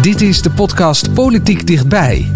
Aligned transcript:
Dit 0.00 0.20
is 0.20 0.42
de 0.42 0.50
podcast 0.50 1.14
Politiek 1.14 1.66
Dichtbij. 1.66 2.30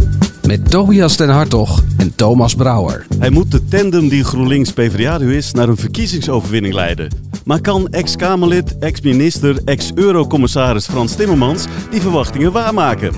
Met 0.47 0.71
Tobias 0.71 1.17
den 1.17 1.29
Hartog 1.29 1.83
en 1.99 2.15
Thomas 2.15 2.55
Brouwer. 2.55 3.07
Hij 3.19 3.31
moet 3.31 3.51
de 3.51 3.65
tandem 3.65 4.09
die 4.09 4.25
GroenLinks 4.25 4.73
PvdA 4.73 5.19
nu 5.19 5.37
is 5.37 5.53
naar 5.53 5.69
een 5.69 5.77
verkiezingsoverwinning 5.77 6.75
leiden. 6.75 7.09
Maar 7.45 7.61
kan 7.61 7.89
ex-Kamerlid, 7.89 8.79
ex-minister, 8.79 9.57
ex-eurocommissaris 9.65 10.87
Frans 10.87 11.15
Timmermans 11.15 11.65
die 11.91 12.01
verwachtingen 12.01 12.53
waarmaken? 12.53 13.13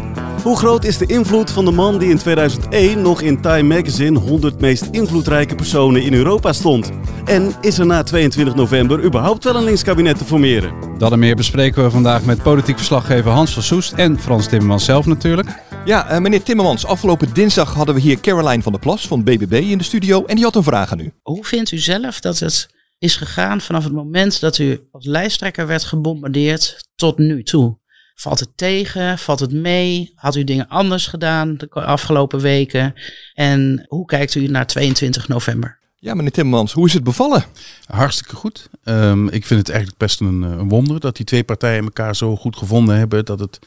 Hoe 0.47 0.57
groot 0.57 0.85
is 0.85 0.99
de 0.99 1.07
invloed 1.07 1.51
van 1.51 1.65
de 1.65 1.71
man 1.71 1.99
die 1.99 2.09
in 2.09 2.19
2001 2.19 3.03
nog 3.03 3.21
in 3.21 3.41
Time 3.41 3.75
Magazine 3.75 4.19
100 4.19 4.61
meest 4.61 4.89
invloedrijke 4.91 5.55
personen 5.55 6.03
in 6.03 6.15
Europa 6.15 6.53
stond? 6.53 6.91
En 7.25 7.55
is 7.61 7.79
er 7.79 7.87
na 7.87 8.03
22 8.03 8.55
november 8.55 9.05
überhaupt 9.05 9.45
wel 9.45 9.57
een 9.57 9.65
linkskabinet 9.65 10.19
te 10.19 10.25
formeren? 10.25 10.99
Dat 10.99 11.13
en 11.13 11.19
meer 11.19 11.37
bespreken 11.37 11.83
we 11.83 11.91
vandaag 11.91 12.25
met 12.25 12.43
politiek 12.43 12.77
verslaggever 12.77 13.31
Hans 13.31 13.53
van 13.53 13.63
Soest 13.63 13.93
en 13.93 14.21
Frans 14.21 14.49
Timmermans 14.49 14.85
zelf 14.85 15.07
natuurlijk. 15.07 15.49
Ja, 15.85 16.13
uh, 16.13 16.19
meneer 16.19 16.43
Timmermans, 16.43 16.87
afgelopen 16.87 17.35
dinsdag 17.35 17.75
hadden 17.75 17.95
we 17.95 18.01
hier 18.01 18.21
Caroline 18.21 18.63
van 18.63 18.73
der 18.73 18.81
Plas 18.81 19.07
van 19.07 19.25
BBB 19.25 19.53
in 19.53 19.79
de 19.79 19.85
studio 19.85 20.25
en 20.25 20.35
die 20.35 20.45
had 20.45 20.57
een 20.57 20.63
vraag 20.63 20.93
aan 20.93 21.01
u. 21.01 21.13
Hoe 21.23 21.45
vindt 21.45 21.73
u 21.73 21.79
zelf 21.79 22.21
dat 22.21 22.39
het 22.39 22.69
is 22.99 23.17
gegaan 23.17 23.61
vanaf 23.61 23.85
het 23.85 23.93
moment 23.93 24.41
dat 24.41 24.59
u 24.59 24.81
als 24.91 25.07
lijsttrekker 25.07 25.67
werd 25.67 25.85
gebombardeerd 25.85 26.89
tot 26.95 27.19
nu 27.19 27.43
toe? 27.43 27.79
Valt 28.17 28.41
het 28.41 28.57
tegen? 28.57 29.19
Valt 29.19 29.41
het 29.41 29.53
mee? 29.53 30.13
Had 30.15 30.37
u 30.37 30.45
dingen 30.45 30.69
anders 30.69 31.07
gedaan 31.07 31.57
de 31.57 31.71
afgelopen 31.71 32.41
weken? 32.41 32.95
En 33.35 33.85
hoe 33.89 34.07
kijkt 34.07 34.35
u 34.35 34.47
naar 34.47 34.67
22 34.67 35.29
november? 35.29 35.79
Ja, 35.99 36.15
meneer 36.15 36.31
Timmermans, 36.31 36.73
hoe 36.73 36.87
is 36.87 36.93
het 36.93 37.05
bevallen? 37.05 37.45
Hartstikke 37.87 38.37
goed. 38.37 38.69
Um, 38.85 39.29
ik 39.29 39.47
vind 39.47 39.61
het 39.61 39.69
eigenlijk 39.69 39.99
best 39.99 40.21
een, 40.21 40.43
een, 40.43 40.69
wonder 40.69 41.01
dat 41.01 41.17
die 41.17 41.25
twee 41.25 41.45
partijen 41.45 41.85
elkaar 41.85 42.17
zo 42.17 42.37
goed 42.37 42.57
gevonden 42.57 42.97
hebben. 42.97 43.25
Dat 43.25 43.39
het 43.39 43.59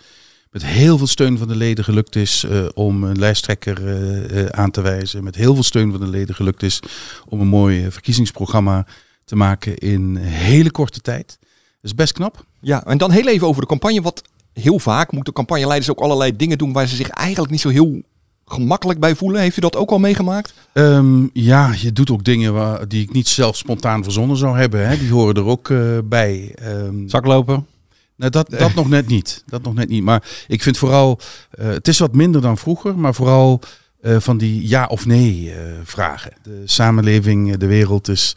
met 0.52 0.66
heel 0.66 0.98
veel 0.98 1.08
steun 1.08 1.38
van 1.38 1.48
de 1.48 1.56
leden 1.56 1.84
gelukt 1.84 2.16
is 2.16 2.44
uh, 2.44 2.66
om 2.74 3.04
een 3.04 3.20
lijsttrekker 3.20 3.82
uh, 3.82 4.46
aan 4.46 4.72
te 4.72 4.82
wijzen. 4.82 5.24
Met 5.24 5.36
heel 5.36 5.54
veel 5.54 5.64
steun 5.64 5.92
van 5.92 6.00
de 6.00 6.08
leden 6.08 6.36
gelukt 6.36 6.64
is 6.64 6.80
om 7.28 7.42
een 7.42 7.48
mooi 7.48 7.92
verkiezingsprogramma 7.92 8.86
te 9.26 9.36
maken 9.36 9.78
in 9.78 10.16
hele 10.16 10.72
korte 10.72 11.00
tijd. 11.00 11.38
Dat 11.82 11.92
is 11.92 11.96
best 11.96 12.14
knap. 12.14 12.46
Ja, 12.62 12.86
en 12.86 12.98
dan 12.98 13.12
heel 13.12 13.28
even 13.28 13.48
over 13.48 13.62
de 13.62 13.68
campagne. 13.68 14.02
Wat 14.02 14.22
heel 14.60 14.80
vaak 14.80 15.12
moeten 15.12 15.34
campagneleiders 15.34 15.92
ook 15.92 16.00
allerlei 16.00 16.36
dingen 16.36 16.58
doen 16.58 16.74
waar 16.74 16.88
ze 16.88 16.96
zich 16.96 17.10
eigenlijk 17.10 17.52
niet 17.52 17.62
zo 17.62 17.70
heel 17.70 18.02
gemakkelijk 18.46 19.00
bij 19.00 19.16
voelen. 19.16 19.42
Heeft 19.42 19.58
u 19.58 19.62
dat 19.62 19.76
ook 19.76 19.92
al 19.92 20.00
meegemaakt? 20.00 20.54
Um, 20.74 21.30
ja, 21.34 21.74
je 21.78 21.94
doet 21.94 22.12
ook 22.12 22.24
dingen 22.24 22.54
waar, 22.54 22.88
die 22.88 23.04
ik 23.04 23.14
niet 23.14 23.28
zelf 23.28 23.58
spontaan 23.58 24.04
verzonnen 24.04 24.38
zou 24.38 24.58
hebben. 24.58 24.88
Hè. 24.88 24.98
Die 24.98 25.12
horen 25.12 25.36
er 25.36 25.46
ook 25.46 25.70
uh, 25.70 25.98
bij. 26.04 26.56
Um, 26.64 27.10
Zaklopen? 27.10 27.68
Nou, 28.16 28.32
dat, 28.32 28.50
dat 28.50 28.74
nog 28.74 28.90
net 28.90 29.08
niet. 29.08 29.44
Dat 29.46 29.64
nog 29.64 29.74
net 29.74 29.90
niet. 29.90 30.04
Maar 30.04 30.24
ik 30.48 30.64
vind 30.64 30.78
vooral, 30.78 31.20
uh, 31.60 31.68
het 31.68 31.88
is 31.88 32.00
wat 32.00 32.16
minder 32.16 32.42
dan 32.42 32.58
vroeger, 32.58 32.98
maar 32.98 33.14
vooral 33.14 33.60
uh, 34.02 34.20
van 34.20 34.38
die 34.38 34.68
ja 34.68 34.86
of 34.86 35.06
nee 35.06 35.54
vragen. 35.84 36.34
De 36.44 36.62
samenleving, 36.66 37.58
de 37.58 37.68
wereld 37.68 38.08
is 38.08 38.34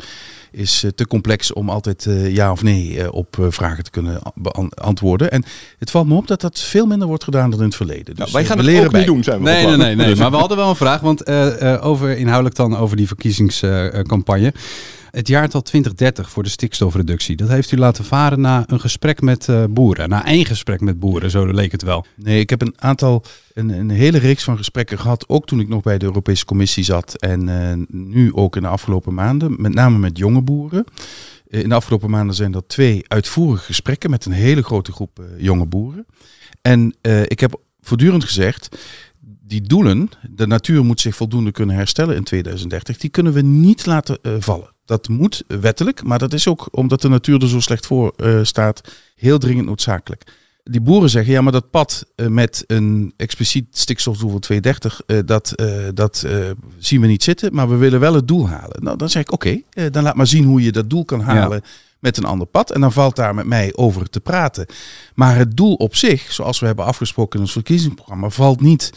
is 0.53 0.84
te 0.95 1.06
complex 1.06 1.53
om 1.53 1.69
altijd 1.69 2.05
uh, 2.05 2.34
ja 2.34 2.53
of 2.53 2.62
nee 2.62 2.95
uh, 2.95 3.06
op 3.11 3.36
uh, 3.41 3.47
vragen 3.48 3.84
te 3.84 3.91
kunnen 3.91 4.20
beantwoorden. 4.34 5.31
En 5.31 5.44
het 5.78 5.91
valt 5.91 6.06
me 6.06 6.14
op 6.14 6.27
dat 6.27 6.41
dat 6.41 6.61
veel 6.61 6.86
minder 6.86 7.09
wordt 7.09 7.25
gedaan 7.25 7.50
dan 7.50 7.59
in 7.59 7.64
het 7.64 7.75
verleden. 7.75 8.05
Dus 8.05 8.17
nou, 8.19 8.31
wij 8.33 8.44
gaan 8.44 8.56
het 8.56 8.67
leren 8.67 8.84
ook 8.84 8.91
bij. 8.91 9.00
niet 9.00 9.09
doen, 9.09 9.25
zijn 9.25 9.39
we 9.39 9.44
Nee, 9.44 9.67
nee, 9.67 9.77
nee, 9.77 9.94
nee. 9.97 10.17
maar 10.20 10.31
we 10.31 10.36
hadden 10.36 10.56
wel 10.56 10.69
een 10.69 10.77
vraag, 10.77 11.00
want 11.00 11.28
over 11.81 12.17
inhoudelijk 12.17 12.56
dan 12.56 12.77
over 12.77 12.97
die 12.97 13.06
verkiezingscampagne. 13.06 14.53
Het 15.12 15.28
jaartal 15.28 15.62
2030 15.62 16.30
voor 16.30 16.42
de 16.42 16.48
stikstofreductie, 16.48 17.36
dat 17.36 17.48
heeft 17.48 17.72
u 17.72 17.77
laten 17.77 18.05
varen 18.05 18.41
na 18.41 18.64
een 18.66 18.80
gesprek 18.80 19.20
met 19.20 19.48
uh, 19.48 19.64
boeren. 19.70 20.08
Na 20.08 20.27
één 20.27 20.46
gesprek 20.46 20.80
met 20.80 20.98
boeren, 20.98 21.30
zo 21.30 21.46
leek 21.46 21.72
het 21.72 21.82
wel. 21.82 22.06
Nee, 22.16 22.41
ik 22.41 22.50
heb 22.50 22.62
een 22.62 22.74
aantal, 22.77 23.24
een, 23.54 23.69
een 23.69 23.91
hele 23.91 24.19
reeks 24.19 24.44
van 24.44 24.56
gesprekken 24.56 24.98
gehad, 24.98 25.28
ook 25.28 25.46
toen 25.46 25.60
ik 25.60 25.69
nog 25.69 25.82
bij 25.82 25.98
de 25.98 26.04
Europese 26.04 26.44
Commissie 26.44 26.84
zat 26.84 27.14
en 27.14 27.48
uh, 27.48 27.72
nu 27.88 28.34
ook 28.34 28.56
in 28.56 28.62
de 28.62 28.69
afgelopen 28.69 29.14
maanden, 29.14 29.54
met 29.59 29.75
name 29.75 29.98
met 29.98 30.19
jonge 30.19 30.42
boeren. 30.42 30.84
In 31.47 31.69
de 31.69 31.75
afgelopen 31.75 32.10
maanden 32.10 32.34
zijn 32.34 32.53
dat 32.53 32.69
twee 32.69 33.03
uitvoerige 33.08 33.64
gesprekken 33.64 34.10
met 34.10 34.25
een 34.25 34.32
hele 34.32 34.62
grote 34.62 34.92
groep 34.92 35.22
jonge 35.37 35.66
boeren. 35.66 36.06
En 36.62 36.94
ik 37.26 37.41
heb 37.41 37.60
voortdurend 37.81 38.25
gezegd, 38.25 38.76
die 39.52 39.62
doelen, 39.62 40.08
de 40.30 40.46
natuur 40.46 40.84
moet 40.84 41.00
zich 41.00 41.16
voldoende 41.16 41.52
kunnen 41.52 41.76
herstellen 41.76 42.16
in 42.16 42.24
2030, 42.24 42.96
die 42.96 43.10
kunnen 43.10 43.32
we 43.32 43.40
niet 43.40 43.86
laten 43.86 44.18
uh, 44.22 44.32
vallen. 44.38 44.70
Dat 44.84 45.08
moet 45.08 45.44
wettelijk, 45.46 46.02
maar 46.02 46.18
dat 46.18 46.32
is 46.32 46.48
ook 46.48 46.68
omdat 46.70 47.00
de 47.00 47.08
natuur 47.08 47.42
er 47.42 47.48
zo 47.48 47.60
slecht 47.60 47.86
voor 47.86 48.12
uh, 48.16 48.38
staat, 48.42 48.80
heel 49.16 49.38
dringend 49.38 49.66
noodzakelijk. 49.66 50.22
Die 50.64 50.80
boeren 50.80 51.10
zeggen, 51.10 51.32
ja, 51.32 51.40
maar 51.40 51.52
dat 51.52 51.70
pad 51.70 52.06
uh, 52.16 52.26
met 52.26 52.64
een 52.66 53.12
expliciet 53.16 53.66
stikstofdoel 53.70 54.30
van 54.30 54.40
230, 54.40 55.02
uh, 55.06 55.18
dat, 55.24 55.54
dat 55.94 56.26
zien 56.78 57.00
we 57.00 57.06
niet 57.06 57.22
zitten, 57.22 57.54
maar 57.54 57.69
we 57.69 57.76
willen 57.76 58.00
wel 58.00 58.14
het 58.14 58.28
doel 58.28 58.48
halen. 58.48 58.82
Nou, 58.82 58.96
dan 58.96 59.10
zeg 59.10 59.22
ik, 59.22 59.32
oké, 59.32 59.60
okay, 59.70 59.90
dan 59.90 60.02
laat 60.02 60.14
maar 60.14 60.26
zien 60.26 60.44
hoe 60.44 60.62
je 60.62 60.72
dat 60.72 60.90
doel 60.90 61.04
kan 61.04 61.20
halen. 61.20 61.60
Ja 61.64 61.70
met 62.02 62.16
een 62.16 62.24
ander 62.24 62.46
pad. 62.46 62.70
En 62.70 62.80
dan 62.80 62.92
valt 62.92 63.16
daar 63.16 63.34
met 63.34 63.46
mij 63.46 63.72
over 63.74 64.10
te 64.10 64.20
praten. 64.20 64.66
Maar 65.14 65.36
het 65.36 65.56
doel 65.56 65.74
op 65.74 65.96
zich, 65.96 66.32
zoals 66.32 66.60
we 66.60 66.66
hebben 66.66 66.84
afgesproken 66.84 67.34
in 67.38 67.44
ons 67.44 67.52
verkiezingsprogramma, 67.52 68.28
valt 68.28 68.60
niet 68.60 68.92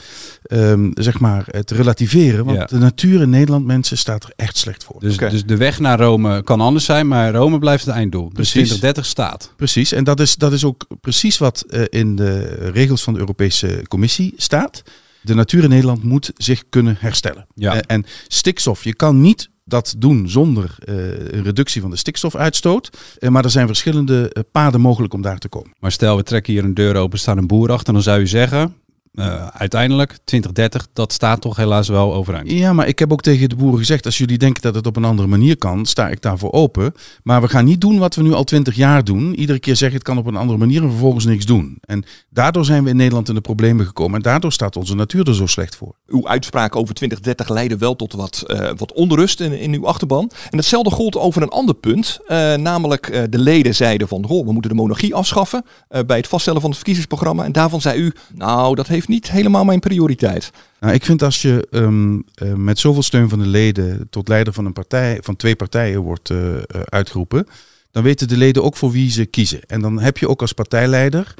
um, 0.47 0.91
zeg 0.93 1.19
maar 1.19 1.45
te 1.63 1.75
relativeren. 1.75 2.45
Want 2.45 2.57
ja. 2.57 2.65
de 2.65 2.77
natuur 2.77 3.21
in 3.21 3.29
Nederland, 3.29 3.65
mensen, 3.65 3.97
staat 3.97 4.23
er 4.23 4.33
echt 4.35 4.57
slecht 4.57 4.83
voor. 4.83 4.99
Dus, 4.99 5.13
okay. 5.13 5.29
dus 5.29 5.45
de 5.45 5.57
weg 5.57 5.79
naar 5.79 5.99
Rome 5.99 6.43
kan 6.43 6.61
anders 6.61 6.85
zijn, 6.85 7.07
maar 7.07 7.33
Rome 7.33 7.59
blijft 7.59 7.85
het 7.85 7.95
einddoel. 7.95 8.29
Dus 8.33 8.49
2030 8.49 9.05
staat. 9.05 9.53
Precies, 9.55 9.91
en 9.91 10.03
dat 10.03 10.19
is, 10.19 10.35
dat 10.35 10.53
is 10.53 10.63
ook 10.63 10.85
precies 11.01 11.37
wat 11.37 11.65
uh, 11.69 11.83
in 11.89 12.15
de 12.15 12.43
regels 12.71 13.03
van 13.03 13.13
de 13.13 13.19
Europese 13.19 13.81
Commissie 13.87 14.33
staat. 14.37 14.83
De 15.21 15.33
natuur 15.33 15.63
in 15.63 15.69
Nederland 15.69 16.03
moet 16.03 16.31
zich 16.37 16.63
kunnen 16.69 16.97
herstellen. 16.99 17.45
Ja. 17.55 17.75
Uh, 17.75 17.79
en 17.87 18.05
stikstof, 18.27 18.83
je 18.83 18.95
kan 18.95 19.21
niet 19.21 19.49
dat 19.65 19.95
doen 19.97 20.29
zonder 20.29 20.75
uh, 20.85 20.95
een 21.31 21.43
reductie 21.43 21.81
van 21.81 21.89
de 21.89 21.95
stikstofuitstoot. 21.95 22.97
Uh, 23.19 23.29
maar 23.29 23.43
er 23.43 23.49
zijn 23.49 23.67
verschillende 23.67 24.31
uh, 24.33 24.43
paden 24.51 24.81
mogelijk 24.81 25.13
om 25.13 25.21
daar 25.21 25.37
te 25.37 25.49
komen. 25.49 25.73
Maar 25.79 25.91
stel, 25.91 26.15
we 26.15 26.23
trekken 26.23 26.53
hier 26.53 26.63
een 26.63 26.73
deur 26.73 26.95
open, 26.95 27.19
staan 27.19 27.37
een 27.37 27.47
boer 27.47 27.71
achter, 27.71 27.93
dan 27.93 28.01
zou 28.01 28.19
je 28.19 28.25
zeggen, 28.25 28.75
uh, 29.15 29.47
uiteindelijk 29.47 30.17
2030, 30.23 30.87
dat 30.93 31.13
staat 31.13 31.41
toch 31.41 31.55
helaas 31.55 31.87
wel 31.87 32.13
overeind. 32.13 32.51
Ja, 32.51 32.73
maar 32.73 32.87
ik 32.87 32.99
heb 32.99 33.11
ook 33.11 33.21
tegen 33.21 33.49
de 33.49 33.55
boeren 33.55 33.79
gezegd, 33.79 34.05
als 34.05 34.17
jullie 34.17 34.37
denken 34.37 34.61
dat 34.61 34.75
het 34.75 34.87
op 34.87 34.95
een 34.95 35.05
andere 35.05 35.27
manier 35.27 35.57
kan, 35.57 35.85
sta 35.85 36.09
ik 36.09 36.21
daarvoor 36.21 36.51
open. 36.51 36.93
Maar 37.23 37.41
we 37.41 37.47
gaan 37.47 37.65
niet 37.65 37.81
doen 37.81 37.99
wat 37.99 38.15
we 38.15 38.21
nu 38.21 38.33
al 38.33 38.43
20 38.43 38.75
jaar 38.75 39.03
doen. 39.03 39.35
Iedere 39.35 39.59
keer 39.59 39.75
zeggen 39.75 39.97
het 39.97 40.07
kan 40.07 40.17
op 40.17 40.25
een 40.25 40.35
andere 40.35 40.59
manier 40.59 40.83
en 40.83 40.89
vervolgens 40.89 41.25
niks 41.25 41.45
doen. 41.45 41.77
En 41.81 42.03
daardoor 42.29 42.65
zijn 42.65 42.83
we 42.83 42.89
in 42.89 42.95
Nederland 42.95 43.29
in 43.29 43.35
de 43.35 43.41
problemen 43.41 43.85
gekomen 43.85 44.15
en 44.15 44.21
daardoor 44.21 44.51
staat 44.51 44.75
onze 44.75 44.95
natuur 44.95 45.27
er 45.27 45.35
zo 45.35 45.45
slecht 45.45 45.75
voor. 45.75 45.95
Uw 46.07 46.27
uitspraak 46.27 46.75
over 46.75 46.93
2030 46.95 47.49
leidde 47.55 47.77
wel 47.77 47.95
tot 47.95 48.13
wat, 48.13 48.43
uh, 48.47 48.69
wat 48.77 48.93
onrust 48.93 49.39
in, 49.39 49.59
in 49.59 49.73
uw 49.73 49.87
achterban. 49.87 50.31
En 50.49 50.57
hetzelfde 50.57 50.91
gold 50.91 51.17
over 51.17 51.41
een 51.41 51.49
ander 51.49 51.75
punt, 51.75 52.19
uh, 52.27 52.55
namelijk 52.55 53.27
de 53.29 53.39
leden 53.39 53.75
zeiden 53.75 54.07
van, 54.07 54.21
we 54.27 54.51
moeten 54.51 54.71
de 54.71 54.77
monarchie 54.77 55.15
afschaffen 55.15 55.65
bij 56.05 56.17
het 56.17 56.27
vaststellen 56.27 56.61
van 56.61 56.69
het 56.69 56.79
verkiezingsprogramma. 56.79 57.43
En 57.43 57.51
daarvan 57.51 57.81
zei 57.81 57.99
u, 57.99 58.13
nou 58.33 58.75
dat 58.75 58.87
heeft 58.87 59.04
niet 59.07 59.31
helemaal 59.31 59.65
mijn 59.65 59.79
prioriteit. 59.79 60.51
Nou, 60.79 60.93
ik 60.93 61.05
vind 61.05 61.23
als 61.23 61.41
je 61.41 61.67
um, 61.71 62.23
uh, 62.43 62.53
met 62.53 62.79
zoveel 62.79 63.03
steun 63.03 63.29
van 63.29 63.39
de 63.39 63.47
leden 63.47 64.07
tot 64.09 64.27
leider 64.27 64.53
van 64.53 64.65
een 64.65 64.73
partij, 64.73 65.19
van 65.21 65.35
twee 65.35 65.55
partijen 65.55 66.01
wordt 66.01 66.29
uh, 66.29 66.37
uh, 66.37 66.61
uitgeroepen, 66.85 67.47
dan 67.91 68.03
weten 68.03 68.27
de 68.27 68.37
leden 68.37 68.63
ook 68.63 68.75
voor 68.75 68.91
wie 68.91 69.11
ze 69.11 69.25
kiezen. 69.25 69.61
En 69.65 69.81
dan 69.81 69.99
heb 69.99 70.17
je 70.17 70.29
ook 70.29 70.41
als 70.41 70.53
partijleider 70.53 71.33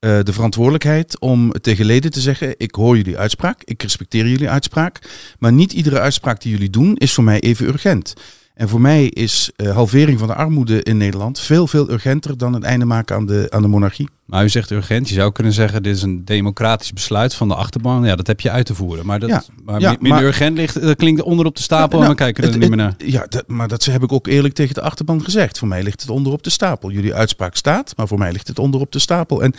de 0.00 0.32
verantwoordelijkheid 0.32 1.18
om 1.18 1.52
tegen 1.52 1.84
leden 1.84 2.10
te 2.10 2.20
zeggen: 2.20 2.54
ik 2.56 2.74
hoor 2.74 2.96
jullie 2.96 3.18
uitspraak, 3.18 3.62
ik 3.64 3.82
respecteer 3.82 4.28
jullie 4.28 4.48
uitspraak, 4.48 4.98
maar 5.38 5.52
niet 5.52 5.72
iedere 5.72 6.00
uitspraak 6.00 6.40
die 6.40 6.52
jullie 6.52 6.70
doen 6.70 6.96
is 6.96 7.12
voor 7.12 7.24
mij 7.24 7.40
even 7.40 7.66
urgent. 7.66 8.14
En 8.60 8.68
voor 8.68 8.80
mij 8.80 9.06
is 9.06 9.50
uh, 9.56 9.72
halvering 9.72 10.18
van 10.18 10.28
de 10.28 10.34
armoede 10.34 10.82
in 10.82 10.96
Nederland 10.96 11.40
veel, 11.40 11.66
veel 11.66 11.90
urgenter 11.90 12.38
dan 12.38 12.52
het 12.52 12.62
einde 12.62 12.84
maken 12.84 13.16
aan 13.16 13.26
de, 13.26 13.46
aan 13.50 13.62
de 13.62 13.68
monarchie. 13.68 14.08
Maar 14.24 14.44
u 14.44 14.48
zegt 14.48 14.70
urgent, 14.70 15.08
je 15.08 15.14
zou 15.14 15.32
kunnen 15.32 15.52
zeggen 15.52 15.82
dit 15.82 15.96
is 15.96 16.02
een 16.02 16.24
democratisch 16.24 16.92
besluit 16.92 17.34
van 17.34 17.48
de 17.48 17.54
achterban. 17.54 18.04
Ja, 18.04 18.16
dat 18.16 18.26
heb 18.26 18.40
je 18.40 18.50
uit 18.50 18.66
te 18.66 18.74
voeren. 18.74 19.06
Maar, 19.06 19.18
dat, 19.18 19.28
ja, 19.28 19.42
maar 19.64 19.80
ja, 19.80 19.90
minder 19.90 20.08
maar, 20.08 20.22
urgent 20.22 20.56
ligt, 20.56 20.80
dat 20.80 20.96
klinkt 20.96 21.22
onder 21.22 21.46
op 21.46 21.56
de 21.56 21.62
stapel 21.62 21.98
nou, 21.98 22.00
en 22.00 22.06
dan 22.06 22.16
kijken 22.16 22.42
we 22.42 22.48
er 22.48 22.52
het, 22.52 22.62
niet 22.62 22.76
meer 22.76 22.84
naar. 22.84 22.94
Ja, 22.98 23.26
dat, 23.28 23.48
maar 23.48 23.68
dat 23.68 23.84
heb 23.84 24.02
ik 24.02 24.12
ook 24.12 24.26
eerlijk 24.26 24.54
tegen 24.54 24.74
de 24.74 24.80
achterban 24.80 25.24
gezegd. 25.24 25.58
Voor 25.58 25.68
mij 25.68 25.82
ligt 25.82 26.00
het 26.00 26.10
onder 26.10 26.32
op 26.32 26.42
de 26.42 26.50
stapel. 26.50 26.90
Jullie 26.90 27.14
uitspraak 27.14 27.56
staat, 27.56 27.92
maar 27.96 28.08
voor 28.08 28.18
mij 28.18 28.32
ligt 28.32 28.48
het 28.48 28.58
onder 28.58 28.80
op 28.80 28.92
de 28.92 28.98
stapel. 28.98 29.42
En 29.42 29.54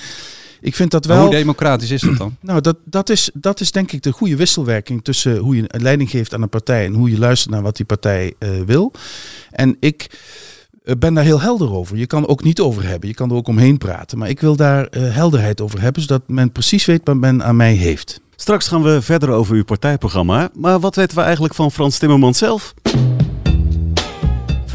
ik 0.61 0.75
vind 0.75 0.91
dat 0.91 1.05
wel. 1.05 1.15
Maar 1.15 1.25
hoe 1.25 1.35
democratisch 1.35 1.91
is 1.91 2.01
dat 2.01 2.17
dan? 2.17 2.35
Nou, 2.39 2.61
dat, 2.61 2.77
dat, 2.85 3.09
is, 3.09 3.29
dat 3.33 3.59
is 3.59 3.71
denk 3.71 3.91
ik 3.91 4.03
de 4.03 4.11
goede 4.11 4.35
wisselwerking 4.35 5.03
tussen 5.03 5.37
hoe 5.37 5.55
je 5.55 5.63
een 5.67 5.81
leiding 5.81 6.09
geeft 6.09 6.33
aan 6.33 6.41
een 6.41 6.49
partij 6.49 6.85
en 6.85 6.93
hoe 6.93 7.09
je 7.09 7.19
luistert 7.19 7.53
naar 7.53 7.61
wat 7.61 7.75
die 7.75 7.85
partij 7.85 8.33
uh, 8.39 8.49
wil. 8.65 8.91
En 9.51 9.77
ik 9.79 10.09
ben 10.97 11.13
daar 11.13 11.23
heel 11.23 11.41
helder 11.41 11.71
over. 11.71 11.97
Je 11.97 12.07
kan 12.07 12.23
er 12.23 12.29
ook 12.29 12.43
niet 12.43 12.59
over 12.59 12.87
hebben. 12.87 13.09
Je 13.09 13.15
kan 13.15 13.29
er 13.29 13.35
ook 13.35 13.47
omheen 13.47 13.77
praten. 13.77 14.17
Maar 14.17 14.29
ik 14.29 14.39
wil 14.39 14.55
daar 14.55 14.87
uh, 14.91 15.13
helderheid 15.15 15.61
over 15.61 15.81
hebben, 15.81 16.01
zodat 16.01 16.21
men 16.27 16.51
precies 16.51 16.85
weet 16.85 17.01
wat 17.03 17.15
men 17.15 17.43
aan 17.43 17.55
mij 17.55 17.73
heeft. 17.73 18.21
Straks 18.35 18.67
gaan 18.67 18.83
we 18.83 19.01
verder 19.01 19.29
over 19.29 19.55
uw 19.55 19.63
partijprogramma. 19.63 20.49
Maar 20.53 20.79
wat 20.79 20.95
weten 20.95 21.17
we 21.17 21.23
eigenlijk 21.23 21.53
van 21.53 21.71
Frans 21.71 21.97
Timmermans 21.97 22.37
zelf? 22.37 22.73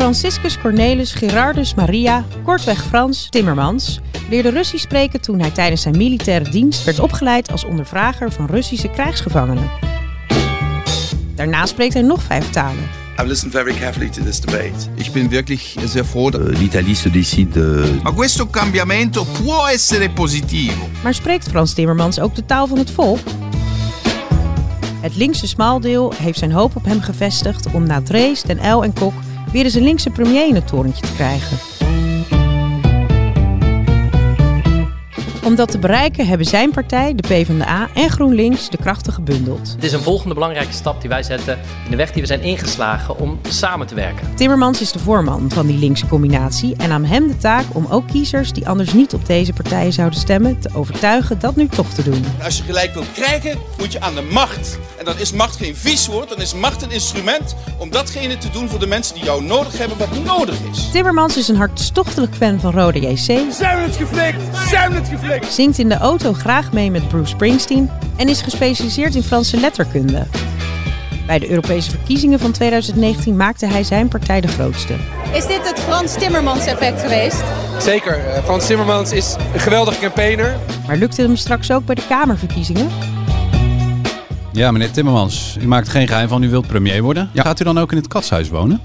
Franciscus 0.06 0.58
Cornelis 0.58 1.12
Gerardus 1.12 1.74
Maria, 1.74 2.24
kortweg 2.44 2.84
Frans, 2.84 3.28
Timmermans, 3.30 4.00
leerde 4.28 4.48
Russisch 4.48 4.84
spreken 4.84 5.20
toen 5.20 5.40
hij 5.40 5.50
tijdens 5.50 5.82
zijn 5.82 5.96
militaire 5.96 6.50
dienst 6.50 6.84
werd 6.84 7.00
opgeleid 7.00 7.52
als 7.52 7.64
ondervrager 7.64 8.32
van 8.32 8.46
Russische 8.46 8.88
krijgsgevangenen. 8.88 9.70
Daarna 11.34 11.66
spreekt 11.66 11.92
hij 11.92 12.02
nog 12.02 12.22
vijf 12.22 12.50
talen. 12.50 12.88
I've 13.18 13.26
listened 13.26 13.52
very 13.52 13.72
carefully 13.72 14.08
to 14.08 14.22
this 14.22 14.40
debate. 14.40 14.88
Ich 14.94 15.12
bin 15.12 15.28
wirklich 15.28 15.74
sehr 15.84 16.04
froh. 16.04 16.32
L'Italie 16.32 16.94
se 16.94 17.10
décide. 17.10 18.00
Ma 18.02 18.12
questo 18.12 18.46
cambiamento 18.46 19.24
può 19.24 19.66
essere 19.66 20.10
positivo. 20.10 20.88
Maar 21.02 21.14
spreekt 21.14 21.48
Frans 21.48 21.72
Timmermans 21.72 22.20
ook 22.20 22.34
de 22.34 22.44
taal 22.46 22.66
van 22.66 22.78
het 22.78 22.90
volk? 22.90 23.20
Het 25.00 25.16
linkse 25.16 25.46
smaaldeel 25.46 26.12
heeft 26.16 26.38
zijn 26.38 26.52
hoop 26.52 26.76
op 26.76 26.84
hem 26.84 27.00
gevestigd 27.00 27.66
om 27.72 27.86
na 27.86 28.02
Drees, 28.02 28.42
Den 28.42 28.64
Uyl 28.64 28.84
en 28.84 28.92
Kok 28.92 29.12
weer 29.52 29.64
eens 29.64 29.74
een 29.74 29.82
linkse 29.82 30.10
premier 30.10 30.48
in 30.48 30.54
het 30.54 30.66
torentje 30.66 31.06
te 31.06 31.12
krijgen. 31.12 31.75
Om 35.46 35.54
dat 35.54 35.70
te 35.70 35.78
bereiken 35.78 36.26
hebben 36.26 36.46
zijn 36.46 36.70
partij, 36.70 37.14
de 37.14 37.22
PvdA 37.22 37.88
en 37.94 38.10
GroenLinks 38.10 38.70
de 38.70 38.76
krachten 38.76 39.12
gebundeld. 39.12 39.72
Het 39.74 39.84
is 39.84 39.92
een 39.92 40.00
volgende 40.00 40.34
belangrijke 40.34 40.72
stap 40.72 41.00
die 41.00 41.10
wij 41.10 41.22
zetten 41.22 41.58
in 41.84 41.90
de 41.90 41.96
weg 41.96 42.12
die 42.12 42.22
we 42.22 42.28
zijn 42.28 42.42
ingeslagen 42.42 43.18
om 43.18 43.40
samen 43.48 43.86
te 43.86 43.94
werken. 43.94 44.34
Timmermans 44.34 44.80
is 44.80 44.92
de 44.92 44.98
voorman 44.98 45.50
van 45.50 45.66
die 45.66 45.78
linkse 45.78 46.06
combinatie 46.06 46.74
en 46.76 46.90
aan 46.90 47.04
hem 47.04 47.28
de 47.28 47.36
taak 47.36 47.64
om 47.72 47.86
ook 47.90 48.06
kiezers 48.06 48.52
die 48.52 48.68
anders 48.68 48.92
niet 48.92 49.14
op 49.14 49.26
deze 49.26 49.52
partijen 49.52 49.92
zouden 49.92 50.18
stemmen 50.18 50.58
te 50.58 50.70
overtuigen 50.74 51.38
dat 51.38 51.56
nu 51.56 51.68
toch 51.68 51.88
te 51.88 52.02
doen. 52.02 52.24
Als 52.42 52.56
je 52.56 52.62
gelijk 52.62 52.94
wilt 52.94 53.12
krijgen, 53.12 53.58
moet 53.78 53.92
je 53.92 54.00
aan 54.00 54.14
de 54.14 54.22
macht. 54.22 54.78
En 54.98 55.04
dan 55.04 55.18
is 55.18 55.32
macht 55.32 55.56
geen 55.56 55.76
vies 55.76 56.06
woord, 56.06 56.28
dan 56.28 56.40
is 56.40 56.54
macht 56.54 56.82
een 56.82 56.90
instrument 56.90 57.56
om 57.78 57.90
datgene 57.90 58.38
te 58.38 58.50
doen 58.50 58.68
voor 58.68 58.78
de 58.78 58.86
mensen 58.86 59.14
die 59.14 59.24
jou 59.24 59.42
nodig 59.44 59.78
hebben 59.78 59.98
wat 59.98 60.24
nodig 60.24 60.56
is. 60.72 60.90
Timmermans 60.90 61.36
is 61.36 61.48
een 61.48 61.56
hartstochtelijk 61.56 62.34
fan 62.34 62.60
van 62.60 62.72
Rode 62.72 63.00
JC. 63.00 63.16
Zijn 63.16 63.76
we 63.76 63.82
het 63.82 63.96
geflikt? 63.96 64.42
Zijn 64.68 64.90
we 64.90 64.96
het 64.96 65.08
geflikt? 65.08 65.35
Zingt 65.44 65.78
in 65.78 65.88
de 65.88 65.96
auto 65.96 66.32
graag 66.32 66.72
mee 66.72 66.90
met 66.90 67.08
Bruce 67.08 67.30
Springsteen 67.30 67.90
en 68.16 68.28
is 68.28 68.42
gespecialiseerd 68.42 69.14
in 69.14 69.22
Franse 69.22 69.60
letterkunde. 69.60 70.26
Bij 71.26 71.38
de 71.38 71.50
Europese 71.50 71.90
verkiezingen 71.90 72.38
van 72.38 72.52
2019 72.52 73.36
maakte 73.36 73.66
hij 73.66 73.84
zijn 73.84 74.08
partij 74.08 74.40
de 74.40 74.48
grootste. 74.48 74.94
Is 75.32 75.46
dit 75.46 75.68
het 75.68 75.80
Frans 75.80 76.14
Timmermans 76.14 76.66
effect 76.66 77.00
geweest? 77.00 77.42
Zeker. 77.78 78.20
Frans 78.44 78.66
Timmermans 78.66 79.12
is 79.12 79.36
een 79.54 79.60
geweldige 79.60 80.00
campaigner. 80.00 80.56
Maar 80.86 80.96
lukt 80.96 81.16
het 81.16 81.26
hem 81.26 81.36
straks 81.36 81.70
ook 81.70 81.84
bij 81.84 81.94
de 81.94 82.06
Kamerverkiezingen? 82.08 82.88
Ja, 84.52 84.70
meneer 84.70 84.90
Timmermans, 84.90 85.56
u 85.60 85.66
maakt 85.66 85.88
geen 85.88 86.08
geheim 86.08 86.28
van 86.28 86.42
u 86.42 86.50
wilt 86.50 86.66
premier 86.66 87.02
worden. 87.02 87.30
Gaat 87.34 87.60
u 87.60 87.64
dan 87.64 87.78
ook 87.78 87.90
in 87.90 87.96
het 87.96 88.08
katshuis 88.08 88.48
wonen? 88.48 88.80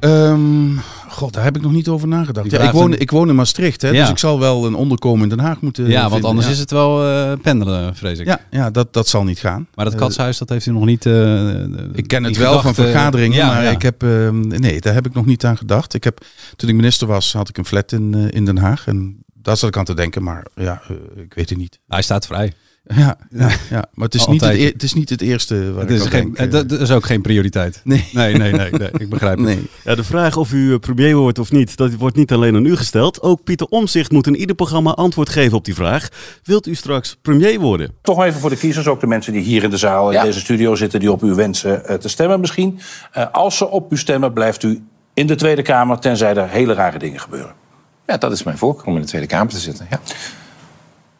Um, 0.00 0.80
God, 1.16 1.32
daar 1.32 1.44
heb 1.44 1.56
ik 1.56 1.62
nog 1.62 1.72
niet 1.72 1.88
over 1.88 2.08
nagedacht. 2.08 2.50
Ja, 2.50 2.60
ik, 2.60 2.70
woon, 2.70 2.94
ik 2.94 3.10
woon 3.10 3.28
in 3.28 3.34
Maastricht, 3.34 3.82
hè, 3.82 3.88
ja. 3.88 4.00
dus 4.00 4.10
ik 4.10 4.18
zal 4.18 4.38
wel 4.38 4.66
een 4.66 4.74
onderkomen 4.74 5.22
in 5.22 5.28
Den 5.28 5.38
Haag 5.38 5.60
moeten 5.60 5.88
Ja, 5.88 6.08
want 6.08 6.24
anders 6.24 6.48
is 6.48 6.58
het 6.58 6.70
wel 6.70 7.06
uh, 7.06 7.32
pendelen, 7.42 7.96
vrees 7.96 8.18
ik. 8.18 8.26
Ja, 8.26 8.40
ja 8.50 8.70
dat, 8.70 8.92
dat 8.92 9.08
zal 9.08 9.24
niet 9.24 9.38
gaan. 9.38 9.68
Maar 9.74 9.84
dat 9.84 9.94
katshuis, 9.94 10.38
dat 10.38 10.48
heeft 10.48 10.66
u 10.66 10.72
nog 10.72 10.84
niet... 10.84 11.04
Uh, 11.04 11.50
ik 11.92 12.08
ken 12.08 12.24
het 12.24 12.36
wel 12.36 12.46
gedacht, 12.46 12.64
van 12.64 12.84
vergaderingen, 12.84 13.46
maar 13.46 13.64
ik 13.64 13.82
heb, 13.82 14.02
uh, 14.02 14.30
nee, 14.30 14.80
daar 14.80 14.94
heb 14.94 15.06
ik 15.06 15.14
nog 15.14 15.26
niet 15.26 15.44
aan 15.44 15.56
gedacht. 15.56 15.94
Ik 15.94 16.04
heb, 16.04 16.24
toen 16.56 16.68
ik 16.68 16.74
minister 16.74 17.06
was, 17.06 17.32
had 17.32 17.48
ik 17.48 17.58
een 17.58 17.66
flat 17.66 17.92
in, 17.92 18.30
in 18.30 18.44
Den 18.44 18.58
Haag. 18.58 18.86
En 18.86 19.24
daar 19.34 19.56
zat 19.56 19.68
ik 19.68 19.76
aan 19.76 19.84
te 19.84 19.94
denken, 19.94 20.22
maar 20.22 20.46
ja, 20.54 20.82
ik 21.16 21.34
weet 21.34 21.48
het 21.48 21.58
niet. 21.58 21.78
Hij 21.88 22.02
staat 22.02 22.26
vrij. 22.26 22.52
Ja, 22.94 23.16
ja, 23.30 23.50
ja, 23.70 23.84
maar 23.94 24.04
het 24.04 24.14
is, 24.14 24.26
niet 24.26 24.40
het, 24.40 24.54
e 24.54 24.64
het 24.64 24.82
is 24.82 24.94
niet 24.94 25.10
het 25.10 25.20
eerste 25.20 25.72
waar 25.72 25.82
het 25.82 25.90
is 25.90 26.04
ik 26.04 26.10
geen, 26.10 26.32
denk. 26.32 26.52
Dat 26.52 26.80
is 26.80 26.90
ook 26.90 27.04
geen 27.04 27.22
prioriteit. 27.22 27.80
Nee, 27.84 28.04
nee, 28.12 28.34
nee, 28.34 28.52
nee, 28.52 28.70
nee 28.70 28.90
ik 28.98 29.08
begrijp 29.08 29.36
het. 29.36 29.46
Nee. 29.46 29.70
Ja, 29.84 29.94
de 29.94 30.04
vraag 30.04 30.36
of 30.36 30.52
u 30.52 30.78
premier 30.78 31.16
wordt 31.16 31.38
of 31.38 31.52
niet, 31.52 31.76
dat 31.76 31.94
wordt 31.94 32.16
niet 32.16 32.32
alleen 32.32 32.56
aan 32.56 32.64
u 32.64 32.76
gesteld. 32.76 33.22
Ook 33.22 33.44
Pieter 33.44 33.66
Omzicht 33.66 34.10
moet 34.10 34.26
in 34.26 34.36
ieder 34.36 34.56
programma 34.56 34.90
antwoord 34.90 35.28
geven 35.28 35.56
op 35.56 35.64
die 35.64 35.74
vraag. 35.74 36.08
Wilt 36.42 36.66
u 36.66 36.74
straks 36.74 37.16
premier 37.22 37.60
worden? 37.60 37.90
Toch 38.02 38.24
even 38.24 38.40
voor 38.40 38.50
de 38.50 38.56
kiezers, 38.56 38.86
ook 38.86 39.00
de 39.00 39.06
mensen 39.06 39.32
die 39.32 39.42
hier 39.42 39.62
in 39.62 39.70
de 39.70 39.76
zaal, 39.76 40.10
in 40.10 40.22
deze 40.22 40.40
studio 40.40 40.74
zitten, 40.74 41.00
die 41.00 41.12
op 41.12 41.22
u 41.22 41.34
wensen 41.34 41.82
uh, 41.86 41.94
te 41.94 42.08
stemmen 42.08 42.40
misschien. 42.40 42.78
Uh, 43.16 43.26
als 43.32 43.56
ze 43.56 43.68
op 43.68 43.92
u 43.92 43.96
stemmen, 43.96 44.32
blijft 44.32 44.62
u 44.62 44.82
in 45.14 45.26
de 45.26 45.34
Tweede 45.34 45.62
Kamer, 45.62 45.98
tenzij 45.98 46.34
er 46.34 46.48
hele 46.48 46.74
rare 46.74 46.98
dingen 46.98 47.20
gebeuren. 47.20 47.54
Ja, 48.06 48.16
dat 48.16 48.32
is 48.32 48.42
mijn 48.42 48.58
voorkeur 48.58 48.86
om 48.86 48.94
in 48.94 49.00
de 49.00 49.06
Tweede 49.06 49.26
Kamer 49.26 49.52
te 49.52 49.58
zitten. 49.58 49.86
Ja. 49.90 50.00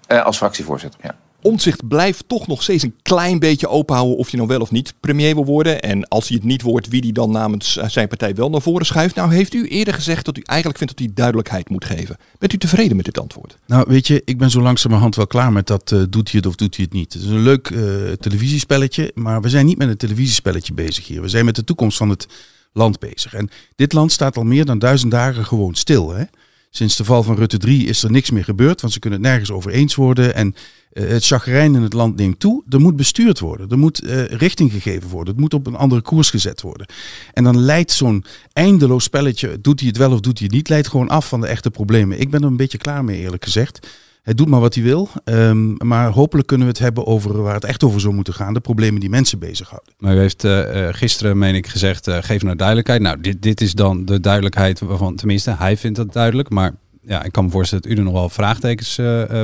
Uh, 0.08 0.24
als 0.24 0.36
fractievoorzitter, 0.36 1.00
ja. 1.02 1.14
Omtzigt 1.46 1.88
blijft 1.88 2.24
toch 2.26 2.46
nog 2.46 2.62
steeds 2.62 2.82
een 2.82 2.94
klein 3.02 3.38
beetje 3.38 3.68
openhouden 3.68 4.16
of 4.16 4.30
je 4.30 4.36
nou 4.36 4.48
wel 4.48 4.60
of 4.60 4.70
niet 4.70 4.94
premier 5.00 5.34
wil 5.34 5.44
worden. 5.44 5.80
En 5.80 6.08
als 6.08 6.28
hij 6.28 6.36
het 6.36 6.46
niet 6.46 6.62
wordt, 6.62 6.88
wie 6.88 7.00
die 7.00 7.12
dan 7.12 7.30
namens 7.30 7.72
zijn 7.72 8.08
partij 8.08 8.34
wel 8.34 8.50
naar 8.50 8.62
voren 8.62 8.86
schuift. 8.86 9.14
Nou 9.14 9.34
heeft 9.34 9.54
u 9.54 9.68
eerder 9.68 9.94
gezegd 9.94 10.24
dat 10.24 10.36
u 10.36 10.40
eigenlijk 10.44 10.78
vindt 10.78 10.96
dat 10.96 11.06
hij 11.06 11.14
duidelijkheid 11.14 11.68
moet 11.68 11.84
geven. 11.84 12.16
Bent 12.38 12.52
u 12.52 12.56
tevreden 12.56 12.96
met 12.96 13.04
dit 13.04 13.20
antwoord? 13.20 13.56
Nou 13.66 13.84
weet 13.88 14.06
je, 14.06 14.22
ik 14.24 14.38
ben 14.38 14.50
zo 14.50 14.60
langzamerhand 14.60 15.16
wel 15.16 15.26
klaar 15.26 15.52
met 15.52 15.66
dat 15.66 15.90
uh, 15.90 16.02
doet 16.10 16.30
hij 16.30 16.38
het 16.38 16.46
of 16.46 16.54
doet 16.54 16.76
hij 16.76 16.84
het 16.84 16.94
niet. 16.94 17.12
Het 17.12 17.22
is 17.22 17.28
een 17.28 17.42
leuk 17.42 17.70
uh, 17.70 18.12
televisiespelletje, 18.12 19.10
maar 19.14 19.40
we 19.40 19.48
zijn 19.48 19.66
niet 19.66 19.78
met 19.78 19.88
een 19.88 19.96
televisiespelletje 19.96 20.74
bezig 20.74 21.06
hier. 21.06 21.22
We 21.22 21.28
zijn 21.28 21.44
met 21.44 21.56
de 21.56 21.64
toekomst 21.64 21.96
van 21.96 22.08
het 22.08 22.26
land 22.72 22.98
bezig. 22.98 23.34
En 23.34 23.50
dit 23.76 23.92
land 23.92 24.12
staat 24.12 24.36
al 24.36 24.44
meer 24.44 24.64
dan 24.64 24.78
duizend 24.78 25.10
dagen 25.10 25.44
gewoon 25.44 25.74
stil. 25.74 26.14
Hè? 26.14 26.24
Sinds 26.70 26.96
de 26.96 27.04
val 27.04 27.22
van 27.22 27.36
Rutte 27.36 27.58
3 27.58 27.86
is 27.86 28.02
er 28.02 28.10
niks 28.10 28.30
meer 28.30 28.44
gebeurd, 28.44 28.80
want 28.80 28.92
ze 28.92 28.98
kunnen 28.98 29.18
het 29.18 29.28
nergens 29.28 29.50
over 29.50 29.70
eens 29.70 29.94
worden. 29.94 30.34
En 30.34 30.54
het 31.02 31.24
chagrijn 31.24 31.74
in 31.74 31.82
het 31.82 31.92
land 31.92 32.16
neemt 32.16 32.40
toe. 32.40 32.62
Er 32.68 32.80
moet 32.80 32.96
bestuurd 32.96 33.38
worden. 33.38 33.68
Er 33.68 33.78
moet 33.78 34.04
uh, 34.04 34.24
richting 34.24 34.72
gegeven 34.72 35.08
worden. 35.08 35.32
Het 35.32 35.42
moet 35.42 35.54
op 35.54 35.66
een 35.66 35.76
andere 35.76 36.00
koers 36.00 36.30
gezet 36.30 36.62
worden. 36.62 36.86
En 37.32 37.44
dan 37.44 37.58
leidt 37.58 37.92
zo'n 37.92 38.24
eindeloos 38.52 39.04
spelletje, 39.04 39.60
doet 39.60 39.80
hij 39.80 39.88
het 39.88 39.98
wel 39.98 40.12
of 40.12 40.20
doet 40.20 40.38
hij 40.38 40.46
het 40.46 40.56
niet, 40.56 40.68
leidt 40.68 40.88
gewoon 40.88 41.08
af 41.08 41.28
van 41.28 41.40
de 41.40 41.46
echte 41.46 41.70
problemen. 41.70 42.20
Ik 42.20 42.30
ben 42.30 42.40
er 42.40 42.46
een 42.46 42.56
beetje 42.56 42.78
klaar 42.78 43.04
mee, 43.04 43.20
eerlijk 43.20 43.44
gezegd. 43.44 43.88
Hij 44.22 44.34
doet 44.34 44.48
maar 44.48 44.60
wat 44.60 44.74
hij 44.74 44.84
wil. 44.84 45.08
Um, 45.24 45.76
maar 45.78 46.10
hopelijk 46.10 46.48
kunnen 46.48 46.66
we 46.66 46.72
het 46.72 46.82
hebben 46.82 47.06
over 47.06 47.42
waar 47.42 47.54
het 47.54 47.64
echt 47.64 47.84
over 47.84 48.00
zou 48.00 48.14
moeten 48.14 48.34
gaan. 48.34 48.54
De 48.54 48.60
problemen 48.60 49.00
die 49.00 49.10
mensen 49.10 49.38
bezighouden. 49.38 49.92
Maar 49.98 50.14
u 50.14 50.18
heeft 50.18 50.44
uh, 50.44 50.88
gisteren, 50.90 51.38
meen 51.38 51.54
ik, 51.54 51.66
gezegd, 51.66 52.10
geef 52.10 52.42
nou 52.42 52.56
duidelijkheid. 52.56 53.00
Nou, 53.00 53.20
dit, 53.20 53.42
dit 53.42 53.60
is 53.60 53.72
dan 53.72 54.04
de 54.04 54.20
duidelijkheid 54.20 54.80
waarvan, 54.80 55.16
tenminste, 55.16 55.54
hij 55.58 55.76
vindt 55.76 55.96
dat 55.96 56.12
duidelijk. 56.12 56.50
Maar 56.50 56.74
ja, 57.02 57.22
ik 57.24 57.32
kan 57.32 57.44
me 57.44 57.50
voorstellen 57.50 57.84
dat 57.84 57.92
u 57.92 57.96
er 57.96 58.04
nog 58.04 58.12
wel 58.12 58.28
vraagtekens 58.28 58.96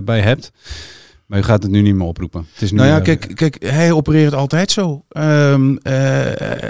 bij 0.04 0.20
hebt. 0.20 0.52
Maar 1.32 1.40
u 1.40 1.44
gaat 1.44 1.62
het 1.62 1.72
nu 1.72 1.80
niet 1.80 1.94
meer 1.94 2.06
oproepen. 2.06 2.46
Het 2.52 2.62
is 2.62 2.70
nu, 2.70 2.76
nou 2.76 2.90
ja, 2.90 3.00
kijk, 3.00 3.30
kijk, 3.34 3.56
hij 3.64 3.92
opereert 3.92 4.34
altijd 4.34 4.70
zo. 4.70 5.04
Um, 5.08 5.70
uh, 5.70 5.78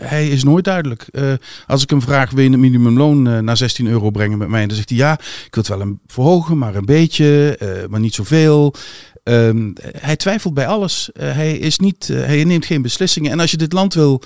hij 0.03 0.29
is 0.29 0.45
nooit 0.45 0.65
duidelijk. 0.65 1.07
Uh, 1.13 1.33
als 1.67 1.83
ik 1.83 1.91
hem 1.91 2.03
vraag, 2.03 2.31
wil 2.31 2.45
je 2.45 2.51
het 2.51 2.59
minimumloon 2.59 3.29
uh, 3.29 3.39
naar 3.39 3.57
16 3.57 3.87
euro 3.87 4.11
brengen 4.11 4.39
met 4.39 4.49
mij? 4.49 4.67
Dan 4.67 4.77
zegt 4.77 4.89
hij 4.89 4.99
ja, 4.99 5.13
ik 5.13 5.55
wil 5.55 5.63
het 5.63 5.69
wel 5.69 5.81
een 5.81 6.01
verhogen, 6.07 6.59
maar 6.59 6.75
een 6.75 6.85
beetje, 6.85 7.59
maar 7.91 8.01
niet 8.01 8.15
zoveel. 8.15 8.75
Um, 9.25 9.73
hij 9.99 10.17
twijfelt 10.17 10.55
bij 10.55 10.67
alles. 10.67 11.11
hij, 11.19 11.59
is 11.59 11.79
niet, 11.79 12.07
hij 12.07 12.45
neemt 12.45 12.67
geen 12.67 12.83
beslissingen. 12.83 13.31
En 13.31 13.41
als 13.41 13.51
je 13.51 13.57
dit 13.57 13.73
land 13.73 13.95
wil 13.95 14.23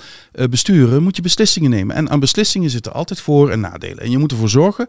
besturen, 0.49 1.03
moet 1.03 1.15
je 1.15 1.21
beslissingen 1.21 1.69
nemen. 1.69 1.95
En 1.95 2.09
aan 2.09 2.19
beslissingen 2.19 2.69
zitten 2.69 2.93
altijd 2.93 3.21
voor- 3.21 3.49
en 3.49 3.59
nadelen. 3.59 3.99
En 3.99 4.11
je 4.11 4.17
moet 4.17 4.31
ervoor 4.31 4.49
zorgen 4.49 4.87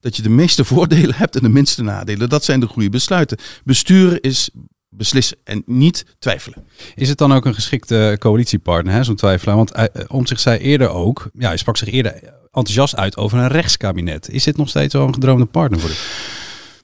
dat 0.00 0.16
je 0.16 0.22
de 0.22 0.28
meeste 0.28 0.64
voordelen 0.74 1.14
hebt 1.14 1.36
en 1.36 1.42
de 1.42 1.48
minste 1.48 1.82
nadelen. 1.82 2.28
Dat 2.28 2.44
zijn 2.44 2.60
de 2.60 2.66
goede 2.66 2.90
besluiten. 2.90 3.38
Besturen 3.64 4.20
is 4.20 4.50
beslissen 4.90 5.36
en 5.44 5.62
niet 5.66 6.04
twijfelen. 6.18 6.64
Is 6.94 7.08
het 7.08 7.18
dan 7.18 7.32
ook 7.32 7.44
een 7.44 7.54
geschikte 7.54 8.16
coalitiepartner, 8.18 9.04
zo'n 9.04 9.14
twijfelaar? 9.14 9.56
Want 9.56 9.76
uh, 9.76 9.84
om 10.06 10.26
zich 10.26 10.40
zei 10.40 10.58
eerder 10.58 10.88
ook, 10.88 11.30
ja, 11.38 11.46
hij 11.48 11.56
sprak 11.56 11.76
zich 11.76 11.88
eerder 11.88 12.12
enthousiast 12.52 12.96
uit 12.96 13.16
over 13.16 13.38
een 13.38 13.48
rechtskabinet. 13.48 14.28
Is 14.28 14.44
dit 14.44 14.56
nog 14.56 14.68
steeds 14.68 14.94
wel 14.94 15.06
een 15.06 15.14
gedroomde 15.14 15.46
partner 15.46 15.80
voor 15.80 15.90
u? 15.90 15.94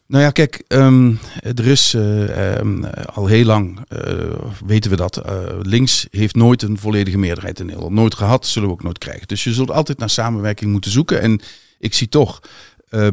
Nou 0.09 0.23
ja, 0.23 0.31
kijk, 0.31 0.65
um, 0.69 1.19
er 1.41 1.67
is 1.67 1.95
uh, 1.95 2.57
um, 2.59 2.85
al 3.15 3.27
heel 3.27 3.45
lang, 3.45 3.79
uh, 3.89 4.33
weten 4.67 4.91
we 4.91 4.97
dat, 4.97 5.23
uh, 5.27 5.33
links 5.63 6.07
heeft 6.11 6.35
nooit 6.35 6.63
een 6.63 6.79
volledige 6.79 7.19
meerderheid 7.19 7.61
in 7.61 7.67
Nederland. 7.67 7.95
Nooit 7.95 8.15
gehad, 8.15 8.47
zullen 8.47 8.69
we 8.69 8.75
ook 8.75 8.83
nooit 8.83 8.99
krijgen. 8.99 9.27
Dus 9.27 9.45
je 9.45 9.53
zult 9.53 9.71
altijd 9.71 9.99
naar 9.99 10.11
samenwerking 10.11 10.73
moeten 10.73 10.91
zoeken. 10.91 11.21
En 11.21 11.41
ik 11.79 11.95
zie 11.95 12.09
toch 12.09 12.41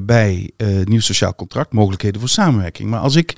bij 0.02 0.52
nieuw 0.84 1.00
sociaal 1.00 1.36
contract 1.36 1.74
mogelijkheden 1.74 2.20
voor 2.20 2.30
samenwerking. 2.30 2.90
Maar 2.90 3.00
als 3.00 3.16
ik 3.16 3.36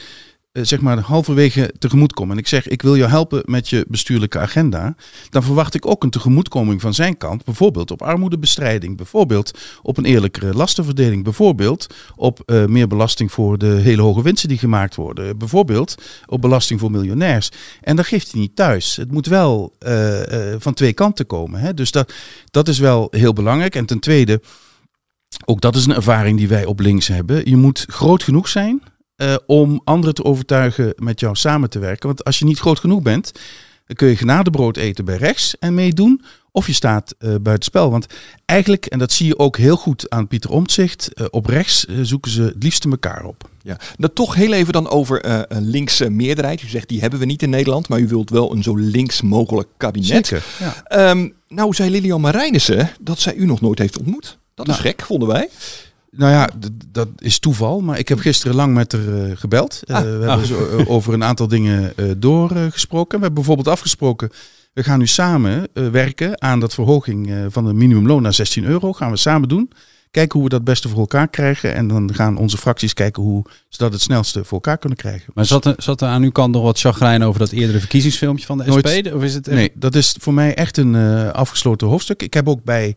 zeg 0.62 0.82
maar 0.82 1.00
halverwege 1.00 1.74
tegemoet 1.80 2.14
kom 2.14 2.32
en 2.32 2.38
ik 2.38 2.48
zeg 2.48 2.68
ik 2.68 2.82
wil 2.82 2.98
jou 2.98 3.10
helpen 3.10 3.42
met 3.46 3.70
je 3.70 3.86
bestuurlijke 3.88 4.40
agenda, 4.40 4.96
dan 5.30 5.44
verwacht 5.44 5.74
ik 5.74 5.86
ook 5.86 6.04
een 6.04 6.10
tegemoetkoming 6.10 6.82
van 6.82 6.94
zijn 6.94 7.18
kant, 7.18 7.44
bijvoorbeeld 7.44 7.92
op 7.92 8.02
armoedebestrijding, 8.02 8.98
bijvoorbeeld 8.98 9.60
op 9.82 9.98
een 9.98 10.06
eerlijkere 10.06 10.54
lastenverdeling, 10.54 11.24
bijvoorbeeld 11.24 11.88
op 12.16 12.42
uh, 12.46 12.66
meer 12.66 12.88
belasting 12.88 13.32
voor 13.32 13.58
de 13.58 13.66
hele 13.66 14.02
hoge 14.02 14.22
winsten 14.22 14.50
die 14.50 14.58
gemaakt 14.58 14.96
worden, 14.96 15.38
bijvoorbeeld 15.38 15.96
op 16.26 16.42
belasting 16.42 16.80
voor 16.80 16.92
miljonairs. 16.92 17.52
En 17.82 17.96
dat 17.96 18.06
geeft 18.06 18.32
hij 18.32 18.42
niet 18.42 18.56
thuis. 18.56 18.96
Het 18.96 19.12
moet 19.12 19.28
wel 19.28 19.76
uh, 19.88 20.22
van 20.58 20.74
twee 20.74 20.94
kanten 20.94 21.26
komen. 21.26 21.60
Hè? 21.60 21.74
Dus 21.74 21.92
dat, 21.92 22.14
dat 22.52 22.68
is 22.68 22.80
wel 22.80 23.08
heel 23.12 23.34
belangrijk. 23.34 23.76
En 23.76 23.86
ten 23.86 24.00
tweede, 24.00 24.42
ook 25.46 25.62
dat 25.62 25.76
is 25.76 25.86
een 25.86 25.96
ervaring 25.96 26.38
die 26.38 26.48
wij 26.48 26.66
op 26.66 26.80
links 26.80 27.08
hebben. 27.08 27.50
Je 27.50 27.58
moet 27.58 27.86
groot 27.88 28.24
genoeg 28.24 28.48
zijn 28.48 28.82
uh, 29.18 29.36
om 29.46 29.82
anderen 29.84 30.16
te 30.16 30.24
overtuigen 30.24 30.94
met 30.96 31.20
jou 31.20 31.36
samen 31.36 31.70
te 31.70 31.80
werken. 31.80 32.08
Want 32.08 32.24
als 32.24 32.40
je 32.40 32.46
niet 32.46 32.60
groot 32.60 32.80
genoeg 32.80 33.02
bent, 33.02 33.32
dan 33.86 33.96
kun 33.96 34.08
je 34.08 34.16
genadebrood 34.16 34.78
eten 34.78 35.06
bij 35.06 35.18
rechts 35.18 35.58
en 35.60 35.74
meedoen. 35.74 36.22
of 36.56 36.68
je 36.68 36.74
staat 36.74 37.16
uh, 37.20 37.36
buitenspel. 37.42 37.92
Want 37.92 38.06
eigenlijk, 38.46 38.86
en 38.86 39.00
dat 39.00 39.12
zie 39.12 39.28
je 39.28 39.40
ook 39.40 39.58
heel 39.58 39.76
goed 39.76 40.10
aan 40.10 40.28
Pieter 40.28 40.50
Omtzigt, 40.50 41.10
uh, 41.14 41.26
op 41.30 41.46
rechts 41.46 41.86
uh, 41.90 41.98
zoeken 42.02 42.32
ze 42.32 42.42
het 42.42 42.64
liefste 42.64 42.90
elkaar 42.90 43.26
op. 43.26 43.50
Ja, 43.62 43.78
nou, 43.98 44.14
toch 44.14 44.36
heel 44.36 44.54
even 44.54 44.74
dan 44.74 44.90
over 44.90 45.26
een 45.52 45.70
linkse 45.70 46.10
meerderheid. 46.10 46.62
U 46.62 46.68
zegt 46.68 46.90
die 46.90 47.02
hebben 47.02 47.20
we 47.20 47.26
niet 47.26 47.42
in 47.42 47.50
Nederland, 47.50 47.88
maar 47.88 48.00
u 48.00 48.08
wilt 48.08 48.30
wel 48.30 48.52
een 48.52 48.64
zo 48.64 48.76
links 48.76 49.22
mogelijk 49.22 49.68
kabinet. 49.78 50.28
Zeker, 50.28 50.46
ja. 50.60 51.10
um, 51.10 51.34
nou 51.48 51.74
zei 51.74 51.90
Lilian 51.90 52.22
Marijnissen 52.22 52.92
dat 53.00 53.20
zij 53.20 53.36
u 53.36 53.46
nog 53.46 53.62
nooit 53.62 53.80
heeft 53.80 53.98
ontmoet. 53.98 54.38
Dat 54.54 54.66
nou, 54.66 54.78
is 54.78 54.86
gek, 54.86 55.02
vonden 55.02 55.28
wij. 55.28 55.50
Nou 56.18 56.32
ja, 56.32 56.50
dat 56.92 57.08
is 57.18 57.40
toeval. 57.40 57.82
Maar 57.82 58.00
ik 58.00 58.08
heb 58.08 58.20
gisteren 58.20 58.56
lang 58.56 58.74
met 58.74 58.92
haar 58.92 59.02
uh, 59.02 59.32
gebeld. 59.36 59.82
Ah, 59.86 60.02
we 60.02 60.08
hebben 60.08 60.30
ah. 60.30 60.42
zo, 60.42 60.78
uh, 60.78 60.90
over 60.90 61.14
een 61.14 61.24
aantal 61.24 61.48
dingen 61.48 61.94
doorgesproken. 62.18 63.18
we 63.18 63.24
hebben 63.24 63.34
bijvoorbeeld 63.34 63.68
afgesproken. 63.68 64.30
We 64.74 64.84
gaan 64.84 65.00
nu 65.00 65.08
samen 65.08 65.68
werken 65.74 66.42
aan 66.42 66.60
dat 66.60 66.74
verhoging 66.74 67.34
van 67.50 67.66
de 67.66 67.74
minimumloon 67.74 68.22
naar 68.22 68.34
16 68.34 68.64
euro. 68.66 68.94
Gaan 68.94 69.12
we 69.12 69.18
samen 69.18 69.50
doen. 69.50 69.72
Kijken 70.12 70.40
hoe 70.40 70.44
we 70.50 70.56
dat 70.56 70.64
beste 70.64 70.90
voor 70.90 71.00
elkaar 71.00 71.28
krijgen. 71.28 71.76
En 71.76 71.88
dan 71.88 72.14
gaan 72.14 72.38
onze 72.38 72.58
fracties 72.58 72.94
kijken 72.94 73.24
hoe 73.24 73.46
ze 73.70 73.78
dat 73.78 73.92
het 73.92 74.02
snelste 74.02 74.44
voor 74.44 74.54
elkaar 74.54 74.78
kunnen 74.78 74.98
krijgen. 74.98 75.32
Maar 75.34 75.46
zat 75.46 75.66
er, 75.66 75.76
zat 75.78 76.02
er 76.02 76.08
aan 76.08 76.24
uw 76.24 76.32
kant 76.32 76.54
nog 76.54 76.64
wat 76.64 76.80
chagrijn 76.80 77.24
over 77.24 77.40
dat 77.40 77.52
eerdere 77.52 77.80
verkiezingsfilmpje 77.80 78.46
van 78.46 78.58
de 78.58 78.64
SP? 78.64 79.14
Of 79.14 79.24
is 79.24 79.34
het 79.34 79.48
Nee, 79.48 79.72
dat 79.74 79.96
is 79.96 80.16
voor 80.20 80.34
mij 80.34 80.56
echt 80.56 80.78
een 80.78 80.96
afgesloten 81.32 81.88
hoofdstuk. 81.88 82.24
Ik 82.24 82.34
heb 82.34 82.50
ook 82.50 82.64
bij 82.64 82.96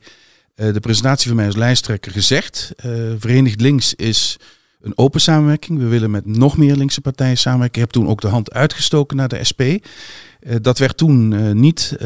de 0.59 0.81
presentatie 0.81 1.27
van 1.27 1.37
mij 1.37 1.47
als 1.47 1.57
lijsttrekker 1.57 2.13
gezegd. 2.13 2.73
Uh, 2.85 2.93
Verenigd 3.19 3.61
Links 3.61 3.95
is 3.95 4.37
een 4.81 4.99
open 4.99 5.21
samenwerking. 5.21 5.79
We 5.79 5.87
willen 5.87 6.11
met 6.11 6.27
nog 6.27 6.57
meer 6.57 6.77
linkse 6.77 7.01
partijen 7.01 7.39
samenwerken. 7.39 7.83
Ik 7.83 7.87
heb 7.87 8.03
toen 8.03 8.11
ook 8.11 8.21
de 8.21 8.29
hand 8.29 8.53
uitgestoken 8.53 9.17
naar 9.17 9.29
de 9.29 9.45
SP. 9.51 9.61
Uh, 9.61 9.79
dat 10.63 10.79
werd 10.79 10.97
toen 10.97 11.59
niet 11.61 11.97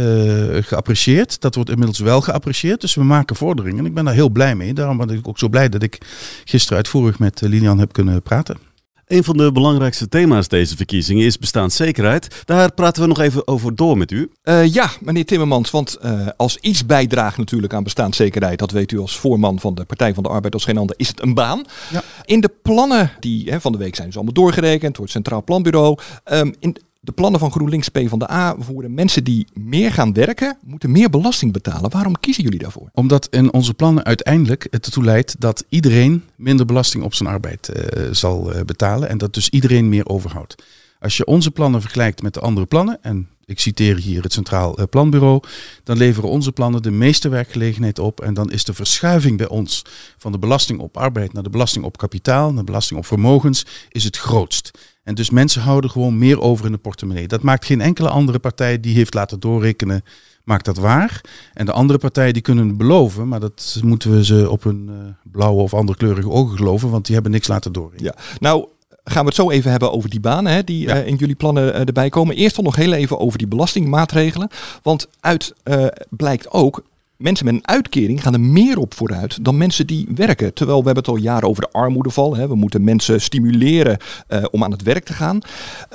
geapprecieerd. 0.61 1.41
Dat 1.41 1.55
wordt 1.55 1.71
inmiddels 1.71 1.99
wel 1.99 2.21
geapprecieerd. 2.21 2.81
Dus 2.81 2.95
we 2.95 3.05
maken 3.05 3.37
vorderingen. 3.37 3.79
En 3.79 3.87
ik 3.87 3.95
ben 3.95 4.05
daar 4.05 4.15
heel 4.15 4.31
blij 4.31 4.55
mee. 4.55 4.75
Daarom 4.75 4.97
ben 4.97 5.11
ik 5.11 5.29
ook 5.29 5.39
zo 5.39 5.49
blij 5.49 5.69
dat 5.69 5.83
ik 5.83 5.99
gisteren 6.45 6.77
uitvoerig 6.77 7.19
met 7.19 7.41
Lilian 7.41 7.79
heb 7.79 7.93
kunnen 7.93 8.23
praten. 8.23 8.72
Een 9.13 9.25
van 9.25 9.37
de 9.37 9.53
belangrijkste 9.53 10.09
thema's 10.09 10.49
deze 10.49 10.77
verkiezingen 10.77 11.27
is 11.27 11.39
bestaanszekerheid. 11.39 12.43
Daar 12.45 12.73
praten 12.73 13.03
we 13.03 13.09
nog 13.09 13.21
even 13.21 13.47
over 13.47 13.75
door 13.75 13.97
met 13.99 14.11
u. 14.11 14.31
Uh, 14.45 14.67
ja, 14.67 14.91
meneer 15.01 15.25
Timmermans, 15.25 15.71
want 15.71 15.99
uh, 16.05 16.27
als 16.37 16.57
iets 16.57 16.87
bijdraagt 16.87 17.37
natuurlijk 17.37 17.75
aan 17.75 17.83
bestaanszekerheid, 17.83 18.59
dat 18.59 18.71
weet 18.71 18.93
u 18.93 18.99
als 18.99 19.19
voorman 19.19 19.61
van 19.61 19.75
de 19.75 19.85
Partij 19.85 20.15
van 20.15 20.23
de 20.23 20.29
Arbeid 20.29 20.55
als 20.55 20.65
geen 20.65 20.77
ander, 20.79 20.97
is 20.99 21.09
het 21.09 21.23
een 21.23 21.35
baan. 21.35 21.65
Ja. 21.91 22.03
In 22.25 22.41
de 22.41 22.51
plannen 22.63 23.11
die 23.21 23.51
hè, 23.51 23.61
van 23.61 23.73
de 23.73 23.79
week 23.79 23.95
zijn 23.95 24.07
dus 24.07 24.17
allemaal 24.17 24.35
doorgerekend 24.35 24.95
door 24.95 25.05
het 25.05 25.13
Centraal 25.13 25.45
Planbureau. 25.45 25.99
Um, 26.33 26.55
in, 26.59 26.77
de 27.05 27.13
plannen 27.13 27.41
van 27.41 27.51
GroenLinks 27.51 27.89
P 27.89 27.99
van 28.07 28.19
de 28.19 28.31
A 28.31 28.57
voor 28.59 28.83
de 28.83 28.89
mensen 28.89 29.25
die 29.25 29.47
meer 29.53 29.93
gaan 29.93 30.13
werken, 30.13 30.59
moeten 30.65 30.91
meer 30.91 31.11
belasting 31.11 31.53
betalen. 31.53 31.91
Waarom 31.91 32.21
kiezen 32.21 32.43
jullie 32.43 32.59
daarvoor? 32.59 32.89
Omdat 32.93 33.27
in 33.31 33.53
onze 33.53 33.75
plannen 33.75 34.05
uiteindelijk 34.05 34.67
het 34.71 34.87
ertoe 34.87 35.05
leidt 35.05 35.41
dat 35.41 35.65
iedereen 35.69 36.25
minder 36.37 36.67
belasting 36.67 37.05
op 37.05 37.15
zijn 37.15 37.29
arbeid 37.29 37.71
uh, 37.75 38.09
zal 38.11 38.55
uh, 38.55 38.61
betalen 38.61 39.09
en 39.09 39.19
dat 39.19 39.35
dus 39.35 39.49
iedereen 39.49 39.89
meer 39.89 40.09
overhoudt. 40.09 40.63
Als 41.01 41.17
je 41.17 41.27
onze 41.27 41.51
plannen 41.51 41.81
vergelijkt 41.81 42.23
met 42.23 42.35
de 42.35 42.41
andere 42.41 42.67
plannen, 42.67 42.99
en 43.03 43.29
ik 43.53 43.61
citeer 43.61 43.97
hier 43.97 44.23
het 44.23 44.33
Centraal 44.33 44.81
uh, 44.81 44.85
Planbureau, 44.91 45.43
dan 45.85 45.97
leveren 45.97 46.31
onze 46.31 46.53
plannen 46.53 46.83
de 46.83 46.91
meeste 46.91 47.29
werkgelegenheid 47.29 47.99
op. 47.99 48.21
En 48.21 48.35
dan 48.35 48.51
is 48.51 48.65
de 48.65 48.75
verschuiving 48.75 49.37
bij 49.37 49.49
ons 49.49 49.85
van 50.19 50.33
de 50.33 50.39
belasting 50.39 50.81
op 50.81 50.97
arbeid 50.97 51.33
naar 51.33 51.43
de 51.43 51.51
belasting 51.51 51.85
op 51.85 51.97
kapitaal, 51.97 52.49
naar 52.49 52.59
de 52.59 52.65
belasting 52.65 52.99
op 52.99 53.07
vermogens, 53.07 53.67
is 53.89 54.05
het 54.05 54.17
grootst. 54.17 54.71
En 55.03 55.15
dus 55.15 55.31
mensen 55.31 55.63
houden 55.63 55.91
gewoon 55.91 56.19
meer 56.19 56.41
over 56.41 56.67
in 56.67 56.73
de 56.73 56.79
portemonnee. 56.79 57.29
Dat 57.29 57.43
maakt 57.43 57.65
geen 57.65 57.81
enkele 57.81 58.09
andere 58.09 58.39
partij 58.39 58.81
die 58.81 58.95
heeft 58.95 59.15
laten 59.15 59.41
doorrekenen, 59.41 60.05
maakt 60.45 60.65
dat 60.65 60.77
waar. 60.77 61.21
En 61.53 61.67
de 61.67 61.73
andere 61.73 61.99
partijen 61.99 62.33
die 62.33 62.43
kunnen 62.43 62.77
beloven, 62.77 63.29
maar 63.29 63.41
dat 63.41 63.81
moeten 63.85 64.11
we 64.11 64.25
ze 64.25 64.51
op 64.51 64.63
hun 64.63 64.89
uh, 64.91 64.97
blauwe 65.33 65.63
of 65.63 65.75
andere 65.75 65.99
kleurige 65.99 66.31
ogen 66.31 66.57
geloven, 66.57 66.91
want 66.91 67.05
die 67.05 67.15
hebben 67.15 67.33
niks 67.33 67.47
laten 67.47 67.73
doorrekenen. 67.73 68.15
Ja, 68.17 68.23
nou 68.39 68.69
gaan 69.05 69.23
we 69.23 69.27
het 69.27 69.35
zo 69.35 69.51
even 69.51 69.71
hebben 69.71 69.93
over 69.93 70.11
die 70.11 70.21
banen 70.21 70.53
hè, 70.53 70.65
die 70.65 70.87
ja. 70.87 71.01
uh, 71.01 71.07
in 71.07 71.17
jullie 71.17 71.35
plannen 71.35 71.75
uh, 71.75 71.81
erbij 71.81 72.09
komen. 72.09 72.37
Eerst 72.37 72.55
dan 72.55 72.65
nog 72.65 72.77
heel 72.77 72.93
even 72.93 73.19
over 73.19 73.39
die 73.39 73.47
belastingmaatregelen. 73.47 74.49
Want 74.83 75.09
uit 75.21 75.55
uh, 75.65 75.87
blijkt 76.11 76.51
ook, 76.51 76.83
mensen 77.23 77.45
met 77.45 77.55
een 77.55 77.69
uitkering 77.69 78.23
gaan 78.23 78.33
er 78.33 78.41
meer 78.41 78.79
op 78.79 78.95
vooruit 78.95 79.45
dan 79.45 79.57
mensen 79.57 79.87
die 79.87 80.09
werken. 80.15 80.55
Terwijl 80.55 80.79
we 80.79 80.85
hebben 80.85 81.05
het 81.05 81.13
al 81.13 81.19
jaren 81.19 81.49
over 81.49 81.63
de 81.63 81.71
armoedeval. 81.71 82.37
Hè. 82.37 82.49
We 82.49 82.55
moeten 82.55 82.85
mensen 82.85 83.21
stimuleren 83.21 83.97
uh, 84.29 84.45
om 84.51 84.65
aan 84.65 84.71
het 84.71 84.83
werk 84.83 85.05
te 85.05 85.13
gaan. 85.13 85.39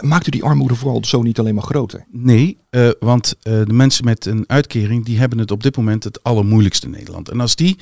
Maakt 0.02 0.28
u 0.28 0.32
die 0.32 0.44
armoedeval 0.44 1.06
zo 1.06 1.22
niet 1.22 1.40
alleen 1.40 1.56
maar 1.56 1.64
groter? 1.64 2.06
Nee, 2.12 2.58
uh, 2.72 2.90
want 3.00 3.36
uh, 3.44 3.54
de 3.66 3.74
mensen 3.74 4.06
met 4.06 4.26
een 4.26 4.44
uitkering 4.48 5.06
die 5.06 5.18
hebben 5.18 5.38
het 5.38 5.52
op 5.52 5.64
dit 5.64 5.78
moment 5.78 6.04
het 6.04 6.24
allermoeilijkste 6.24 6.86
in 6.86 6.92
Nederland. 6.92 7.30
En 7.30 7.40
als 7.40 7.56
die, 7.56 7.78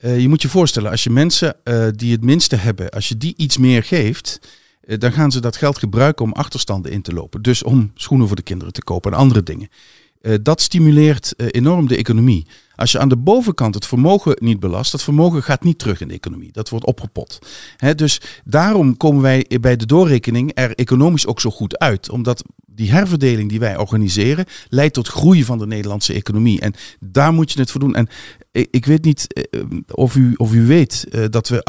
je 0.00 0.28
moet 0.28 0.42
je 0.42 0.48
voorstellen, 0.48 0.90
als 0.90 1.04
je 1.04 1.10
mensen 1.10 1.56
die 1.96 2.12
het 2.12 2.24
minste 2.24 2.56
hebben, 2.56 2.90
als 2.90 3.08
je 3.08 3.16
die 3.16 3.34
iets 3.36 3.58
meer 3.58 3.82
geeft 3.82 4.40
dan 4.80 5.12
gaan 5.12 5.32
ze 5.32 5.40
dat 5.40 5.56
geld 5.56 5.78
gebruiken 5.78 6.24
om 6.24 6.32
achterstanden 6.32 6.92
in 6.92 7.02
te 7.02 7.12
lopen. 7.12 7.42
Dus 7.42 7.62
om 7.62 7.90
schoenen 7.94 8.26
voor 8.26 8.36
de 8.36 8.42
kinderen 8.42 8.72
te 8.72 8.84
kopen 8.84 9.12
en 9.12 9.18
andere 9.18 9.42
dingen. 9.42 9.68
Dat 10.42 10.60
stimuleert 10.60 11.34
enorm 11.36 11.88
de 11.88 11.96
economie. 11.96 12.46
Als 12.76 12.92
je 12.92 12.98
aan 12.98 13.08
de 13.08 13.16
bovenkant 13.16 13.74
het 13.74 13.86
vermogen 13.86 14.36
niet 14.40 14.60
belast, 14.60 14.92
dat 14.92 15.02
vermogen 15.02 15.42
gaat 15.42 15.64
niet 15.64 15.78
terug 15.78 16.00
in 16.00 16.08
de 16.08 16.14
economie. 16.14 16.52
Dat 16.52 16.68
wordt 16.68 16.86
opgepot. 16.86 17.38
Dus 17.96 18.20
daarom 18.44 18.96
komen 18.96 19.22
wij 19.22 19.46
bij 19.60 19.76
de 19.76 19.86
doorrekening 19.86 20.50
er 20.54 20.74
economisch 20.74 21.26
ook 21.26 21.40
zo 21.40 21.50
goed 21.50 21.78
uit. 21.78 22.10
Omdat 22.10 22.42
die 22.66 22.90
herverdeling 22.90 23.48
die 23.48 23.60
wij 23.60 23.76
organiseren 23.76 24.44
leidt 24.68 24.94
tot 24.94 25.08
groei 25.08 25.44
van 25.44 25.58
de 25.58 25.66
Nederlandse 25.66 26.12
economie. 26.12 26.60
En 26.60 26.74
daar 27.00 27.32
moet 27.32 27.52
je 27.52 27.60
het 27.60 27.70
voor 27.70 27.80
doen. 27.80 27.94
En 27.94 28.08
ik 28.70 28.86
weet 28.86 29.04
niet 29.04 29.26
eh, 29.50 29.60
of, 29.90 30.16
u, 30.16 30.34
of 30.36 30.52
u 30.52 30.66
weet 30.66 31.06
uh, 31.10 31.24
dat 31.30 31.48
we 31.48 31.66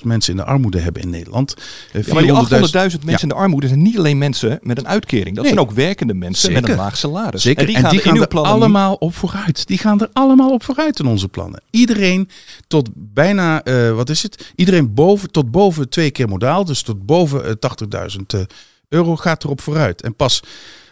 800.000 0.00 0.06
mensen 0.06 0.32
in 0.32 0.36
de 0.36 0.44
armoede 0.44 0.78
hebben 0.78 1.02
in 1.02 1.10
Nederland. 1.10 1.54
Uh, 1.92 2.04
ja, 2.04 2.14
maar 2.14 2.22
die 2.22 2.32
800.000 2.32 2.70
mensen 2.70 3.00
ja. 3.06 3.18
in 3.20 3.28
de 3.28 3.34
armoede 3.34 3.66
zijn 3.68 3.82
niet 3.82 3.98
alleen 3.98 4.18
mensen 4.18 4.58
met 4.62 4.78
een 4.78 4.88
uitkering. 4.88 5.36
Dat 5.36 5.44
nee. 5.44 5.54
zijn 5.54 5.66
ook 5.66 5.74
werkende 5.74 6.14
mensen 6.14 6.48
Zeker. 6.48 6.60
met 6.60 6.70
een 6.70 6.76
laag 6.76 6.96
salaris. 6.96 7.42
Zeker. 7.42 7.60
En 7.60 7.66
die 7.66 7.76
gaan, 7.76 7.84
en 7.84 7.90
die 7.90 8.00
gaan 8.00 8.20
er 8.20 8.28
allemaal 8.28 8.94
op 8.94 9.14
vooruit. 9.14 9.66
Die 9.66 9.78
gaan 9.78 10.00
er 10.00 10.08
allemaal 10.12 10.52
op 10.52 10.64
vooruit 10.64 10.98
in 10.98 11.06
onze 11.06 11.28
plannen. 11.28 11.62
Iedereen 11.70 12.28
tot 12.66 12.88
bijna, 12.94 13.66
uh, 13.66 13.92
wat 13.92 14.10
is 14.10 14.22
het? 14.22 14.52
Iedereen 14.54 14.94
boven, 14.94 15.30
tot 15.30 15.50
boven 15.50 15.88
twee 15.88 16.10
keer 16.10 16.28
modaal. 16.28 16.64
Dus 16.64 16.82
tot 16.82 17.06
boven 17.06 17.58
80.000 18.34 18.40
euro 18.88 19.16
gaat 19.16 19.44
erop 19.44 19.60
vooruit. 19.60 20.02
En 20.02 20.14
pas 20.14 20.42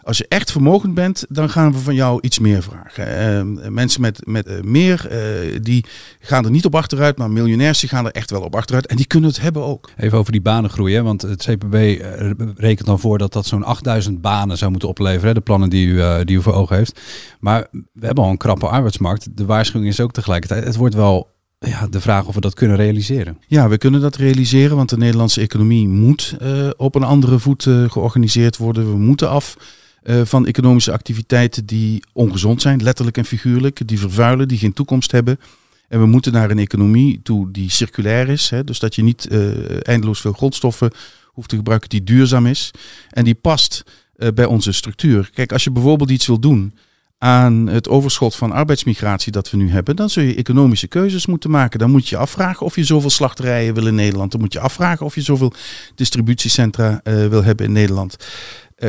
als 0.08 0.18
je 0.18 0.26
echt 0.28 0.52
vermogend 0.52 0.94
bent, 0.94 1.24
dan 1.28 1.50
gaan 1.50 1.72
we 1.72 1.78
van 1.78 1.94
jou 1.94 2.18
iets 2.20 2.38
meer 2.38 2.62
vragen. 2.62 3.58
Uh, 3.62 3.68
mensen 3.68 4.00
met, 4.00 4.26
met 4.26 4.48
uh, 4.48 4.60
meer, 4.60 5.08
uh, 5.10 5.58
die 5.62 5.84
gaan 6.20 6.44
er 6.44 6.50
niet 6.50 6.64
op 6.64 6.74
achteruit, 6.74 7.18
maar 7.18 7.30
miljonairs 7.30 7.80
die 7.80 7.88
gaan 7.88 8.06
er 8.06 8.12
echt 8.12 8.30
wel 8.30 8.42
op 8.42 8.56
achteruit. 8.56 8.86
En 8.86 8.96
die 8.96 9.06
kunnen 9.06 9.30
het 9.30 9.40
hebben 9.40 9.64
ook. 9.64 9.90
Even 9.96 10.18
over 10.18 10.32
die 10.32 10.40
banengroei, 10.40 10.94
hè? 10.94 11.02
want 11.02 11.22
het 11.22 11.44
CPB 11.44 11.74
eh, 11.74 12.30
rekent 12.56 12.86
dan 12.86 12.98
voor 12.98 13.18
dat 13.18 13.32
dat 13.32 13.46
zo'n 13.46 13.64
8000 13.64 14.20
banen 14.20 14.58
zou 14.58 14.70
moeten 14.70 14.88
opleveren. 14.88 15.26
Hè? 15.26 15.34
De 15.34 15.40
plannen 15.40 15.70
die 15.70 15.86
u, 15.86 16.24
die 16.24 16.36
u 16.36 16.42
voor 16.42 16.52
ogen 16.52 16.76
heeft. 16.76 17.00
Maar 17.40 17.66
we 17.70 18.06
hebben 18.06 18.24
al 18.24 18.30
een 18.30 18.36
krappe 18.36 18.68
arbeidsmarkt. 18.68 19.36
De 19.36 19.44
waarschuwing 19.44 19.92
is 19.92 20.00
ook 20.00 20.12
tegelijkertijd, 20.12 20.64
het 20.64 20.76
wordt 20.76 20.94
wel 20.94 21.28
ja, 21.58 21.86
de 21.86 22.00
vraag 22.00 22.26
of 22.26 22.34
we 22.34 22.40
dat 22.40 22.54
kunnen 22.54 22.76
realiseren. 22.76 23.38
Ja, 23.46 23.68
we 23.68 23.78
kunnen 23.78 24.00
dat 24.00 24.16
realiseren, 24.16 24.76
want 24.76 24.88
de 24.88 24.96
Nederlandse 24.96 25.40
economie 25.40 25.88
moet 25.88 26.36
uh, 26.42 26.70
op 26.76 26.94
een 26.94 27.02
andere 27.02 27.38
voet 27.38 27.64
uh, 27.64 27.90
georganiseerd 27.90 28.56
worden. 28.56 28.90
We 28.90 28.98
moeten 28.98 29.30
af 29.30 29.56
uh, 30.02 30.20
van 30.24 30.46
economische 30.46 30.92
activiteiten 30.92 31.66
die 31.66 32.02
ongezond 32.12 32.62
zijn, 32.62 32.82
letterlijk 32.82 33.16
en 33.16 33.24
figuurlijk, 33.24 33.88
die 33.88 33.98
vervuilen, 33.98 34.48
die 34.48 34.58
geen 34.58 34.72
toekomst 34.72 35.12
hebben. 35.12 35.40
En 35.88 36.00
we 36.00 36.06
moeten 36.06 36.32
naar 36.32 36.50
een 36.50 36.58
economie 36.58 37.20
toe 37.22 37.50
die 37.50 37.70
circulair 37.70 38.28
is, 38.28 38.50
hè, 38.50 38.64
dus 38.64 38.78
dat 38.78 38.94
je 38.94 39.02
niet 39.02 39.28
eindeloos 39.82 40.20
veel 40.20 40.32
grondstoffen 40.32 40.90
hoeft 41.24 41.48
te 41.48 41.56
gebruiken, 41.56 41.88
die 41.88 42.04
duurzaam 42.04 42.46
is 42.46 42.70
en 43.10 43.24
die 43.24 43.34
past 43.34 43.84
bij 44.34 44.44
onze 44.44 44.72
structuur. 44.72 45.30
Kijk, 45.34 45.52
als 45.52 45.64
je 45.64 45.70
bijvoorbeeld 45.70 46.10
iets 46.10 46.26
wil 46.26 46.40
doen 46.40 46.74
aan 47.18 47.66
het 47.66 47.88
overschot 47.88 48.36
van 48.36 48.52
arbeidsmigratie 48.52 49.32
dat 49.32 49.50
we 49.50 49.56
nu 49.56 49.70
hebben, 49.70 49.96
dan 49.96 50.10
zul 50.10 50.22
je 50.22 50.34
economische 50.34 50.86
keuzes 50.86 51.26
moeten 51.26 51.50
maken. 51.50 51.78
Dan 51.78 51.90
moet 51.90 52.08
je 52.08 52.16
afvragen 52.16 52.66
of 52.66 52.76
je 52.76 52.84
zoveel 52.84 53.10
slachterijen 53.10 53.74
wil 53.74 53.86
in 53.86 53.94
Nederland. 53.94 54.30
Dan 54.30 54.40
moet 54.40 54.52
je 54.52 54.60
afvragen 54.60 55.06
of 55.06 55.14
je 55.14 55.22
zoveel 55.22 55.52
distributiecentra 55.94 57.00
wil 57.04 57.44
hebben 57.44 57.66
in 57.66 57.72
Nederland. 57.72 58.16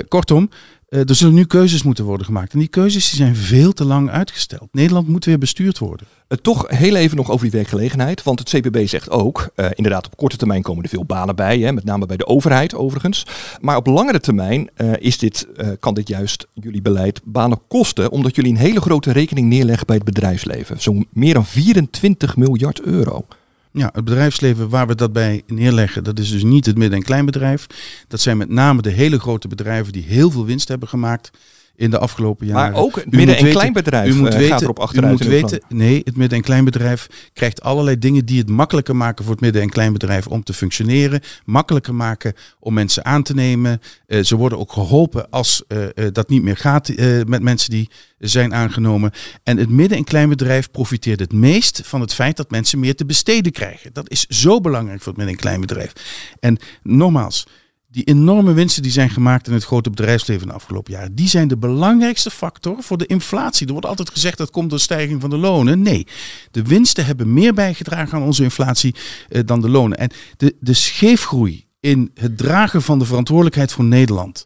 Kortom, 0.08 0.50
er 0.90 1.16
zullen 1.16 1.34
nu 1.34 1.46
keuzes 1.46 1.84
moeten 1.84 2.06
worden 2.06 2.26
gemaakt. 2.26 2.54
En 2.54 2.60
die 2.60 2.68
keuzes 2.68 3.10
die 3.10 3.18
zijn 3.18 3.36
veel 3.36 3.74
te 3.74 3.86
lang 3.86 4.10
uitgesteld. 4.10 4.68
Nederland 4.72 5.08
moet 5.08 5.26
weer 5.26 5.38
bestuurd 5.38 5.78
worden. 5.78 6.08
Uh, 6.28 6.38
toch 6.38 6.66
heel 6.68 6.96
even 6.96 7.18
nog 7.18 7.32
over 7.32 7.44
die 7.44 7.52
werkgelegenheid. 7.52 8.24
Want 8.24 8.40
het 8.40 8.50
CPB 8.50 8.88
zegt 8.88 9.10
ook, 9.10 9.50
uh, 9.56 9.66
inderdaad 9.74 10.06
op 10.06 10.18
korte 10.18 10.38
termijn 10.38 10.62
komen 10.62 10.84
er 10.84 10.90
veel 10.90 11.06
banen 11.06 11.36
bij. 11.36 11.60
Hè, 11.60 11.72
met 11.72 11.84
name 11.84 12.06
bij 12.06 12.18
de 12.18 12.28
overheid 12.28 12.76
overigens. 12.76 13.26
Maar 13.62 13.76
op 13.76 13.88
langere 13.88 14.20
termijn 14.20 14.70
is 15.00 15.18
dit, 15.18 15.48
kan 15.80 15.94
dit 15.94 16.08
juist 16.08 16.48
jullie 16.54 16.82
beleid 16.82 17.22
banen 17.24 17.60
kosten. 17.68 18.12
Omdat 18.12 18.36
jullie 18.36 18.52
een 18.52 18.58
hele 18.58 18.82
grote 18.82 19.12
rekening 19.12 19.48
neerleggen 19.48 19.88
bij 19.88 19.96
het 19.96 20.06
bedrijfsleven. 20.06 20.82
Zo'n 20.82 21.08
meer 21.10 21.34
dan 21.34 21.46
24 21.46 22.38
miljard 22.38 22.82
euro. 22.82 23.26
Ja, 23.72 23.90
het 23.94 24.04
bedrijfsleven 24.04 24.70
waar 24.70 24.88
we 24.88 24.96
dat 24.96 25.14
bij 25.14 25.44
neerleggen, 25.48 26.04
dat 26.04 26.20
is 26.20 26.32
dus 26.32 26.44
niet 26.44 26.66
het 26.66 26.78
midden- 26.78 26.98
en 26.98 27.06
kleinbedrijf. 27.06 27.68
Dat 28.08 28.20
zijn 28.20 28.38
met 28.38 28.50
name 28.50 28.82
de 28.82 28.90
hele 28.90 29.20
grote 29.20 29.48
bedrijven 29.48 29.94
die 29.94 30.04
heel 30.04 30.32
veel 30.32 30.46
winst 30.46 30.68
hebben 30.68 30.88
gemaakt 30.88 31.32
in 31.80 31.90
de 31.90 32.00
afgelopen 32.00 32.48
jaren. 32.48 32.72
Maar 32.72 32.82
ook 32.82 32.96
het 32.96 33.12
midden- 33.12 33.38
en 33.38 33.50
kleinbedrijf 33.50 34.14
u 34.14 34.16
moet 34.16 34.28
eh, 34.28 34.34
weten, 34.34 34.52
gaat 34.52 34.62
erop 34.62 34.90
u 34.94 35.02
moet 35.02 35.24
weten, 35.24 35.62
nee, 35.70 36.02
het 36.04 36.18
midden- 36.18 36.38
en 36.38 36.44
kleinbedrijf 36.44 37.08
krijgt 37.34 37.62
allerlei 37.62 38.00
dingen 38.00 38.26
die 38.26 38.40
het 38.40 38.50
makkelijker 38.50 38.96
maken 38.96 39.24
voor 39.24 39.34
het 39.34 39.42
midden- 39.44 39.62
en 39.62 39.70
kleinbedrijf 39.70 40.28
om 40.28 40.44
te 40.44 40.54
functioneren. 40.54 41.22
Makkelijker 41.46 41.96
maken 41.96 42.34
om 42.60 42.74
mensen 42.74 43.06
aan 43.06 43.24
te 43.24 43.34
nemen. 43.34 43.82
Eh, 44.08 44.24
ze 44.24 44.36
worden 44.36 44.60
ook 44.60 44.72
geholpen 44.72 45.30
als 45.30 45.64
eh, 45.68 46.08
dat 46.12 46.30
niet 46.30 46.44
meer 46.44 46.58
gaat 46.58 46.92
met 47.28 47.42
mensen 47.42 47.70
die 47.70 47.90
zijn 48.20 48.54
aangenomen. 48.54 49.12
En 49.44 49.58
het 49.58 49.70
midden- 49.70 49.98
en 49.98 50.04
kleinbedrijf 50.04 50.72
profiteert 50.72 51.20
het 51.20 51.34
meest 51.34 51.82
van 51.86 52.02
het 52.02 52.14
feit 52.14 52.38
dat 52.38 52.52
mensen 52.52 52.80
meer 52.80 52.96
te 52.96 53.06
besteden 53.06 53.52
krijgen. 53.52 53.94
Dat 53.94 54.10
is 54.10 54.26
zo 54.28 54.62
belangrijk 54.62 55.02
voor 55.02 55.08
het 55.14 55.18
midden- 55.18 55.36
en 55.36 55.42
kleinbedrijf. 55.42 55.92
En 56.40 56.58
nogmaals, 56.84 57.48
die 57.92 58.04
enorme 58.04 58.54
winsten 58.54 58.84
die 58.84 58.92
zijn 58.92 59.10
gemaakt 59.10 59.48
in 59.48 59.54
het 59.54 59.64
grote 59.64 59.90
bedrijfsleven 59.90 60.48
de 60.48 60.54
afgelopen 60.54 60.94
jaren, 60.94 61.16
die 61.16 61.28
zijn 61.28 61.48
de 61.48 61.58
belangrijkste 61.58 62.30
factor 62.32 62.84
voor 62.84 62.98
de 62.98 63.06
inflatie. 63.06 63.66
Er 63.66 63.72
wordt 63.72 63.88
altijd 63.88 64.10
gezegd 64.10 64.38
dat 64.38 64.52
komt 64.52 64.70
door 64.70 64.80
stijging 64.80 65.22
van 65.22 65.30
de 65.30 65.38
lonen. 65.38 65.82
Nee, 65.82 66.08
de 66.52 66.64
winsten 66.64 67.06
hebben 67.06 67.34
meer 67.34 67.54
bijgedragen 67.54 68.18
aan 68.18 68.26
onze 68.26 68.44
inflatie 68.44 68.96
eh, 69.30 69.42
dan 69.46 69.62
de 69.62 69.70
lonen. 69.70 69.98
En 69.98 70.12
de, 70.38 70.56
de 70.60 70.74
scheefgroei 70.74 71.68
in 71.80 72.12
het 72.14 72.38
dragen 72.38 72.82
van 72.82 73.00
de 73.00 73.06
verantwoordelijkheid 73.06 73.72
voor 73.72 73.86
Nederland 73.86 74.46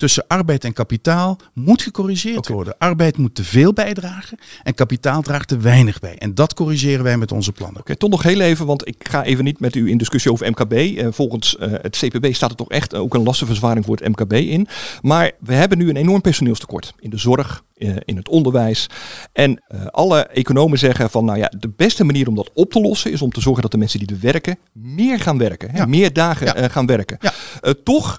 tussen 0.00 0.24
arbeid 0.26 0.64
en 0.64 0.72
kapitaal 0.72 1.38
moet 1.54 1.82
gecorrigeerd 1.82 2.48
worden. 2.48 2.74
Arbeid 2.78 3.16
moet 3.16 3.34
te 3.34 3.44
veel 3.44 3.72
bijdragen 3.72 4.38
en 4.62 4.74
kapitaal 4.74 5.22
draagt 5.22 5.48
te 5.48 5.58
weinig 5.58 5.98
bij. 5.98 6.16
En 6.18 6.34
dat 6.34 6.54
corrigeren 6.54 7.04
wij 7.04 7.16
met 7.16 7.32
onze 7.32 7.52
plannen. 7.52 7.80
Oké, 7.80 7.96
toch 7.96 8.10
nog 8.10 8.22
heel 8.22 8.40
even, 8.40 8.66
want 8.66 8.88
ik 8.88 9.08
ga 9.08 9.24
even 9.24 9.44
niet 9.44 9.60
met 9.60 9.74
u 9.74 9.90
in 9.90 9.98
discussie 9.98 10.32
over 10.32 10.50
MKB. 10.50 10.72
Eh, 10.72 11.06
volgens 11.10 11.56
eh, 11.56 11.72
het 11.72 11.96
CPB 11.96 12.34
staat 12.34 12.50
er 12.50 12.56
toch 12.56 12.70
echt 12.70 12.94
ook 12.94 13.14
een 13.14 13.22
lastenverzwaring 13.22 13.84
voor 13.84 13.96
het 13.96 14.08
MKB 14.08 14.32
in. 14.32 14.66
Maar 15.02 15.32
we 15.40 15.54
hebben 15.54 15.78
nu 15.78 15.88
een 15.88 15.96
enorm 15.96 16.20
personeelstekort 16.20 16.92
in 16.98 17.10
de 17.10 17.18
zorg, 17.18 17.64
eh, 17.76 17.96
in 18.04 18.16
het 18.16 18.28
onderwijs. 18.28 18.86
En 19.32 19.62
alle 19.90 20.26
economen 20.26 20.78
zeggen 20.78 21.10
van, 21.10 21.24
nou 21.24 21.38
ja, 21.38 21.52
de 21.58 21.72
beste 21.76 22.04
manier 22.04 22.28
om 22.28 22.34
dat 22.34 22.50
op 22.54 22.72
te 22.72 22.80
lossen 22.80 23.12
is 23.12 23.22
om 23.22 23.30
te 23.30 23.40
zorgen 23.40 23.62
dat 23.62 23.70
de 23.70 23.78
mensen 23.78 23.98
die 23.98 24.08
er 24.08 24.20
werken 24.20 24.58
meer 24.72 25.20
gaan 25.20 25.38
werken, 25.38 25.70
hè, 25.70 25.86
meer 25.86 26.12
dagen 26.12 26.70
gaan 26.70 26.86
werken. 26.86 27.18
Eh, 27.60 27.70
toch 27.84 28.18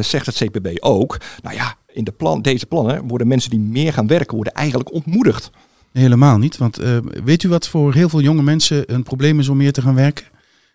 zegt 0.00 0.26
het 0.26 0.36
CPB 0.36 0.68
ook, 0.80 1.17
nou 1.42 1.56
ja, 1.56 1.76
in 1.86 2.04
de 2.04 2.12
plan, 2.12 2.42
deze 2.42 2.66
plannen 2.66 3.08
worden 3.08 3.28
mensen 3.28 3.50
die 3.50 3.60
meer 3.60 3.92
gaan 3.92 4.06
werken, 4.06 4.34
worden 4.34 4.52
eigenlijk 4.52 4.92
ontmoedigd. 4.92 5.50
Helemaal 5.92 6.38
niet. 6.38 6.56
Want 6.56 6.78
eh, 6.78 6.96
weet 7.24 7.42
u 7.42 7.48
wat 7.48 7.68
voor 7.68 7.94
heel 7.94 8.08
veel 8.08 8.20
jonge 8.20 8.42
mensen 8.42 8.94
een 8.94 9.02
probleem 9.02 9.38
is 9.38 9.48
om 9.48 9.56
meer 9.56 9.72
te 9.72 9.82
gaan 9.82 9.94
werken? 9.94 10.26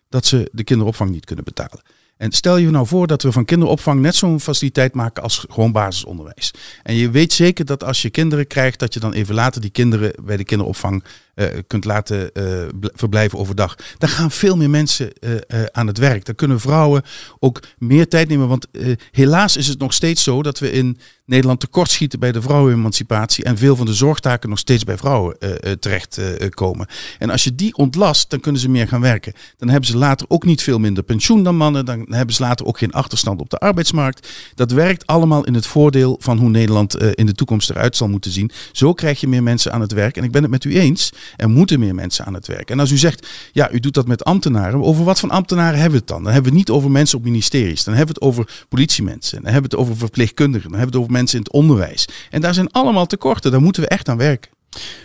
Dat 0.08 0.26
ze 0.26 0.48
de 0.52 0.64
kinderopvang 0.64 1.10
niet 1.10 1.24
kunnen 1.24 1.44
betalen. 1.44 1.82
En 2.16 2.32
stel 2.32 2.56
je 2.56 2.70
nou 2.70 2.86
voor 2.86 3.06
dat 3.06 3.22
we 3.22 3.32
van 3.32 3.44
kinderopvang 3.44 4.00
net 4.00 4.14
zo'n 4.14 4.40
faciliteit 4.40 4.94
maken 4.94 5.22
als 5.22 5.46
gewoon 5.48 5.72
basisonderwijs. 5.72 6.50
En 6.82 6.94
je 6.94 7.10
weet 7.10 7.32
zeker 7.32 7.64
dat 7.64 7.84
als 7.84 8.02
je 8.02 8.10
kinderen 8.10 8.46
krijgt, 8.46 8.78
dat 8.78 8.94
je 8.94 9.00
dan 9.00 9.12
even 9.12 9.34
later 9.34 9.60
die 9.60 9.70
kinderen 9.70 10.12
bij 10.22 10.36
de 10.36 10.44
kinderopvang 10.44 11.04
eh, 11.34 11.46
kunt 11.66 11.84
laten 11.84 12.32
eh, 12.32 12.44
bl- 12.80 12.88
verblijven 12.94 13.38
overdag. 13.38 13.76
Dan 13.98 14.08
gaan 14.08 14.30
veel 14.30 14.56
meer 14.56 14.70
mensen 14.70 15.12
eh, 15.12 15.64
aan 15.72 15.86
het 15.86 15.98
werk. 15.98 16.24
Dan 16.24 16.34
kunnen 16.34 16.60
vrouwen 16.60 17.02
ook 17.38 17.62
meer 17.78 18.08
tijd 18.08 18.28
nemen. 18.28 18.48
Want 18.48 18.66
helaas 19.10 19.56
is 19.56 19.66
het 19.66 19.78
nog 19.78 19.92
steeds 19.92 20.22
zo 20.22 20.42
dat 20.42 20.58
we 20.58 20.70
in 20.70 20.98
Nederland 21.26 21.60
tekortschieten 21.60 22.18
bij 22.18 22.32
de 22.32 22.42
vrouwenemancipatie. 22.42 23.44
En 23.44 23.58
veel 23.58 23.76
van 23.76 23.86
de 23.86 23.94
zorgtaken 23.94 24.48
nog 24.48 24.58
steeds 24.58 24.84
bij 24.84 24.96
vrouwen 24.96 25.36
eh, 25.38 25.50
eh, 25.50 25.78
terecht 25.78 26.18
eh, 26.18 26.48
komen. 26.48 26.86
En 27.18 27.30
als 27.30 27.44
je 27.44 27.54
die 27.54 27.76
ontlast, 27.76 28.30
dan 28.30 28.40
kunnen 28.40 28.60
ze 28.60 28.68
meer 28.68 28.88
gaan 28.88 29.00
werken. 29.00 29.32
Dan 29.56 29.68
hebben 29.68 29.88
ze 29.88 29.96
later 29.96 30.26
ook 30.28 30.44
niet 30.44 30.62
veel 30.62 30.78
minder 30.78 31.02
pensioen 31.02 31.42
dan 31.42 31.56
mannen. 31.56 31.84
Dan 31.84 32.06
hebben 32.08 32.34
ze 32.34 32.42
later 32.42 32.66
ook 32.66 32.78
geen 32.78 32.92
achterstand 32.92 33.40
op 33.40 33.50
de 33.50 33.58
arbeidsmarkt. 33.58 34.28
Dat 34.54 34.70
werkt 34.70 35.06
allemaal 35.06 35.44
in 35.44 35.54
het 35.54 35.66
voordeel 35.66 36.16
van 36.20 36.38
hoe 36.38 36.50
Nederland 36.50 37.02
in 37.02 37.26
de 37.26 37.32
toekomst 37.32 37.70
eruit 37.70 37.96
zal 37.96 38.08
moeten 38.08 38.30
zien. 38.30 38.50
Zo 38.72 38.92
krijg 38.92 39.20
je 39.20 39.28
meer 39.28 39.42
mensen 39.42 39.72
aan 39.72 39.80
het 39.80 39.92
werk. 39.92 40.16
En 40.16 40.24
ik 40.24 40.30
ben 40.30 40.42
het 40.42 40.50
met 40.50 40.64
u 40.64 40.78
eens. 40.78 41.12
Er 41.36 41.48
moeten 41.48 41.80
meer 41.80 41.94
mensen 41.94 42.24
aan 42.24 42.34
het 42.34 42.46
werk. 42.46 42.70
En 42.70 42.80
als 42.80 42.90
u 42.90 42.96
zegt, 42.96 43.28
ja, 43.52 43.70
u 43.70 43.80
doet 43.80 43.94
dat 43.94 44.06
met 44.06 44.24
ambtenaren. 44.24 44.82
Over 44.82 45.04
wat 45.04 45.20
voor 45.20 45.30
ambtenaren 45.30 45.80
hebben 45.80 45.90
we 45.90 45.98
het 45.98 46.08
dan? 46.08 46.22
Dan 46.22 46.32
hebben 46.32 46.52
we 46.52 46.58
het 46.58 46.68
niet 46.68 46.76
over 46.76 46.90
mensen 46.90 47.18
op 47.18 47.24
ministeries. 47.24 47.84
Dan 47.84 47.94
hebben 47.94 48.14
we 48.14 48.20
het 48.20 48.30
over 48.30 48.64
politiemensen. 48.68 49.42
Dan 49.42 49.52
hebben 49.52 49.70
we 49.70 49.76
het 49.76 49.86
over 49.86 49.96
verpleegkundigen. 49.96 50.70
Dan 50.70 50.78
hebben 50.78 50.92
we 50.92 50.96
het 50.96 51.06
over 51.06 51.18
mensen 51.18 51.38
in 51.38 51.44
het 51.44 51.52
onderwijs. 51.52 52.08
En 52.30 52.40
daar 52.40 52.54
zijn 52.54 52.70
allemaal 52.70 53.06
tekorten. 53.06 53.50
Daar 53.50 53.62
moeten 53.62 53.82
we 53.82 53.88
echt 53.88 54.08
aan 54.08 54.16
werken. 54.16 54.52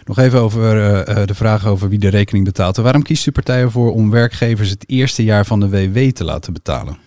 Nog 0.05 0.17
even 0.17 0.39
over 0.39 0.77
eh, 0.77 1.21
eh, 1.21 1.27
de 1.27 1.36
vraag 1.36 1.65
over 1.65 1.89
wie 1.89 1.99
de 1.99 2.08
rekening 2.08 2.45
betaalt. 2.45 2.77
En 2.77 2.84
waarom 2.84 3.03
kiest 3.03 3.27
u 3.27 3.32
partijen 3.32 3.71
voor 3.71 3.93
om 3.93 4.10
werkgevers 4.10 4.69
het 4.69 4.84
eerste 4.89 5.23
jaar 5.23 5.45
van 5.45 5.60
de 5.60 5.69
WW 5.69 6.12
te 6.12 6.23
laten 6.23 6.53
betalen? 6.53 6.97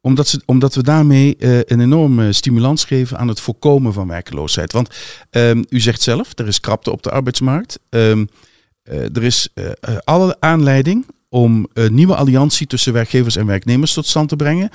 Omdat, 0.00 0.28
ze, 0.28 0.42
omdat 0.46 0.74
we 0.74 0.82
daarmee 0.82 1.36
eh, 1.36 1.58
een 1.58 1.80
enorme 1.80 2.32
stimulans 2.32 2.84
geven 2.84 3.18
aan 3.18 3.28
het 3.28 3.40
voorkomen 3.40 3.92
van 3.92 4.08
werkeloosheid. 4.08 4.72
Want 4.72 4.88
ehm, 5.30 5.62
u 5.68 5.80
zegt 5.80 6.02
zelf, 6.02 6.38
er 6.38 6.46
is 6.46 6.60
krapte 6.60 6.90
op 6.90 7.02
de 7.02 7.10
arbeidsmarkt. 7.10 7.78
Eh, 8.82 9.16
er 9.16 9.22
is 9.22 9.48
eh, 9.54 9.66
eh, 9.80 9.96
alle 10.04 10.36
aanleiding 10.40 11.06
om 11.28 11.66
een 11.72 11.94
nieuwe 11.94 12.16
alliantie 12.16 12.66
tussen 12.66 12.92
werkgevers 12.92 13.36
en 13.36 13.46
werknemers 13.46 13.92
tot 13.92 14.06
stand 14.06 14.28
te 14.28 14.36
brengen. 14.36 14.70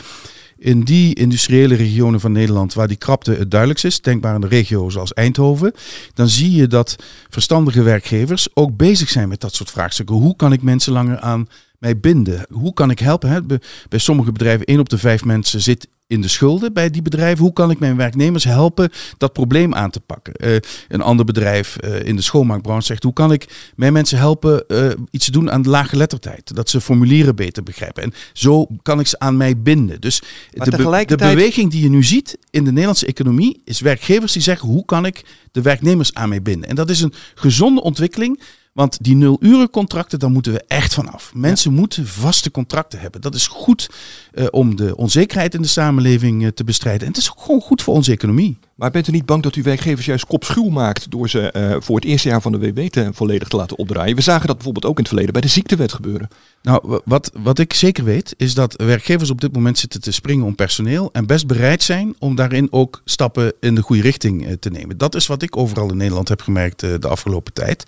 In 0.57 0.83
die 0.83 1.15
industriële 1.15 1.75
regionen 1.75 2.19
van 2.19 2.31
Nederland 2.31 2.73
waar 2.73 2.87
die 2.87 2.97
krapte 2.97 3.31
het 3.31 3.51
duidelijkst 3.51 3.85
is, 3.85 4.01
denk 4.01 4.21
maar 4.21 4.33
aan 4.33 4.41
de 4.41 4.47
regio 4.47 4.89
zoals 4.89 5.13
Eindhoven, 5.13 5.73
dan 6.13 6.27
zie 6.27 6.51
je 6.51 6.67
dat 6.67 6.95
verstandige 7.29 7.81
werkgevers 7.81 8.47
ook 8.53 8.77
bezig 8.77 9.09
zijn 9.09 9.29
met 9.29 9.41
dat 9.41 9.55
soort 9.55 9.71
vraagstukken. 9.71 10.15
Hoe 10.15 10.35
kan 10.35 10.53
ik 10.53 10.61
mensen 10.61 10.93
langer 10.93 11.19
aan 11.19 11.47
mij 11.79 11.99
binden? 11.99 12.45
Hoe 12.51 12.73
kan 12.73 12.89
ik 12.89 12.99
helpen? 12.99 13.29
Hè? 13.29 13.41
Bij- 13.43 13.59
sommige 13.99 14.31
bedrijven, 14.31 14.65
één 14.65 14.79
op 14.79 14.89
de 14.89 14.97
vijf 14.97 15.25
mensen 15.25 15.61
zit 15.61 15.87
in 16.07 16.21
de 16.21 16.27
schulden 16.27 16.73
bij 16.73 16.89
die 16.89 17.01
bedrijven. 17.01 17.43
Hoe 17.43 17.53
kan 17.53 17.71
ik 17.71 17.79
mijn 17.79 17.95
werknemers 17.97 18.43
helpen 18.43 18.89
dat 19.17 19.33
probleem 19.33 19.73
aan 19.73 19.89
te 19.89 19.99
pakken? 19.99 20.33
Eh, 20.33 20.55
een 20.87 21.01
ander 21.01 21.25
bedrijf 21.25 21.77
eh, 21.77 22.03
in 22.03 22.15
de 22.15 22.21
schoonmaakbranche 22.21 22.85
zegt, 22.85 23.03
hoe 23.03 23.13
kan 23.13 23.31
ik 23.31 23.71
mijn 23.75 23.93
mensen 23.93 24.17
helpen 24.17 24.67
eh, 24.67 24.89
iets 25.11 25.25
te 25.25 25.31
doen 25.31 25.51
aan 25.51 25.61
de 25.61 25.69
laaggeletterdheid? 25.69 26.55
Dat 26.55 26.69
ze 26.69 26.81
formulieren 26.81 27.35
beter 27.35 27.63
begrijpen. 27.63 28.03
En 28.03 28.13
zo 28.33 28.67
kan 28.81 28.99
ik 28.99 29.07
ze 29.07 29.19
aan 29.19 29.37
mij 29.37 29.61
binden. 29.61 30.01
Dus 30.01 30.19
de, 30.19 30.25
be- 30.63 30.69
tegelijkertijd- 30.69 31.29
de 31.31 31.35
beweging 31.35 31.71
die 31.71 31.81
je 31.81 31.89
nu 31.89 32.03
ziet 32.03 32.37
in 32.49 32.63
de 32.63 32.69
Nederlandse 32.71 33.05
economie 33.05 33.61
is 33.65 33.79
werkgevers 33.79 34.31
die 34.33 34.41
zeggen, 34.41 34.67
hoe 34.69 34.85
kan 34.85 35.05
ik 35.05 35.25
de 35.51 35.61
werknemers 35.61 36.13
aan 36.13 36.29
mij 36.29 36.41
binden? 36.41 36.69
En 36.69 36.75
dat 36.75 36.89
is 36.89 37.01
een 37.01 37.13
gezonde 37.35 37.81
ontwikkeling. 37.81 38.41
Want 38.77 38.97
die 39.01 39.15
nul-uren 39.15 39.69
contracten, 39.69 40.19
daar 40.19 40.29
moeten 40.29 40.51
we 40.53 40.63
echt 40.67 40.93
vanaf. 40.93 41.31
Mensen 41.33 41.73
moeten 41.73 42.07
vaste 42.07 42.51
contracten 42.51 42.99
hebben. 42.99 43.21
Dat 43.21 43.35
is 43.35 43.47
goed 43.47 43.89
eh, 44.33 44.45
om 44.51 44.75
de 44.75 44.95
onzekerheid 44.95 45.53
in 45.53 45.61
de 45.61 45.67
samenleving 45.67 46.43
eh, 46.43 46.49
te 46.49 46.63
bestrijden. 46.63 47.01
En 47.01 47.07
het 47.07 47.17
is 47.21 47.31
ook 47.31 47.41
gewoon 47.41 47.61
goed 47.61 47.81
voor 47.81 47.93
onze 47.93 48.11
economie. 48.11 48.57
Maar 48.75 48.91
bent 48.91 49.07
u 49.07 49.11
niet 49.11 49.25
bang 49.25 49.43
dat 49.43 49.55
u 49.55 49.61
werkgevers 49.61 50.05
juist 50.05 50.25
kopschuw 50.25 50.69
maakt 50.69 51.11
door 51.11 51.29
ze 51.29 51.51
eh, 51.51 51.75
voor 51.79 51.95
het 51.95 52.05
eerste 52.05 52.27
jaar 52.27 52.41
van 52.41 52.51
de 52.51 52.57
WW 52.57 52.79
te, 52.87 53.09
volledig 53.13 53.47
te 53.47 53.55
laten 53.55 53.77
opdraaien? 53.77 54.15
We 54.15 54.21
zagen 54.21 54.47
dat 54.47 54.55
bijvoorbeeld 54.55 54.85
ook 54.85 54.91
in 54.95 54.99
het 54.99 55.07
verleden 55.07 55.33
bij 55.33 55.41
de 55.41 55.47
ziektewet 55.47 55.93
gebeuren. 55.93 56.27
Nou, 56.61 56.79
wa- 56.83 57.01
wat, 57.05 57.31
wat 57.43 57.59
ik 57.59 57.73
zeker 57.73 58.03
weet, 58.03 58.33
is 58.37 58.53
dat 58.53 58.73
werkgevers 58.75 59.29
op 59.29 59.41
dit 59.41 59.53
moment 59.53 59.77
zitten 59.77 60.01
te 60.01 60.11
springen 60.11 60.45
om 60.45 60.55
personeel. 60.55 61.09
En 61.11 61.25
best 61.25 61.47
bereid 61.47 61.83
zijn 61.83 62.15
om 62.19 62.35
daarin 62.35 62.67
ook 62.71 63.01
stappen 63.05 63.53
in 63.59 63.75
de 63.75 63.81
goede 63.81 64.01
richting 64.01 64.57
te 64.59 64.69
nemen. 64.69 64.97
Dat 64.97 65.15
is 65.15 65.27
wat 65.27 65.41
ik 65.41 65.57
overal 65.57 65.89
in 65.89 65.97
Nederland 65.97 66.27
heb 66.29 66.41
gemerkt 66.41 66.79
de 66.79 67.07
afgelopen 67.07 67.53
tijd. 67.53 67.83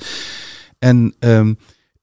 En 0.80 1.16
ehm, 1.20 1.54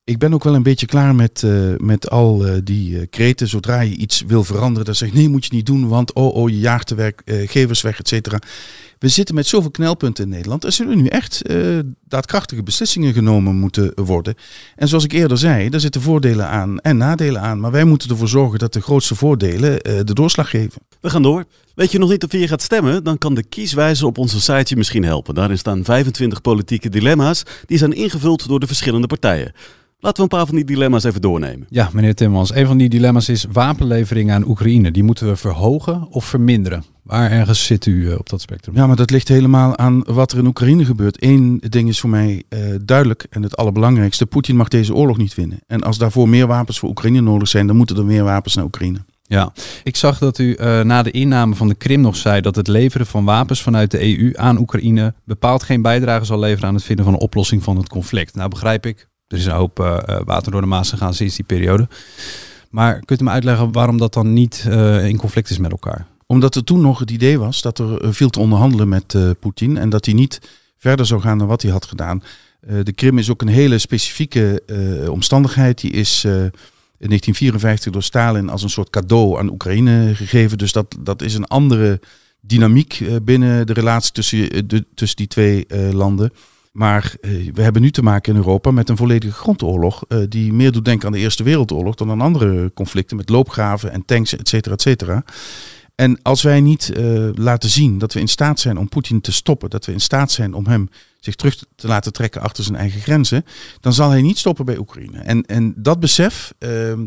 ik 0.07 0.19
ben 0.19 0.35
ook 0.35 0.45
wel 0.45 0.55
een 0.55 0.63
beetje 0.63 0.87
klaar 0.87 1.15
met, 1.15 1.43
eh, 1.43 1.75
met 1.77 2.11
al 2.11 2.47
eh, 2.47 2.55
die 2.65 2.99
eh, 2.99 3.07
kreten. 3.11 3.49
Zodra 3.49 3.81
je 3.81 3.97
iets 3.97 4.23
wil 4.27 4.45
veranderen, 4.45 4.85
dan 4.85 4.95
zeg 4.95 5.09
je 5.09 5.15
nee, 5.15 5.29
moet 5.29 5.45
je 5.45 5.55
niet 5.55 5.67
doen, 5.67 5.89
want 5.89 6.13
oh, 6.13 6.35
oh 6.35 6.51
je 6.51 6.59
jaagt 6.59 6.89
de 6.89 6.95
werkgevers 6.95 7.83
weg, 7.83 7.99
et 7.99 8.09
cetera. 8.09 8.39
We 8.99 9.09
zitten 9.09 9.35
met 9.35 9.47
zoveel 9.47 9.71
knelpunten 9.71 10.25
in 10.25 10.31
Nederland. 10.31 10.65
Er 10.65 10.73
zullen 10.73 10.97
nu 10.97 11.07
echt 11.07 11.43
daadkrachtige 12.09 12.63
beslissingen 12.63 13.13
genomen 13.13 13.55
moeten 13.55 13.93
worden. 13.95 14.35
En 14.77 14.89
zoals 14.89 15.05
ik 15.05 15.13
eerder 15.13 15.39
zei, 15.39 15.69
daar 15.69 15.81
zitten 15.81 16.01
voordelen 16.01 16.49
aan 16.49 16.81
en 16.81 16.97
nadelen 16.97 17.41
aan. 17.41 17.61
Maar 17.61 17.71
wij 17.71 17.85
moeten 17.85 18.11
ervoor 18.11 18.29
zorgen 18.29 18.59
dat 18.59 18.73
de 18.73 18.81
grootste 18.81 19.15
voordelen 19.15 19.79
de 20.07 20.15
doorslag 20.15 20.51
geven. 20.51 20.83
We 21.01 21.11
gaan 21.11 21.23
door. 21.23 21.45
Weet 21.75 21.93
je 21.93 21.99
nog 21.99 22.11
niet 22.11 22.27
wie 22.33 22.41
je 22.41 22.49
gaat 22.49 22.63
stemmen? 22.63 23.05
Dan 23.05 23.19
kan 23.19 23.35
de 23.35 23.43
kieswijzer 23.43 24.07
op 24.07 24.19
onze 24.19 24.41
site 24.41 24.65
je 24.67 24.77
misschien 24.77 25.05
helpen. 25.05 25.35
Daarin 25.35 25.59
staan 25.59 25.85
25 25.85 26.41
politieke 26.41 26.89
dilemma's. 26.89 27.43
Die 27.67 27.79
zijn 27.79 27.93
ingevuld 27.93 28.49
door 28.49 28.61
de 28.61 28.67
verschillende 28.67 29.07
partijen. 29.07 29.53
Laten 29.99 30.17
we 30.17 30.23
een 30.23 30.39
paar 30.39 30.47
van 30.47 30.57
die 30.57 30.65
dilemma's 30.65 31.05
even 31.05 31.21
doornemen. 31.21 31.67
Ja, 31.71 31.91
meneer 31.93 32.15
Timmans, 32.15 32.55
een 32.55 32.67
van 32.67 32.77
die 32.79 32.89
dilemma's 32.89 33.29
is 33.29 33.47
wapenleveringen 33.53 34.35
aan 34.35 34.49
Oekraïne. 34.49 34.91
Die 34.91 35.03
moeten 35.03 35.27
we 35.27 35.37
verhogen 35.37 36.07
of 36.11 36.25
verminderen? 36.25 36.85
Waar 37.03 37.31
ergens 37.31 37.65
zit 37.65 37.87
u 37.87 38.11
eh, 38.11 38.19
op 38.19 38.29
dat 38.29 38.41
spectrum? 38.41 38.77
Ja, 38.77 38.87
maar 38.87 38.97
dat 38.97 39.11
ligt 39.11 39.29
helemaal 39.29 39.77
aan 39.77 40.05
wat 40.05 40.33
er 40.33 40.39
in 40.39 40.47
Oekraïne 40.47 40.85
gebeurt. 40.85 41.23
Eén 41.23 41.63
ding 41.69 41.89
is 41.89 42.01
voor 42.01 42.11
mij 42.11 42.43
eh, 42.49 42.61
duidelijk 42.85 43.27
en 43.31 43.43
het 43.43 43.57
allerbelangrijkste. 43.57 44.27
Poetin 44.27 44.57
mag 44.57 44.69
deze 44.69 44.95
oorlog 44.95 45.17
niet 45.17 45.35
winnen. 45.35 45.59
En 45.67 45.83
als 45.83 45.99
daarvoor 45.99 46.29
meer 46.29 46.47
wapens 46.47 46.79
voor 46.79 46.89
Oekraïne 46.89 47.21
nodig 47.21 47.49
zijn, 47.49 47.67
dan 47.67 47.77
moeten 47.77 47.97
er 47.97 48.05
meer 48.05 48.25
wapens 48.25 48.55
naar 48.55 48.65
Oekraïne. 48.65 49.05
Ja, 49.23 49.53
ik 49.83 49.97
zag 49.97 50.19
dat 50.19 50.39
u 50.39 50.55
eh, 50.55 50.81
na 50.81 51.03
de 51.03 51.11
inname 51.11 51.55
van 51.55 51.69
de 51.69 51.75
Krim 51.75 52.01
nog 52.01 52.17
zei 52.17 52.41
dat 52.41 52.57
het 52.57 52.69
leveren 52.69 53.07
van 53.07 53.25
wapens 53.25 53.63
vanuit 53.63 53.91
de 53.91 54.19
EU 54.19 54.33
aan 54.37 54.59
Oekraïne 54.59 55.15
bepaald 55.25 55.63
geen 55.63 55.83
bijdrage 55.83 56.25
zal 56.25 56.39
leveren 56.39 56.69
aan 56.69 56.75
het 56.75 56.85
vinden 56.85 57.05
van 57.05 57.15
een 57.15 57.21
oplossing 57.21 57.63
van 57.63 57.77
het 57.77 57.89
conflict. 57.89 58.35
Nou 58.35 58.49
begrijp 58.49 58.87
ik, 58.87 59.09
er 59.29 59.39
is 59.39 59.47
een 59.47 59.53
hoop 59.53 59.81
eh, 59.81 59.99
eh, 60.07 60.21
water 60.25 60.53
door 60.53 60.61
de 60.61 60.67
Maas 60.67 60.91
gegaan 60.91 61.15
sinds 61.15 61.37
die 61.37 61.45
periode. 61.45 61.89
Maar 62.71 63.01
kunt 63.05 63.21
u 63.21 63.25
me 63.25 63.31
uitleggen 63.31 63.73
waarom 63.73 63.99
dat 63.99 64.13
dan 64.15 64.33
niet 64.33 64.65
eh, 64.69 65.07
in 65.07 65.17
conflict 65.17 65.51
is 65.51 65.59
met 65.59 65.71
elkaar? 65.71 66.07
Omdat 66.27 66.55
er 66.55 66.65
toen 66.65 66.81
nog 66.81 66.99
het 66.99 67.11
idee 67.11 67.39
was 67.39 67.63
dat 67.63 67.79
er 67.79 68.15
viel 68.15 68.31
te 68.31 68.41
onderhandelen 68.41 68.89
met 68.89 69.15
uh, 69.15 69.31
Poetin. 69.41 69.77
En 69.77 69.89
dat 69.91 70.05
hij 70.05 70.15
niet 70.15 70.41
verder 70.79 71.07
zou 71.07 71.21
gaan 71.21 71.39
dan 71.39 71.47
wat 71.47 71.63
hij 71.63 71.71
had 71.71 71.87
gedaan. 71.87 72.23
De 72.83 72.93
Krim 72.93 73.19
is 73.19 73.31
ook 73.31 73.43
een 73.43 73.49
hele 73.49 73.79
specifieke 73.79 74.63
omstandigheid. 75.11 75.81
Die 75.81 75.91
is 75.91 76.25
in 76.25 77.09
1954 77.09 77.93
door 77.93 78.03
Stalin 78.03 78.49
als 78.49 78.63
een 78.63 78.71
soort 78.71 78.91
cadeau 78.91 79.39
aan 79.39 79.51
Oekraïne 79.51 80.15
gegeven. 80.15 80.59
Dus 80.59 80.73
dat, 80.73 80.97
dat 81.01 81.23
is 81.23 81.35
een 81.35 81.47
andere 81.47 82.01
dynamiek 82.41 83.05
binnen 83.23 83.67
de 83.67 83.73
relatie 83.73 84.13
tussen, 84.13 84.69
de, 84.69 84.87
tussen 84.95 85.17
die 85.17 85.27
twee 85.27 85.67
landen. 85.93 86.33
Maar 86.77 87.15
we 87.55 87.63
hebben 87.63 87.83
nu 87.83 87.91
te 87.91 88.03
maken 88.03 88.33
in 88.33 88.39
Europa 88.39 88.71
met 88.71 88.89
een 88.89 88.97
volledige 88.97 89.33
grondoorlog. 89.33 90.03
die 90.29 90.53
meer 90.53 90.73
doet 90.73 90.85
denken 90.85 91.07
aan 91.07 91.13
de 91.13 91.19
Eerste 91.19 91.43
Wereldoorlog 91.43 91.95
dan 91.95 92.11
aan 92.11 92.21
andere 92.21 92.73
conflicten 92.75 93.17
met 93.17 93.29
loopgraven 93.29 93.93
en 93.93 94.05
tanks, 94.05 94.37
et 94.37 94.49
cetera, 94.49 94.75
et 94.75 94.83
cetera. 94.83 95.25
En 95.97 96.23
als 96.23 96.43
wij 96.43 96.61
niet 96.61 96.93
uh, 96.97 97.29
laten 97.35 97.71
zien 97.71 97.99
dat 97.99 98.13
we 98.13 98.21
in 98.21 98.29
staat 98.29 98.61
zijn 98.61 98.79
om 98.79 98.89
Poetin 98.89 99.21
te 99.21 99.33
stoppen, 99.33 99.71
dat 99.71 99.85
we 99.85 99.93
in 99.93 100.01
staat 100.01 100.33
zijn 100.33 100.55
om 100.55 100.67
hem 100.67 100.89
zich 101.21 101.35
terug 101.35 101.65
te 101.75 101.87
laten 101.87 102.13
trekken 102.13 102.41
achter 102.41 102.65
zijn 102.65 102.77
eigen 102.77 103.01
grenzen, 103.01 103.45
dan 103.81 103.93
zal 103.93 104.11
hij 104.11 104.23
niet 104.23 104.39
stoppen 104.39 104.65
bij 104.65 104.79
Oekraïne. 104.79 105.19
En, 105.19 105.47
en 105.47 105.75
dat 105.77 106.01
besef, 106.01 106.53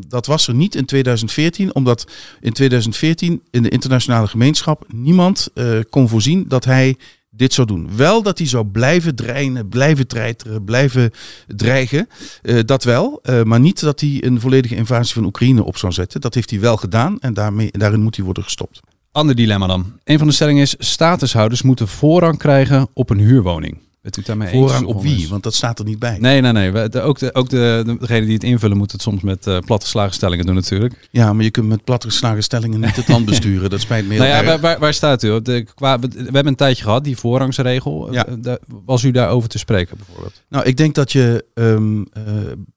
dat 0.08 0.25
was 0.25 0.47
er 0.47 0.53
niet 0.53 0.75
in 0.75 0.86
2014, 0.86 1.75
omdat 1.75 2.12
in 2.39 2.53
2014 2.53 3.41
in 3.51 3.63
de 3.63 3.69
internationale 3.69 4.27
gemeenschap 4.27 4.86
niemand 4.88 5.49
kon 5.89 6.10
voorzien 6.10 6.45
dat 6.47 6.65
hij 6.65 6.97
dit 7.39 7.54
zou 7.54 7.67
doen. 7.67 7.89
Wel 7.95 8.21
dat 8.21 8.38
hij 8.38 8.47
zou 8.47 8.65
blijven 8.65 9.15
dreinen, 9.15 9.69
blijven 9.69 10.08
treiteren, 10.08 10.63
blijven 10.63 11.12
dreigen. 11.47 12.08
Uh, 12.41 12.60
dat 12.65 12.84
wel. 12.84 13.19
Uh, 13.23 13.43
maar 13.43 13.60
niet 13.60 13.80
dat 13.80 13.99
hij 13.99 14.23
een 14.23 14.39
volledige 14.39 14.75
invasie 14.75 15.13
van 15.13 15.25
Oekraïne 15.25 15.63
op 15.63 15.78
zou 15.78 15.93
zetten. 15.93 16.21
Dat 16.21 16.34
heeft 16.34 16.49
hij 16.49 16.60
wel 16.60 16.78
gedaan 16.78 17.19
en 17.19 17.34
daarmee, 17.34 17.71
daarin 17.71 18.02
moet 18.02 18.15
hij 18.15 18.25
worden 18.25 18.43
gestopt. 18.43 18.80
Ander 19.12 19.36
dilemma 19.36 19.67
dan. 19.67 19.99
Een 20.04 20.17
van 20.17 20.28
de 20.28 20.34
stellingen 20.34 20.62
is: 20.62 20.75
statushouders 20.78 21.62
moeten 21.62 21.88
voorrang 21.88 22.38
krijgen 22.38 22.88
op 22.93 23.10
een 23.10 23.19
huurwoning. 23.19 23.78
Bent 24.01 24.17
u 24.17 24.21
daarmee 24.21 24.49
Voorrang 24.49 24.85
op 24.85 25.01
wie? 25.01 25.29
Want 25.29 25.43
dat 25.43 25.53
staat 25.53 25.79
er 25.79 25.85
niet 25.85 25.99
bij. 25.99 26.17
Nee, 26.19 26.41
nee, 26.41 26.51
nee. 26.51 26.71
We, 26.71 26.89
de, 26.89 27.01
ook 27.01 27.19
de, 27.19 27.33
ook 27.33 27.49
de, 27.49 27.95
degene 27.99 28.25
die 28.25 28.33
het 28.33 28.43
invullen 28.43 28.77
moet 28.77 28.91
het 28.91 29.01
soms 29.01 29.21
met 29.21 29.47
uh, 29.47 29.57
platte 29.65 29.88
slagenstellingen 29.88 30.45
doen 30.45 30.55
natuurlijk. 30.55 31.07
Ja, 31.12 31.33
maar 31.33 31.43
je 31.43 31.51
kunt 31.51 31.67
met 31.67 31.83
platte 31.83 32.09
slagenstellingen 32.09 32.79
niet 32.79 32.95
het 32.95 33.07
land 33.07 33.25
besturen. 33.35 33.69
Dat 33.69 33.81
spijt 33.81 34.07
me 34.07 34.13
heel 34.13 34.21
nou 34.21 34.33
ja, 34.33 34.43
waar, 34.43 34.59
waar, 34.59 34.79
waar, 34.79 34.93
staat 34.93 35.23
u? 35.23 35.41
De, 35.41 35.65
qua, 35.75 35.99
we 35.99 36.07
hebben 36.23 36.47
een 36.47 36.55
tijdje 36.55 36.83
gehad, 36.83 37.03
die 37.03 37.17
voorrangsregel. 37.17 38.13
Ja. 38.13 38.23
De, 38.39 38.62
was 38.85 39.03
u 39.03 39.12
daarover 39.12 39.49
te 39.49 39.57
spreken 39.57 39.97
bijvoorbeeld? 39.97 40.43
Nou, 40.49 40.65
ik 40.65 40.77
denk 40.77 40.95
dat 40.95 41.12
je 41.12 41.45
um, 41.53 41.99
uh, 41.99 42.23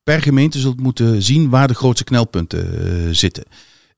per 0.02 0.22
gemeente 0.22 0.58
zult 0.58 0.80
moeten 0.80 1.22
zien 1.22 1.48
waar 1.48 1.68
de 1.68 1.74
grootste 1.74 2.04
knelpunten 2.04 2.86
uh, 2.86 3.08
zitten. 3.14 3.44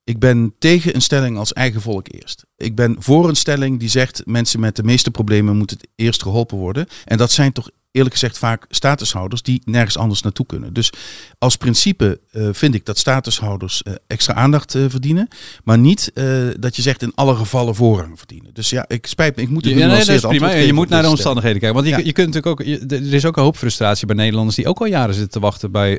Ik 0.04 0.18
ben 0.18 0.54
tegen 0.58 0.94
een 0.94 1.02
stelling 1.02 1.38
als 1.38 1.52
eigen 1.52 1.80
volk 1.80 2.06
eerst. 2.12 2.44
Ik 2.56 2.74
ben 2.74 2.96
voor 2.98 3.28
een 3.28 3.36
stelling 3.36 3.80
die 3.80 3.88
zegt 3.88 4.22
mensen 4.24 4.60
met 4.60 4.76
de 4.76 4.82
meeste 4.82 5.10
problemen 5.10 5.56
moeten 5.56 5.76
het 5.76 5.88
eerst 5.96 6.22
geholpen 6.22 6.58
worden. 6.58 6.86
En 7.04 7.16
dat 7.16 7.30
zijn 7.30 7.52
toch 7.52 7.70
eerlijk 7.90 8.14
gezegd 8.14 8.38
vaak 8.38 8.64
statushouders 8.68 9.42
die 9.42 9.62
nergens 9.64 9.96
anders 9.96 10.22
naartoe 10.22 10.46
kunnen. 10.46 10.72
Dus 10.72 10.92
als 11.38 11.56
principe 11.56 12.20
uh, 12.32 12.48
vind 12.52 12.74
ik 12.74 12.84
dat 12.84 12.98
statushouders 12.98 13.82
uh, 13.88 13.94
extra 14.06 14.34
aandacht 14.34 14.74
uh, 14.74 14.84
verdienen, 14.88 15.28
maar 15.64 15.78
niet 15.78 16.12
dat 16.58 16.76
je 16.76 16.82
zegt 16.82 17.02
in 17.02 17.12
alle 17.14 17.34
gevallen 17.34 17.74
voorrang 17.74 18.18
verdienen. 18.18 18.54
Dus 18.54 18.70
ja, 18.70 18.84
ik 18.88 19.06
spijt 19.06 19.36
me, 19.36 19.42
ik 19.42 19.48
moet 19.48 19.64
het 19.64 19.74
ja, 19.74 19.86
nee, 19.86 20.04
dat 20.04 20.08
is 20.08 20.20
prima. 20.20 20.50
Je 20.50 20.72
moet 20.72 20.88
naar 20.88 21.02
de 21.02 21.08
omstandigheden 21.08 21.60
kijken, 21.60 21.82
want 21.82 21.90
je, 21.90 21.98
ja. 21.98 22.06
je 22.06 22.12
kunt 22.12 22.34
natuurlijk 22.34 22.60
ook, 22.60 22.66
je, 22.66 22.86
er 22.86 23.14
is 23.14 23.24
ook 23.24 23.36
een 23.36 23.42
hoop 23.42 23.56
frustratie 23.56 24.06
bij 24.06 24.16
Nederlanders 24.16 24.56
die 24.56 24.66
ook 24.66 24.80
al 24.80 24.86
jaren 24.86 25.14
zitten 25.14 25.32
te 25.32 25.40
wachten 25.40 25.72
bij 25.72 25.98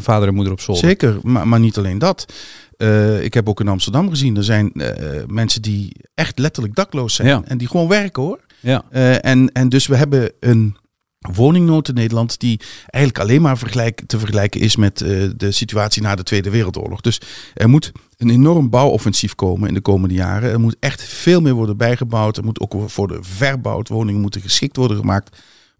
vader 0.00 0.28
en 0.28 0.34
moeder 0.34 0.52
op 0.52 0.60
zolder. 0.60 0.84
Zeker, 0.84 1.18
maar, 1.22 1.48
maar 1.48 1.60
niet 1.60 1.78
alleen 1.78 1.98
dat. 1.98 2.32
Uh, 2.78 3.22
ik 3.22 3.34
heb 3.34 3.48
ook 3.48 3.60
in 3.60 3.68
Amsterdam 3.68 4.08
gezien, 4.08 4.36
er 4.36 4.44
zijn 4.44 4.70
uh, 4.74 4.88
mensen 5.26 5.62
die 5.62 5.92
echt 6.14 6.38
letterlijk 6.38 6.74
dakloos 6.74 7.14
zijn. 7.14 7.28
Ja. 7.28 7.42
En 7.44 7.58
die 7.58 7.68
gewoon 7.68 7.88
werken 7.88 8.22
hoor. 8.22 8.40
Ja. 8.60 8.84
Uh, 8.92 9.24
en, 9.24 9.52
en 9.52 9.68
dus 9.68 9.86
we 9.86 9.96
hebben 9.96 10.32
een 10.40 10.76
woningnood 11.18 11.88
in 11.88 11.94
Nederland 11.94 12.40
die 12.40 12.60
eigenlijk 12.86 13.24
alleen 13.24 13.42
maar 13.42 13.58
vergelijk, 13.58 14.02
te 14.06 14.18
vergelijken 14.18 14.60
is 14.60 14.76
met 14.76 14.98
de 15.36 15.50
situatie 15.50 16.02
na 16.02 16.14
de 16.14 16.22
Tweede 16.22 16.50
Wereldoorlog. 16.50 17.00
Dus 17.00 17.20
er 17.54 17.68
moet 17.68 17.92
een 18.16 18.30
enorm 18.30 18.70
bouwoffensief 18.70 19.34
komen 19.34 19.68
in 19.68 19.74
de 19.74 19.80
komende 19.80 20.14
jaren. 20.14 20.50
Er 20.50 20.60
moet 20.60 20.76
echt 20.80 21.02
veel 21.02 21.40
meer 21.40 21.54
worden 21.54 21.76
bijgebouwd. 21.76 22.36
Er 22.36 22.44
moet 22.44 22.60
ook 22.60 22.74
voor 22.86 23.08
de 23.08 23.18
verbouwd 23.20 23.88
woningen 23.88 24.20
moeten 24.20 24.40
geschikt 24.40 24.76
worden 24.76 24.96
gemaakt 24.96 25.36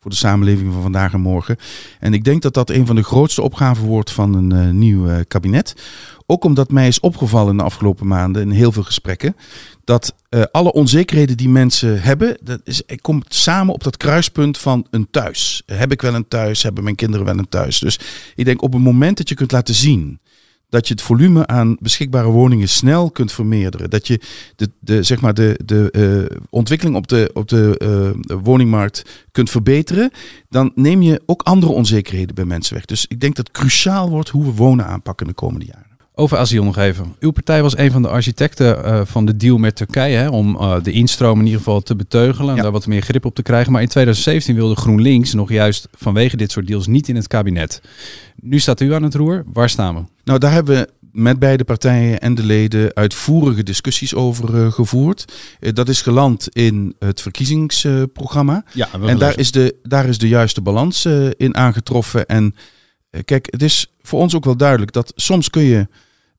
voor 0.06 0.14
de 0.14 0.20
samenleving 0.20 0.72
van 0.72 0.82
vandaag 0.82 1.12
en 1.12 1.20
morgen. 1.20 1.56
En 2.00 2.14
ik 2.14 2.24
denk 2.24 2.42
dat 2.42 2.54
dat 2.54 2.70
een 2.70 2.86
van 2.86 2.96
de 2.96 3.02
grootste 3.02 3.42
opgaven 3.42 3.86
wordt 3.86 4.12
van 4.12 4.34
een 4.34 4.66
uh, 4.66 4.70
nieuw 4.70 5.08
uh, 5.08 5.16
kabinet. 5.28 5.74
Ook 6.26 6.44
omdat 6.44 6.70
mij 6.70 6.88
is 6.88 7.00
opgevallen 7.00 7.50
in 7.50 7.56
de 7.56 7.62
afgelopen 7.62 8.06
maanden 8.06 8.42
in 8.42 8.50
heel 8.50 8.72
veel 8.72 8.82
gesprekken. 8.82 9.36
Dat 9.84 10.14
uh, 10.30 10.42
alle 10.52 10.72
onzekerheden 10.72 11.36
die 11.36 11.48
mensen 11.48 12.02
hebben, 12.02 12.38
dat 12.42 12.60
is, 12.64 12.82
ik 12.86 13.02
kom 13.02 13.22
samen 13.28 13.74
op 13.74 13.84
dat 13.84 13.96
kruispunt 13.96 14.58
van 14.58 14.86
een 14.90 15.08
thuis. 15.10 15.62
Heb 15.66 15.92
ik 15.92 16.02
wel 16.02 16.14
een 16.14 16.28
thuis? 16.28 16.62
Hebben 16.62 16.84
mijn 16.84 16.96
kinderen 16.96 17.26
wel 17.26 17.38
een 17.38 17.48
thuis? 17.48 17.78
Dus 17.78 18.00
ik 18.34 18.44
denk 18.44 18.62
op 18.62 18.72
het 18.72 18.82
moment 18.82 19.16
dat 19.16 19.28
je 19.28 19.34
kunt 19.34 19.52
laten 19.52 19.74
zien 19.74 20.20
dat 20.68 20.88
je 20.88 20.94
het 20.94 21.02
volume 21.02 21.46
aan 21.46 21.76
beschikbare 21.80 22.28
woningen 22.28 22.68
snel 22.68 23.10
kunt 23.10 23.32
vermeerderen. 23.32 23.90
Dat 23.90 24.06
je 24.06 24.20
de, 24.56 24.70
de, 24.80 25.02
zeg 25.02 25.20
maar 25.20 25.34
de, 25.34 25.60
de 25.64 26.28
uh, 26.30 26.38
ontwikkeling 26.50 26.96
op 26.96 27.08
de, 27.08 27.30
op 27.32 27.48
de 27.48 27.80
uh, 28.28 28.38
woningmarkt 28.42 29.26
kunt 29.32 29.50
verbeteren. 29.50 30.10
Dan 30.48 30.72
neem 30.74 31.02
je 31.02 31.22
ook 31.26 31.42
andere 31.42 31.72
onzekerheden 31.72 32.34
bij 32.34 32.44
mensen 32.44 32.74
weg. 32.74 32.84
Dus 32.84 33.06
ik 33.08 33.20
denk 33.20 33.36
dat 33.36 33.46
het 33.46 33.56
cruciaal 33.56 34.10
wordt 34.10 34.28
hoe 34.28 34.44
we 34.44 34.52
wonen 34.52 34.86
aanpakken 34.86 35.26
de 35.26 35.34
komende 35.34 35.66
jaren. 35.66 35.86
Over 36.18 36.38
asiel 36.38 36.64
nog 36.64 36.76
even. 36.76 37.14
Uw 37.20 37.30
partij 37.30 37.62
was 37.62 37.76
een 37.76 37.90
van 37.90 38.02
de 38.02 38.08
architecten 38.08 38.84
uh, 38.84 39.00
van 39.04 39.26
de 39.26 39.36
deal 39.36 39.58
met 39.58 39.76
Turkije. 39.76 40.16
Hè, 40.16 40.28
om 40.28 40.56
uh, 40.56 40.76
de 40.82 40.92
instroom 40.92 41.38
in 41.38 41.44
ieder 41.44 41.58
geval 41.58 41.80
te 41.80 41.96
beteugelen. 41.96 42.50
En 42.50 42.56
ja. 42.56 42.62
daar 42.62 42.72
wat 42.72 42.86
meer 42.86 43.02
grip 43.02 43.24
op 43.24 43.34
te 43.34 43.42
krijgen. 43.42 43.72
Maar 43.72 43.82
in 43.82 43.88
2017 43.88 44.54
wilde 44.54 44.76
GroenLinks 44.76 45.34
nog 45.34 45.50
juist 45.50 45.88
vanwege 45.96 46.36
dit 46.36 46.50
soort 46.50 46.66
deals 46.66 46.86
niet 46.86 47.08
in 47.08 47.16
het 47.16 47.26
kabinet. 47.26 47.80
Nu 48.48 48.58
staat 48.58 48.80
u 48.80 48.94
aan 48.94 49.02
het 49.02 49.14
roer. 49.14 49.44
Waar 49.52 49.70
staan 49.70 49.94
we? 49.94 50.00
Nou, 50.24 50.38
daar 50.38 50.52
hebben 50.52 50.76
we 50.76 50.88
met 51.12 51.38
beide 51.38 51.64
partijen 51.64 52.20
en 52.20 52.34
de 52.34 52.42
leden 52.42 52.94
uitvoerige 52.94 53.62
discussies 53.62 54.14
over 54.14 54.54
uh, 54.54 54.72
gevoerd. 54.72 55.32
Uh, 55.60 55.72
dat 55.72 55.88
is 55.88 56.02
geland 56.02 56.48
in 56.48 56.94
het 56.98 57.20
verkiezingsprogramma. 57.20 58.64
Ja, 58.72 58.88
en 59.06 59.18
daar 59.18 59.38
is, 59.38 59.50
de, 59.50 59.76
daar 59.82 60.08
is 60.08 60.18
de 60.18 60.28
juiste 60.28 60.60
balans 60.60 61.04
uh, 61.04 61.30
in 61.36 61.56
aangetroffen. 61.56 62.26
En 62.26 62.54
kijk, 63.24 63.48
het 63.50 63.62
is 63.62 63.92
voor 64.00 64.20
ons 64.20 64.34
ook 64.34 64.44
wel 64.44 64.56
duidelijk 64.56 64.92
dat 64.92 65.12
soms 65.16 65.50
kun 65.50 65.62
je 65.62 65.86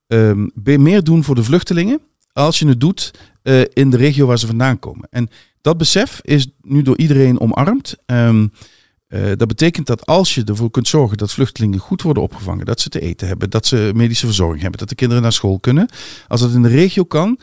um, 0.08 0.52
meer 0.64 1.04
doen 1.04 1.24
voor 1.24 1.36
de 1.36 1.44
vluchtelingen 1.44 2.00
als 2.34 2.60
je 2.60 2.68
het 2.68 2.80
doet 2.80 3.12
in 3.74 3.90
de 3.90 3.98
regio 3.98 4.26
waar 4.26 4.40
ze 4.40 4.48
vandaan 4.48 4.80
komen. 4.80 5.08
En 5.10 5.30
dat 5.62 5.78
besef 5.78 6.20
is 6.24 6.48
nu 6.62 6.82
door 6.82 6.98
iedereen 6.98 7.40
omarmd. 7.40 7.96
Um, 8.06 8.52
uh, 9.10 9.32
dat 9.36 9.48
betekent 9.48 9.88
dat 9.88 10.06
als 10.06 10.36
je 10.36 10.44
ervoor 10.44 10.72
kunt 10.72 10.88
zorgen 10.88 11.18
dat 11.18 11.32
vluchtelingen 11.32 11.80
goed 11.80 12.02
worden 12.02 12.24
opgevangen, 12.24 12.66
dat 12.66 12.82
ze 12.82 12.90
te 12.90 13.00
eten 13.00 13.28
hebben, 13.28 13.50
dat 13.50 13.66
ze 13.66 13.92
medische 13.96 14.26
verzorging 14.26 14.62
hebben, 14.62 14.80
dat 14.80 14.90
de 14.90 14.96
kinderen 14.96 15.24
naar 15.24 15.34
school 15.34 15.60
kunnen, 15.60 15.90
als 16.28 16.42
dat 16.42 16.54
in 16.54 16.62
de 16.62 16.68
regio 16.68 17.04
kan, 17.04 17.40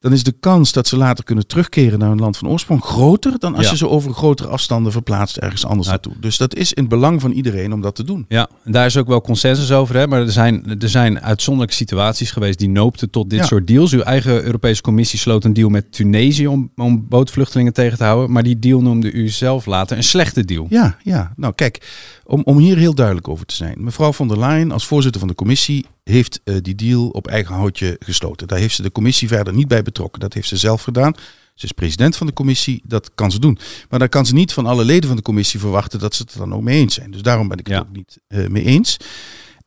dan 0.00 0.12
is 0.12 0.22
de 0.22 0.32
kans 0.32 0.72
dat 0.72 0.88
ze 0.88 0.96
later 0.96 1.24
kunnen 1.24 1.46
terugkeren 1.46 1.98
naar 1.98 2.08
hun 2.08 2.18
land 2.18 2.36
van 2.36 2.48
oorsprong 2.48 2.82
groter 2.84 3.38
dan 3.38 3.54
als 3.54 3.64
ja. 3.64 3.70
je 3.70 3.76
ze 3.76 3.88
over 3.88 4.12
grotere 4.12 4.48
afstanden 4.48 4.92
verplaatst 4.92 5.36
ergens 5.36 5.66
anders 5.66 5.88
naartoe. 5.88 6.12
Dus 6.20 6.36
dat 6.36 6.54
is 6.54 6.72
in 6.72 6.82
het 6.82 6.90
belang 6.90 7.20
van 7.20 7.30
iedereen 7.30 7.72
om 7.72 7.80
dat 7.80 7.94
te 7.94 8.04
doen. 8.04 8.24
Ja, 8.28 8.48
en 8.64 8.72
daar 8.72 8.86
is 8.86 8.96
ook 8.96 9.06
wel 9.06 9.20
consensus 9.20 9.72
over. 9.72 9.96
Hè? 9.96 10.06
Maar 10.06 10.20
er 10.20 10.32
zijn, 10.32 10.80
er 10.80 10.88
zijn 10.88 11.20
uitzonderlijke 11.20 11.76
situaties 11.76 12.30
geweest 12.30 12.58
die 12.58 12.68
noopten 12.68 13.10
tot 13.10 13.30
dit 13.30 13.38
ja. 13.38 13.44
soort 13.44 13.66
deals. 13.66 13.92
Uw 13.92 14.00
eigen 14.00 14.44
Europese 14.44 14.82
Commissie 14.82 15.18
sloot 15.18 15.44
een 15.44 15.52
deal 15.52 15.68
met 15.68 15.92
Tunesië 15.92 16.46
om, 16.46 16.70
om 16.76 17.08
bootvluchtelingen 17.08 17.72
tegen 17.72 17.98
te 17.98 18.04
houden. 18.04 18.32
Maar 18.32 18.42
die 18.42 18.58
deal 18.58 18.82
noemde 18.82 19.12
u 19.12 19.28
zelf 19.28 19.66
later 19.66 19.96
een 19.96 20.02
slechte 20.04 20.44
deal. 20.44 20.66
Ja, 20.70 20.96
ja. 21.02 21.32
nou 21.36 21.54
kijk, 21.54 21.80
om, 22.24 22.42
om 22.44 22.58
hier 22.58 22.76
heel 22.76 22.94
duidelijk 22.94 23.28
over 23.28 23.46
te 23.46 23.54
zijn. 23.54 23.76
Mevrouw 23.78 24.12
von 24.12 24.28
der 24.28 24.38
Leyen 24.38 24.72
als 24.72 24.86
voorzitter 24.86 25.20
van 25.20 25.28
de 25.28 25.34
commissie 25.34 25.86
heeft 26.10 26.40
uh, 26.44 26.56
die 26.62 26.74
deal 26.74 27.08
op 27.08 27.26
eigen 27.26 27.54
houtje 27.54 27.96
gesloten. 27.98 28.48
Daar 28.48 28.58
heeft 28.58 28.74
ze 28.74 28.82
de 28.82 28.92
commissie 28.92 29.28
verder 29.28 29.52
niet 29.52 29.68
bij 29.68 29.82
betrokken. 29.82 30.20
Dat 30.20 30.34
heeft 30.34 30.48
ze 30.48 30.56
zelf 30.56 30.82
gedaan. 30.82 31.14
Ze 31.54 31.64
is 31.64 31.72
president 31.72 32.16
van 32.16 32.26
de 32.26 32.32
commissie, 32.32 32.82
dat 32.84 33.10
kan 33.14 33.30
ze 33.30 33.40
doen. 33.40 33.58
Maar 33.88 33.98
dan 33.98 34.08
kan 34.08 34.26
ze 34.26 34.34
niet 34.34 34.52
van 34.52 34.66
alle 34.66 34.84
leden 34.84 35.06
van 35.06 35.16
de 35.16 35.22
commissie 35.22 35.60
verwachten 35.60 35.98
dat 35.98 36.14
ze 36.14 36.22
het 36.22 36.32
er 36.32 36.38
dan 36.38 36.54
ook 36.54 36.62
mee 36.62 36.78
eens 36.78 36.94
zijn. 36.94 37.10
Dus 37.10 37.22
daarom 37.22 37.48
ben 37.48 37.58
ik 37.58 37.66
het 37.66 37.76
ja. 37.76 37.80
ook 37.80 37.96
niet 37.96 38.18
uh, 38.28 38.46
mee 38.46 38.64
eens. 38.64 38.96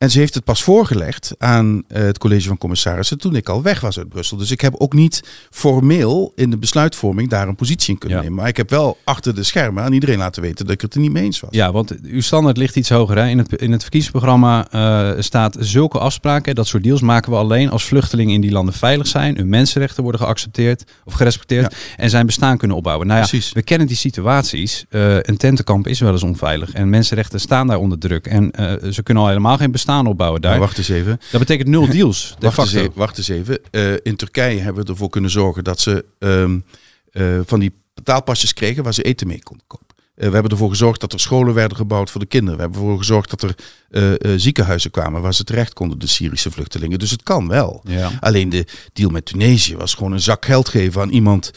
En 0.00 0.10
ze 0.10 0.18
heeft 0.18 0.34
het 0.34 0.44
pas 0.44 0.62
voorgelegd 0.62 1.34
aan 1.38 1.76
uh, 1.76 1.82
het 2.02 2.18
college 2.18 2.48
van 2.48 2.58
commissarissen 2.58 3.18
toen 3.18 3.36
ik 3.36 3.48
al 3.48 3.62
weg 3.62 3.80
was 3.80 3.98
uit 3.98 4.08
Brussel. 4.08 4.36
Dus 4.36 4.50
ik 4.50 4.60
heb 4.60 4.74
ook 4.76 4.92
niet 4.92 5.22
formeel 5.50 6.32
in 6.34 6.50
de 6.50 6.58
besluitvorming 6.58 7.28
daar 7.28 7.48
een 7.48 7.56
positie 7.56 7.92
in 7.92 7.98
kunnen 7.98 8.18
ja. 8.18 8.24
nemen. 8.24 8.38
Maar 8.38 8.48
ik 8.48 8.56
heb 8.56 8.70
wel 8.70 8.98
achter 9.04 9.34
de 9.34 9.42
schermen 9.42 9.82
aan 9.82 9.92
iedereen 9.92 10.18
laten 10.18 10.42
weten 10.42 10.64
dat 10.64 10.74
ik 10.74 10.80
het 10.80 10.94
er 10.94 11.00
niet 11.00 11.12
mee 11.12 11.22
eens 11.22 11.40
was. 11.40 11.50
Ja, 11.52 11.72
want 11.72 12.00
uw 12.00 12.20
standaard 12.20 12.56
ligt 12.56 12.76
iets 12.76 12.88
hoger. 12.88 13.16
Hè? 13.16 13.28
In, 13.28 13.38
het, 13.38 13.52
in 13.52 13.72
het 13.72 13.82
verkiezingsprogramma 13.82 14.66
uh, 14.74 15.22
staat 15.22 15.56
zulke 15.58 15.98
afspraken, 15.98 16.54
dat 16.54 16.66
soort 16.66 16.82
deals 16.82 17.00
maken 17.00 17.32
we 17.32 17.38
alleen 17.38 17.70
als 17.70 17.84
vluchtelingen 17.84 18.34
in 18.34 18.40
die 18.40 18.52
landen 18.52 18.74
veilig 18.74 19.06
zijn, 19.06 19.36
hun 19.36 19.48
mensenrechten 19.48 20.02
worden 20.02 20.20
geaccepteerd 20.20 20.84
of 21.04 21.12
gerespecteerd 21.12 21.72
ja. 21.72 21.78
en 21.96 22.10
zijn 22.10 22.26
bestaan 22.26 22.58
kunnen 22.58 22.76
opbouwen. 22.76 23.06
Nou 23.06 23.20
ja, 23.20 23.26
Precies. 23.26 23.52
we 23.52 23.62
kennen 23.62 23.86
die 23.86 23.96
situaties. 23.96 24.84
Uh, 24.90 25.16
een 25.16 25.36
tentenkamp 25.36 25.86
is 25.86 26.00
wel 26.00 26.12
eens 26.12 26.22
onveilig 26.22 26.72
en 26.72 26.90
mensenrechten 26.90 27.40
staan 27.40 27.66
daar 27.66 27.78
onder 27.78 27.98
druk. 27.98 28.26
En 28.26 28.52
ze 28.90 29.02
kunnen 29.02 29.22
al 29.22 29.28
helemaal 29.28 29.56
geen 29.56 29.70
bestaan 29.70 29.88
bestaan 29.90 30.12
opbouwen 30.12 30.40
daar. 30.40 30.50
Maar 30.50 30.60
wacht 30.60 30.78
eens 30.78 30.88
even. 30.88 31.20
Dat 31.30 31.40
betekent 31.40 31.68
nul 31.68 31.88
deals. 31.96 32.34
de 32.38 32.46
Wacht 32.46 32.58
eens 32.58 32.72
even. 32.72 32.92
Wacht 32.94 33.18
eens 33.18 33.28
even. 33.28 33.58
Eh, 33.70 33.92
in 34.02 34.16
Turkije 34.16 34.60
hebben 34.60 34.84
we 34.84 34.90
ervoor 34.90 35.10
kunnen 35.10 35.30
zorgen 35.30 35.64
dat 35.64 35.80
ze 35.80 36.04
ehm, 36.18 36.58
eh, 37.12 37.40
van 37.46 37.60
die 37.60 37.72
betaalpasjes 37.94 38.52
kregen 38.52 38.82
waar 38.82 38.94
ze 38.94 39.02
eten 39.02 39.26
mee 39.26 39.42
konden 39.42 39.66
kopen. 39.66 39.86
Eh, 40.14 40.26
we 40.26 40.32
hebben 40.32 40.50
ervoor 40.50 40.68
gezorgd 40.68 41.00
dat 41.00 41.12
er 41.12 41.20
scholen 41.20 41.54
werden 41.54 41.76
gebouwd 41.76 42.10
voor 42.10 42.20
de 42.20 42.26
kinderen. 42.26 42.56
We 42.56 42.62
hebben 42.62 42.80
ervoor 42.80 42.98
gezorgd 42.98 43.30
dat 43.30 43.42
er 43.42 43.54
eh, 43.90 44.12
eh, 44.12 44.40
ziekenhuizen 44.40 44.90
kwamen 44.90 45.22
waar 45.22 45.34
ze 45.34 45.44
terecht 45.44 45.72
konden, 45.72 45.98
de 45.98 46.06
Syrische 46.06 46.50
vluchtelingen. 46.50 46.98
Dus 46.98 47.10
het 47.10 47.22
kan 47.22 47.48
wel. 47.48 47.82
Ja. 47.84 48.10
Alleen 48.20 48.48
de 48.48 48.66
deal 48.92 49.10
met 49.10 49.24
Tunesië 49.24 49.76
was 49.76 49.94
gewoon 49.94 50.12
een 50.12 50.20
zak 50.20 50.44
geld 50.44 50.68
geven 50.68 51.00
aan 51.00 51.10
iemand, 51.10 51.50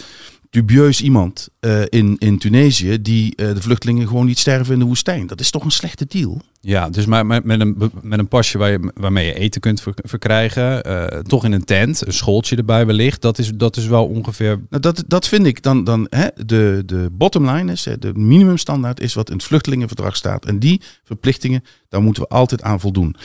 dubieus 0.50 1.02
iemand 1.02 1.48
eh, 1.60 1.82
in, 1.90 2.16
in 2.18 2.38
Tunesië, 2.38 3.02
die 3.02 3.36
eh, 3.36 3.54
de 3.54 3.62
vluchtelingen 3.62 4.08
gewoon 4.08 4.26
niet 4.26 4.40
sterven 4.40 4.74
in 4.74 4.80
de 4.80 4.86
woestijn. 4.86 5.28
Dat 5.28 5.40
is 5.40 5.52
toch 5.52 5.64
een 5.64 5.72
slechte 5.72 6.06
deal? 6.08 6.42
Ja, 6.66 6.90
dus 6.90 7.06
maar 7.06 7.26
met, 7.26 7.44
met, 7.44 7.60
een, 7.60 7.92
met 8.02 8.20
een 8.20 8.28
pasje 8.28 8.58
waar 8.58 8.72
je, 8.72 8.92
waarmee 8.94 9.26
je 9.26 9.34
eten 9.34 9.62
kunt 9.62 9.82
ver- 9.82 9.94
verkrijgen, 9.96 10.84
eh, 10.84 11.20
toch 11.20 11.46
in 11.46 11.52
een 11.52 11.64
tent, 11.64 12.06
een 12.08 12.14
schooltje 12.14 12.56
erbij 12.56 12.86
wellicht, 12.86 13.22
dat 13.22 13.38
is, 13.38 13.52
dat 13.56 13.78
is 13.78 13.86
wel 13.86 14.06
ongeveer... 14.06 14.62
Nou, 14.70 14.82
dat, 14.82 15.04
dat 15.08 15.28
vind 15.28 15.46
ik 15.46 15.62
dan, 15.62 15.84
dan 15.84 16.08
hè, 16.10 16.28
de, 16.46 16.84
de 16.86 17.10
bottom 17.12 17.50
line 17.50 17.72
is, 17.72 17.88
de 18.00 18.14
minimumstandaard 18.14 19.00
is 19.00 19.14
wat 19.14 19.30
in 19.30 19.36
het 19.36 19.46
vluchtelingenverdrag 19.46 20.16
staat. 20.16 20.46
En 20.46 20.60
die 20.60 20.82
verplichtingen, 21.04 21.64
daar 21.90 22.02
moeten 22.02 22.24
we 22.24 22.30
altijd 22.30 22.62
aan 22.62 22.80
voldoen. 22.80 23.16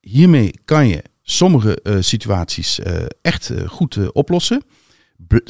Hiermee 0.00 0.54
kan 0.64 0.88
je 0.88 1.02
sommige 1.22 1.80
eh, 1.82 1.96
situaties 2.00 2.80
eh, 2.80 2.96
echt 3.22 3.52
goed 3.66 4.12
oplossen. 4.12 4.62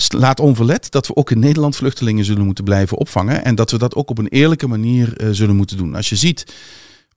Laat 0.09 0.41
onverlet 0.41 0.91
dat 0.91 1.07
we 1.07 1.17
ook 1.17 1.31
in 1.31 1.39
Nederland 1.39 1.77
vluchtelingen 1.77 2.25
zullen 2.25 2.45
moeten 2.45 2.65
blijven 2.65 2.97
opvangen. 2.97 3.45
En 3.45 3.55
dat 3.55 3.71
we 3.71 3.79
dat 3.79 3.95
ook 3.95 4.11
op 4.11 4.19
een 4.19 4.29
eerlijke 4.29 4.67
manier 4.67 5.21
zullen 5.31 5.57
moeten 5.57 5.77
doen. 5.77 5.95
Als 5.95 6.09
je 6.09 6.17
ziet 6.17 6.45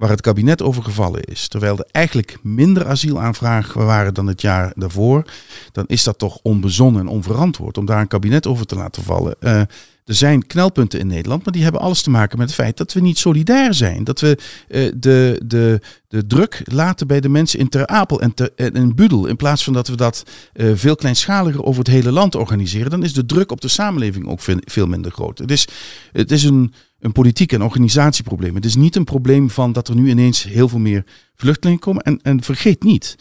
waar 0.02 0.10
het 0.10 0.22
kabinet 0.22 0.62
over 0.62 0.84
gevallen 0.84 1.24
is, 1.24 1.48
terwijl 1.48 1.78
er 1.78 1.88
eigenlijk 1.92 2.38
minder 2.42 2.88
asielaanvragen 2.88 3.86
waren 3.86 4.14
dan 4.14 4.28
het 4.28 4.42
jaar 4.42 4.72
daarvoor, 4.76 5.24
dan 5.72 5.84
is 5.88 6.04
dat 6.04 6.18
toch 6.18 6.40
onbezonnen 6.42 7.02
en 7.02 7.08
onverantwoord 7.08 7.78
om 7.78 7.86
daar 7.86 8.02
een 8.02 8.08
kabinet 8.08 8.48
over 8.48 8.66
te 8.66 8.76
laten 8.76 9.04
vallen. 9.04 9.36
Eh, 9.40 9.60
er 10.06 10.16
zijn 10.16 10.48
knelpunten 10.48 11.00
in 11.00 11.08
Nederland, 11.08 11.44
maar 11.44 11.54
die 11.54 11.64
hebben 11.64 11.82
alles 11.82 12.02
te 12.02 12.10
maken 12.10 12.38
met 12.38 12.48
het 12.48 12.56
feit 12.56 12.78
dat 12.78 12.94
we 12.94 13.00
niet 13.00 13.18
solidair 13.18 13.74
zijn. 13.74 14.04
Dat 14.04 14.20
we 14.20 14.38
eh, 14.68 14.92
de, 14.96 15.42
de, 15.46 15.82
de 16.08 16.28
druk 16.28 16.62
laten 16.64 17.08
bij 17.08 17.20
de 17.20 17.30
mensen 17.30 17.60
in 17.60 17.70
Ter 17.70 17.88
Apel 17.88 18.22
en, 18.22 18.34
in 18.56 18.96
Budel. 18.96 19.26
In 19.26 19.36
plaats 19.36 19.64
van 19.64 19.74
dat 19.74 19.88
we 19.88 19.96
dat 19.96 20.24
eh, 20.54 20.72
veel 20.74 20.96
kleinschaliger 20.96 21.64
over 21.64 21.84
het 21.84 21.94
hele 21.94 22.12
land 22.12 22.36
organiseren. 22.36 22.90
Dan 22.90 23.04
is 23.04 23.14
de 23.14 23.26
druk 23.26 23.52
op 23.52 23.62
de 23.62 23.68
samenleving 23.68 24.28
ook 24.28 24.40
veel, 24.40 24.58
veel 24.60 24.88
minder 24.88 25.12
groot. 25.12 25.38
Het 25.38 25.52
is, 25.52 25.68
het 26.12 26.32
is 26.32 26.44
een, 26.44 26.74
een 27.02 27.12
politiek 27.12 27.52
en 27.52 27.64
organisatieprobleem. 27.64 28.56
Het 28.56 28.66
is 28.66 28.76
niet 28.76 28.96
een 28.96 29.04
probleem 29.04 29.50
van 29.50 29.72
dat 29.72 29.88
er 29.88 29.96
nu 29.96 30.10
ineens 30.10 30.44
heel 30.44 30.70
veel 30.70 30.80
meer 30.80 31.04
vluchtelingen 31.36 31.80
komen. 31.80 32.04
En, 32.04 32.20
en 32.22 32.44
vergeet 32.44 32.84
niet, 32.84 33.16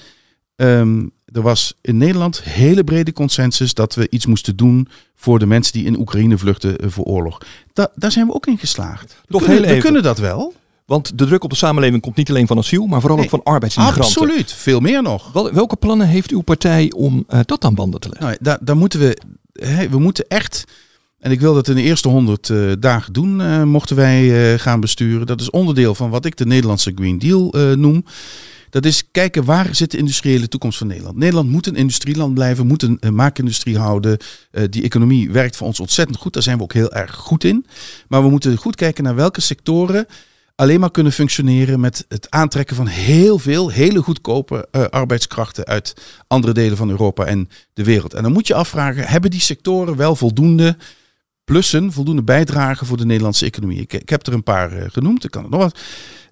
ehm, 0.57 1.07
er 1.25 1.43
was 1.43 1.75
in 1.81 1.97
Nederland 1.97 2.43
hele 2.43 2.85
brede 2.85 3.13
consensus 3.13 3.75
dat 3.75 3.95
we 3.95 4.07
iets 4.11 4.27
moesten 4.27 4.57
doen 4.57 4.89
voor 5.15 5.39
de 5.39 5.47
mensen 5.47 5.73
die 5.73 5.85
in 5.85 5.99
Oekraïne 5.99 6.39
vluchten 6.39 6.79
eh, 6.79 6.89
voor 6.91 7.05
oorlog. 7.05 7.39
Da 7.73 7.91
daar 7.95 8.13
zijn 8.13 8.27
we 8.27 8.35
ook 8.35 8.47
in 8.47 8.59
geslaagd. 8.59 9.17
We, 9.27 9.33
Toch 9.33 9.43
kunnen, 9.45 9.65
heel 9.65 9.75
we 9.75 9.81
kunnen 9.81 10.03
dat 10.03 10.19
wel. 10.19 10.55
Want 10.91 11.19
de 11.19 11.25
druk 11.25 11.45
op 11.45 11.51
de 11.51 11.57
samenleving 11.57 12.03
komt 12.03 12.17
niet 12.17 12.31
alleen 12.31 12.47
van 12.47 12.59
asiel, 12.59 12.87
maar 12.87 13.01
vooral 13.01 13.19
ook 13.19 13.29
van 13.29 13.43
arbeidsmigranten. 13.43 14.05
Absoluut, 14.05 14.53
veel 14.53 14.81
meer 14.81 15.03
nog. 15.03 15.33
Wel- 15.33 15.53
welke 15.53 15.77
plannen 15.77 16.07
heeft 16.07 16.31
uw 16.31 16.41
partij 16.41 16.93
om 16.97 17.25
eh, 17.29 17.41
dat 17.45 17.65
aan 17.65 17.75
banden 17.75 18.01
te 18.01 18.09
leggen? 18.09 18.27
Nou, 18.27 18.39
daar, 18.41 18.59
daar 18.61 18.77
moeten 18.77 19.01
we, 19.01 19.19
hè, 19.53 19.89
we 19.89 19.99
moeten 19.99 20.25
echt, 20.29 20.65
en 21.21 21.31
ik 21.31 21.41
wil 21.41 21.55
dat 21.55 21.69
in 21.69 21.75
de 21.75 21.83
eerste 21.83 22.09
honderd 22.09 22.51
eh, 22.51 22.73
dagen 22.79 23.13
doen, 23.13 23.41
eh, 23.41 23.63
mochten 23.63 23.97
wij 23.97 24.53
eh, 24.53 24.59
gaan 24.59 24.81
besturen. 24.81 25.27
Dat 25.27 25.41
is 25.41 25.51
onderdeel 25.51 25.95
van 25.95 26.11
wat 26.11 26.25
ik 26.25 26.37
de 26.37 26.47
Nederlandse 26.47 26.93
Green 26.95 27.19
Deal 27.19 27.55
noem. 27.77 28.05
Dat 28.71 28.85
is 28.85 29.11
kijken 29.11 29.45
waar 29.45 29.75
zit 29.75 29.91
de 29.91 29.97
industriële 29.97 30.49
toekomst 30.49 30.79
van 30.79 30.87
Nederland. 30.87 31.17
Nederland 31.17 31.51
moet 31.51 31.67
een 31.67 31.77
industrieland 31.77 32.35
blijven, 32.35 32.67
moet 32.67 32.83
een, 32.83 32.99
maakindustrie 33.13 33.79
houden. 33.79 34.19
Die 34.71 34.83
economie 34.83 35.31
werkt 35.31 35.57
voor 35.57 35.67
ons 35.67 35.81
ontzettend 35.81 36.19
goed, 36.19 36.33
daar 36.33 36.43
zijn 36.43 36.57
we 36.57 36.63
ook 36.63 36.73
heel 36.73 36.93
erg 36.93 37.15
goed 37.15 37.45
in. 37.45 37.67
Maar 38.09 38.23
we 38.23 38.31
moeten 38.31 38.57
goed 38.57 38.77
kijken 38.77 39.05
naar 39.05 39.15
welke 39.15 39.41
sectoren 39.41 40.07
alleen 40.55 40.81
maar 40.81 40.91
kunnen 40.91 41.13
functioneren 41.13 41.81
met 41.81 42.05
het 42.09 42.31
aantrekken 42.31 42.77
van 42.77 42.87
heel 42.87 43.39
veel 43.39 43.69
hele 43.69 44.03
goedkope 44.03 44.69
arbeidskrachten 44.91 45.65
uit 45.67 45.95
andere 46.27 46.53
delen 46.53 46.77
van 46.77 46.91
Europa 46.91 47.25
en 47.25 47.49
de 47.73 47.85
wereld. 47.85 48.15
En 48.15 48.23
dan 48.23 48.33
moet 48.33 48.47
je 48.47 48.55
afvragen, 48.55 49.07
hebben 49.07 49.31
die 49.31 49.41
sectoren 49.41 49.97
wel 49.97 50.17
voldoende 50.17 50.77
plussen, 51.45 51.93
voldoende 51.93 52.23
bijdragen 52.23 52.87
voor 52.87 52.97
de 52.97 53.07
Nederlandse 53.07 53.45
economie? 53.45 53.81
Ik, 53.81 53.93
ik 53.93 54.09
heb 54.09 54.27
er 54.27 54.33
een 54.33 54.43
paar 54.43 54.73
eh, 54.73 54.91
genoemd, 54.91 55.25
ik 55.25 55.31
kan 55.31 55.43
het 55.43 55.51
nog 55.51 55.61
wat. 55.61 55.79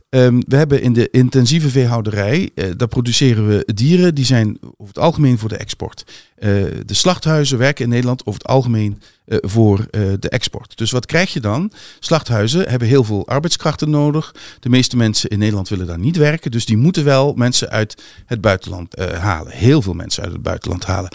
Ehm, 0.09 0.41
we 0.47 0.57
hebben 0.57 0.83
in 0.83 0.93
de 0.93 1.11
intensieve 1.11 1.69
veehouderij, 1.69 2.51
eh, 2.55 2.67
daar 2.77 2.89
produceren 2.89 3.49
we 3.49 3.73
dieren 3.75 4.15
die 4.15 4.25
zijn 4.25 4.59
over 4.61 4.95
het 4.95 4.99
algemeen 4.99 5.39
voor 5.39 5.49
de 5.49 5.57
export. 5.57 6.05
Eh, 6.35 6.49
de 6.85 6.95
slachthuizen 6.95 7.59
werken 7.59 7.85
in 7.85 7.91
Nederland 7.91 8.27
over 8.27 8.41
het 8.41 8.51
algemeen 8.51 9.03
voor 9.31 9.87
de 9.91 10.29
export. 10.29 10.77
Dus 10.77 10.91
wat 10.91 11.07
krijg 11.07 11.33
je 11.33 11.41
dan? 11.41 11.73
Slachthuizen 11.99 12.69
hebben 12.69 12.89
heel 12.89 13.05
veel 13.05 13.27
arbeidskrachten 13.27 13.91
nodig. 13.91 14.35
De 14.61 14.69
meeste 14.69 14.97
mensen 14.97 15.31
in 15.31 15.39
Nederland 15.39 15.69
willen 15.69 15.87
daar 15.87 15.99
niet 15.99 16.17
werken, 16.17 16.51
dus 16.51 16.67
die 16.67 16.77
moeten 16.77 17.05
wel 17.05 17.33
mensen 17.33 17.71
uit 17.71 18.03
het 18.27 18.41
buitenland 18.41 18.99
halen. 18.99 19.53
Heel 19.53 19.83
veel 19.83 19.93
mensen 19.93 20.23
uit 20.23 20.33
het 20.33 20.43
buitenland 20.43 20.85
halen. 20.85 21.11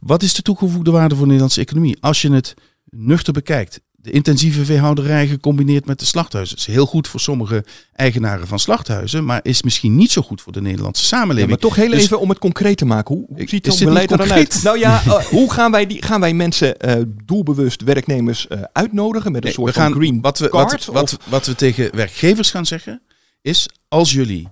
Wat 0.00 0.22
is 0.22 0.34
de 0.34 0.42
toegevoegde 0.42 0.90
waarde 0.90 1.08
voor 1.08 1.24
de 1.24 1.32
Nederlandse 1.32 1.60
economie? 1.60 1.96
Als 2.00 2.22
je 2.22 2.32
het 2.32 2.54
nuchter 2.90 3.32
bekijkt. 3.32 3.80
De 4.00 4.10
intensieve 4.10 4.64
veehouderij 4.64 5.26
gecombineerd 5.28 5.86
met 5.86 5.98
de 5.98 6.04
slachthuizen 6.04 6.56
is 6.56 6.66
heel 6.66 6.86
goed 6.86 7.08
voor 7.08 7.20
sommige 7.20 7.64
eigenaren 7.92 8.46
van 8.46 8.58
slachthuizen, 8.58 9.24
maar 9.24 9.40
is 9.42 9.62
misschien 9.62 9.96
niet 9.96 10.10
zo 10.10 10.22
goed 10.22 10.40
voor 10.42 10.52
de 10.52 10.60
Nederlandse 10.60 11.02
Ja, 11.02 11.08
samenleving. 11.08 11.50
maar 11.50 11.58
toch 11.58 11.76
heel 11.76 11.90
Dus- 11.90 12.02
even 12.02 12.20
om 12.20 12.28
het 12.28 12.38
concreet 12.38 12.76
te 12.76 12.84
maken. 12.84 13.14
Hoe, 13.14 13.26
hoe 13.28 13.48
ziet 13.48 13.64
dit 13.64 13.78
beleid 13.84 14.10
er 14.10 14.16
dan 14.16 14.32
uit? 14.32 14.60
Nou 14.62 14.78
ja, 14.78 15.02
eh, 15.04 15.14
hoe 15.24 15.52
gaan 15.52 15.70
wij, 15.70 15.86
die, 15.86 16.02
gaan 16.02 16.20
wij 16.20 16.34
mensen 16.34 16.78
eh, 16.78 17.02
doelbewust 17.24 17.82
werknemers 17.82 18.46
eh, 18.46 18.60
uitnodigen 18.72 19.32
met 19.32 19.40
een 19.40 19.46
Nee, 19.46 19.54
soort 19.56 19.74
we 19.74 19.80
gaan, 19.80 19.92
van 19.92 20.00
green 20.00 20.20
wat 20.20 20.38
we, 20.38 20.48
card? 20.48 20.84
wat, 20.84 20.94
wat, 20.94 21.18
wat 21.24 21.46
we 21.46 21.54
tegen 21.54 21.96
werkgevers 21.96 22.50
gaan 22.50 22.66
zeggen 22.66 23.02
is, 23.42 23.68
als 23.88 24.12
jullie 24.12 24.48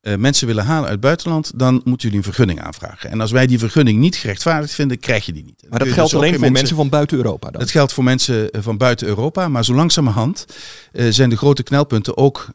eh, 0.00 0.16
mensen 0.16 0.46
willen 0.46 0.64
halen 0.64 0.82
uit 0.82 0.92
het 0.92 1.00
buitenland, 1.00 1.52
dan 1.54 1.74
moeten 1.84 2.08
jullie 2.08 2.16
een 2.16 2.32
vergunning 2.32 2.60
aanvragen. 2.60 3.10
En 3.10 3.20
als 3.20 3.30
wij 3.30 3.46
die 3.46 3.58
vergunning 3.58 3.98
niet 3.98 4.16
gerechtvaardigd 4.16 4.74
vinden, 4.74 4.98
krijg 4.98 5.26
je 5.26 5.32
die 5.32 5.44
niet. 5.44 5.66
maar 5.68 5.78
dat 5.78 5.88
geldt 5.88 6.14
alleen 6.14 6.38
voor 6.38 6.50
mensen 6.50 6.76
van 6.76 6.88
buiten 6.88 7.16
Europa 7.16 7.50
dan? 7.50 7.60
Dat 7.60 7.70
geldt 7.70 7.92
voor 7.92 8.04
mensen 8.04 8.50
eh, 8.50 8.62
van 8.62 8.76
buiten 8.76 9.06
Europa, 9.06 9.48
maar 9.48 9.64
zo 9.64 9.74
langzamerhand 9.74 10.46
eh, 10.92 11.06
zijn 11.10 11.30
de 11.30 11.36
grote 11.36 11.62
knelpunten 11.62 12.16
ook, 12.16 12.48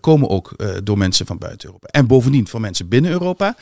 komen 0.00 0.28
ook 0.28 0.54
door 0.84 0.98
mensen 0.98 1.26
van 1.26 1.38
buiten 1.38 1.66
Europa. 1.66 1.86
En 1.88 2.06
bovendien 2.06 2.46
van 2.46 2.60
mensen 2.60 2.88
binnen 2.88 3.10
Europa. 3.10 3.56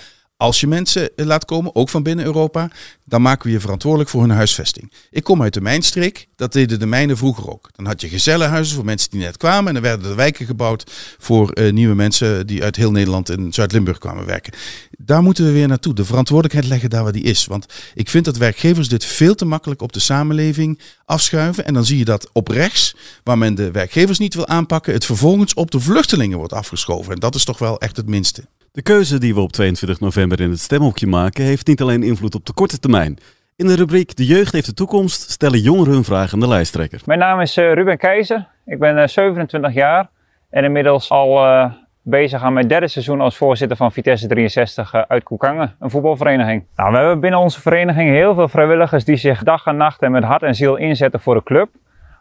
Als 0.45 0.61
je 0.61 0.67
mensen 0.67 1.17
eh, 1.17 1.27
laat 1.27 1.45
komen, 1.45 1.75
ook 1.75 1.89
van 1.89 2.03
binnen 2.03 2.25
Europa, 2.25 2.71
dan 3.05 3.23
maken 3.23 3.47
we 3.47 3.53
je 3.53 3.61
verantwoordelijk 3.61 4.11
voor 4.11 4.21
hun 4.21 4.31
huisvesting. 4.31 4.93
Ik 5.11 5.25
kom 5.25 5.43
uit 5.43 5.55
de 5.55 5.61
mijnstreek, 5.61 6.29
dat 6.37 6.53
deden 6.53 6.79
de 6.79 6.87
mijnen 6.87 7.17
vroeger 7.17 7.51
ook. 7.51 7.71
Dan 7.77 7.87
had 7.87 8.01
je 8.01 8.09
gezellenhuizen 8.09 8.75
voor 8.75 8.85
mensen 8.85 9.11
die 9.11 9.21
net 9.21 9.37
kwamen 9.37 9.69
en 9.69 9.75
dan 9.75 9.83
werden 9.83 10.11
er 10.11 10.17
wijken 10.17 10.47
gebouwd 10.47 10.91
voor 11.19 11.51
eh, 11.51 11.73
nieuwe 11.73 11.95
mensen 11.95 12.47
die 12.47 12.63
uit 12.63 12.77
heel 12.77 12.91
Nederland 12.91 13.29
en 13.29 13.53
Zuid-Limburg 13.53 13.99
kwamen 13.99 14.27
werken. 14.27 14.53
Daar 14.99 15.23
moeten 15.23 15.45
we 15.45 15.53
weer 15.53 15.69
naartoe. 15.69 15.95
De 15.95 16.05
verantwoordelijkheid 16.05 16.67
leggen 16.67 16.91
daar 16.91 17.03
waar 17.03 17.13
die 17.13 17.23
is. 17.23 17.47
Want 17.47 17.67
ik 17.95 18.09
vind 18.09 18.25
dat 18.25 18.37
werkgevers 18.37 18.89
dit 18.89 19.05
veel 19.05 19.35
te 19.35 19.45
makkelijk 19.45 19.83
op 19.83 19.93
de 19.93 20.01
samenleving 20.01 20.81
afschuiven. 21.05 21.65
En 21.65 21.75
dan 21.75 21.85
zie 21.85 21.99
je 21.99 22.05
dat 22.05 22.31
op 22.33 22.49
rechts, 22.49 22.97
waar 23.23 23.39
men 23.39 23.55
de 23.55 23.71
werkgevers 23.71 24.19
niet 24.19 24.35
wil 24.35 24.47
aanpakken, 24.47 24.93
het 24.93 25.05
vervolgens 25.05 25.55
op 25.55 25.71
de 25.71 25.81
vluchtelingen 25.81 26.39
wordt 26.39 26.53
afgeschoven. 26.53 27.13
En 27.13 27.21
dat 27.21 27.35
is 27.35 27.45
toch 27.45 27.59
wel 27.59 27.81
echt 27.81 27.97
het 27.97 28.09
minste. 28.09 28.45
De 28.75 28.83
keuze 28.83 29.19
die 29.19 29.35
we 29.35 29.41
op 29.41 29.53
22 29.53 30.01
november 30.01 30.41
in 30.41 30.51
het 30.51 30.61
stemhokje 30.61 31.07
maken 31.07 31.45
heeft 31.45 31.67
niet 31.67 31.81
alleen 31.81 32.03
invloed 32.03 32.35
op 32.35 32.47
de 32.47 32.53
korte 32.53 32.79
termijn. 32.79 33.19
In 33.57 33.67
de 33.67 33.77
rubriek 33.77 34.17
De 34.17 34.27
jeugd 34.27 34.53
heeft 34.53 34.67
de 34.67 34.75
toekomst 34.75 35.31
stellen 35.31 35.59
jongeren 35.59 35.93
hun 35.93 36.05
vraag 36.05 36.33
aan 36.33 36.41
de 36.41 36.49
lijsttrekker. 36.49 37.01
Mijn 37.05 37.19
naam 37.19 37.41
is 37.41 37.57
eh, 37.57 37.73
Ruben 37.73 37.99
Keizer. 37.99 38.49
Ik 38.67 38.79
ben 38.79 38.99
eh, 38.99 39.07
27 39.07 39.75
jaar 39.75 40.09
en 40.51 40.65
inmiddels 40.65 41.11
al 41.11 41.45
eh, 41.45 41.73
bezig 42.03 42.43
aan 42.43 42.53
mijn 42.53 42.69
derde 42.69 42.89
seizoen 42.89 43.21
als 43.21 43.37
voorzitter 43.37 43.77
van 43.77 43.93
Vitesse 43.93 44.27
63 44.27 44.93
eh, 44.93 45.03
uit 45.09 45.23
Koekangen, 45.23 45.77
een 45.81 45.91
voetbalvereniging. 45.91 46.67
Nou, 46.77 46.93
we 46.93 46.99
hebben 46.99 47.21
binnen 47.21 47.41
onze 47.41 47.61
vereniging 47.61 48.11
heel 48.11 48.35
veel 48.35 48.49
vrijwilligers 48.49 49.05
die 49.05 49.17
zich 49.17 49.43
dag 49.43 49.67
en 49.67 49.77
nacht 49.77 50.03
en 50.03 50.11
met 50.11 50.25
hart 50.25 50.43
en 50.43 50.55
ziel 50.55 50.77
inzetten 50.77 51.21
voor 51.21 51.35
de 51.35 51.43
club. 51.43 51.69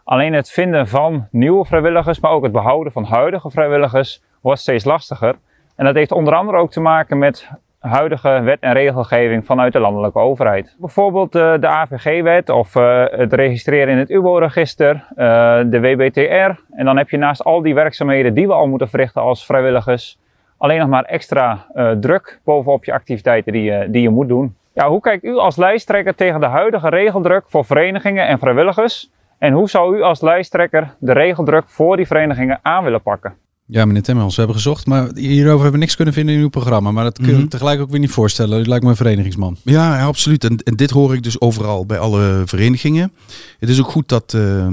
Alleen 0.04 0.32
het 0.32 0.50
vinden 0.50 0.88
van 0.88 1.28
nieuwe 1.30 1.64
vrijwilligers, 1.64 2.20
maar 2.20 2.30
ook 2.30 2.42
het 2.42 2.52
behouden 2.52 2.92
van 2.92 3.04
huidige 3.04 3.50
vrijwilligers 3.50 4.22
wordt 4.40 4.60
steeds 4.60 4.84
lastiger. 4.84 5.34
En 5.76 5.84
dat 5.84 5.94
heeft 5.94 6.12
onder 6.12 6.34
andere 6.34 6.58
ook 6.58 6.70
te 6.70 6.80
maken 6.80 7.18
met 7.18 7.48
huidige 7.78 8.40
wet 8.42 8.60
en 8.60 8.72
regelgeving 8.72 9.46
vanuit 9.46 9.72
de 9.72 9.78
landelijke 9.80 10.18
overheid. 10.18 10.76
Bijvoorbeeld 10.78 11.34
eh, 11.34 11.54
de 11.60 11.66
AVG-wet 11.68 12.48
of 12.50 12.76
eh, 12.76 13.04
het 13.10 13.32
registreren 13.32 13.88
in 13.92 13.98
het 13.98 14.10
UBO-register, 14.10 15.04
eh, 15.16 15.60
de 15.66 15.80
WBTR. 15.80 16.60
En 16.76 16.84
dan 16.84 16.96
heb 16.96 17.10
je 17.10 17.16
naast 17.16 17.44
al 17.44 17.62
die 17.62 17.74
werkzaamheden 17.74 18.34
die 18.34 18.46
we 18.46 18.52
al 18.52 18.66
moeten 18.66 18.88
verrichten 18.88 19.22
als 19.22 19.46
vrijwilligers, 19.46 20.18
alleen 20.58 20.78
nog 20.78 20.88
maar 20.88 21.04
extra 21.04 21.66
druk 22.00 22.40
bovenop 22.44 22.84
je 22.84 22.92
activiteiten 22.92 23.52
die, 23.52 23.62
je- 23.62 23.86
die 23.90 24.02
je 24.02 24.10
moet 24.10 24.28
doen. 24.28 24.56
Ja, 24.74 24.88
hoe 24.88 25.00
kijkt 25.00 25.24
u 25.24 25.36
als 25.36 25.56
lijsttrekker 25.56 26.14
tegen 26.14 26.40
de 26.40 26.46
huidige 26.46 26.88
regeldruk 26.88 27.44
voor 27.46 27.64
verenigingen 27.64 28.26
en 28.26 28.38
vrijwilligers? 28.38 29.10
En 29.38 29.52
hoe 29.52 29.68
zou 29.68 29.96
u 29.96 30.02
als 30.02 30.20
lijsttrekker 30.20 30.94
de 30.98 31.12
regeldruk 31.12 31.68
voor 31.68 31.96
die 31.96 32.06
verenigingen 32.06 32.58
aan 32.62 32.84
willen 32.84 33.02
pakken? 33.02 33.34
Ja, 33.66 33.84
meneer 33.84 34.02
Timmermans, 34.02 34.34
we 34.36 34.42
hebben 34.42 34.60
gezocht, 34.60 34.86
maar 34.86 35.10
hierover 35.14 35.52
hebben 35.52 35.72
we 35.72 35.78
niks 35.78 35.96
kunnen 35.96 36.14
vinden 36.14 36.34
in 36.34 36.40
uw 36.40 36.48
programma. 36.48 36.90
Maar 36.90 37.04
dat 37.04 37.18
kun 37.18 37.26
je 37.26 37.32
Mhm. 37.34 37.46
tegelijk 37.48 37.80
ook 37.80 37.90
weer 37.90 38.00
niet 38.00 38.10
voorstellen. 38.10 38.60
U 38.60 38.64
lijkt 38.66 38.84
me 38.84 38.90
een 38.90 38.96
verenigingsman. 38.96 39.56
Ja, 39.62 39.96
ja, 39.98 40.04
absoluut. 40.06 40.44
En, 40.44 40.56
en 40.58 40.76
dit 40.76 40.90
hoor 40.90 41.14
ik 41.14 41.22
dus 41.22 41.40
overal 41.40 41.86
bij 41.86 41.98
alle 41.98 42.42
verenigingen. 42.44 43.12
Het 43.58 43.68
is 43.68 43.80
ook 43.80 43.88
goed 43.90 44.08
dat 44.08 44.34
eh 44.34 44.66
eh, 44.66 44.70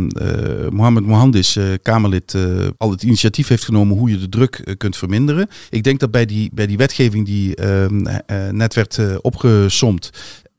Mohammed 0.69 1.05
Mohandis, 1.05 1.55
eh, 1.55 1.63
Kamerlid, 1.81 2.37
al 2.77 2.91
het 2.91 3.03
initiatief 3.03 3.47
heeft 3.47 3.63
genomen 3.63 3.97
hoe 3.97 4.09
je 4.09 4.17
de 4.17 4.29
druk 4.29 4.73
kunt 4.77 4.97
verminderen. 4.97 5.47
Ik 5.69 5.83
denk 5.83 5.99
dat 5.99 6.11
bij 6.11 6.25
die, 6.25 6.49
bij 6.53 6.67
die 6.67 6.77
wetgeving 6.77 7.25
die 7.25 7.55
ehm, 7.55 8.05
eh, 8.05 8.49
net 8.49 8.73
werd 8.73 9.21
opgesomd, 9.21 10.09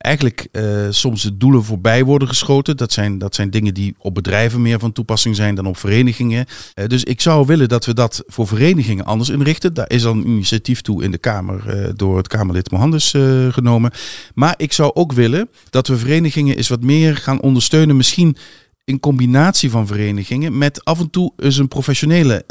eigenlijk 0.03 0.49
eh, 0.53 0.87
soms 0.91 1.23
de 1.23 1.37
doelen 1.37 1.65
voorbij 1.65 2.05
worden 2.05 2.29
geschoten. 2.29 2.77
Dat 2.77 2.93
zijn, 2.93 3.19
dat 3.19 3.35
zijn 3.35 3.51
dingen 3.51 3.75
die 3.75 3.95
op 3.99 4.15
bedrijven 4.15 4.63
meer 4.63 4.79
van 4.79 4.93
toepassing 4.93 5.37
zijn 5.37 5.55
dan 5.55 5.67
op 5.67 5.77
verenigingen. 5.77 6.47
Eh, 6.75 6.87
dus 6.87 7.05
ik 7.05 7.21
zou 7.21 7.47
willen 7.47 7.69
dat 7.69 7.85
we 7.85 7.95
dat 7.95 8.23
voor 8.27 8.47
verenigingen 8.47 9.05
anders 9.05 9.31
inrichten. 9.31 9.75
Daar 9.75 9.91
is 9.91 10.05
al 10.05 10.13
een 10.13 10.27
initiatief 10.27 10.81
toe 10.81 11.03
in 11.03 11.11
de 11.11 11.19
Kamer 11.19 11.69
eh, 11.69 11.91
door 11.95 12.17
het 12.17 12.29
Kamerlid 12.29 12.71
Mohandes 12.71 13.11
genomen. 13.51 13.91
Maar 14.35 14.55
ik 14.57 14.73
zou 14.73 14.91
ook 14.95 15.13
willen 15.13 15.49
dat 15.71 15.87
we 15.87 15.97
verenigingen 15.97 16.57
eens 16.57 16.69
wat 16.69 16.83
meer 16.83 17.17
gaan 17.17 17.41
ondersteunen. 17.41 17.97
Misschien 17.97 18.37
in 18.85 19.01
combinatie 19.01 19.71
van 19.71 19.87
verenigingen 19.87 20.59
met 20.59 20.85
af 20.85 21.01
en 21.01 21.11
toe 21.11 21.33
eens 21.37 21.57
een 21.57 21.69
professionele 21.69 22.45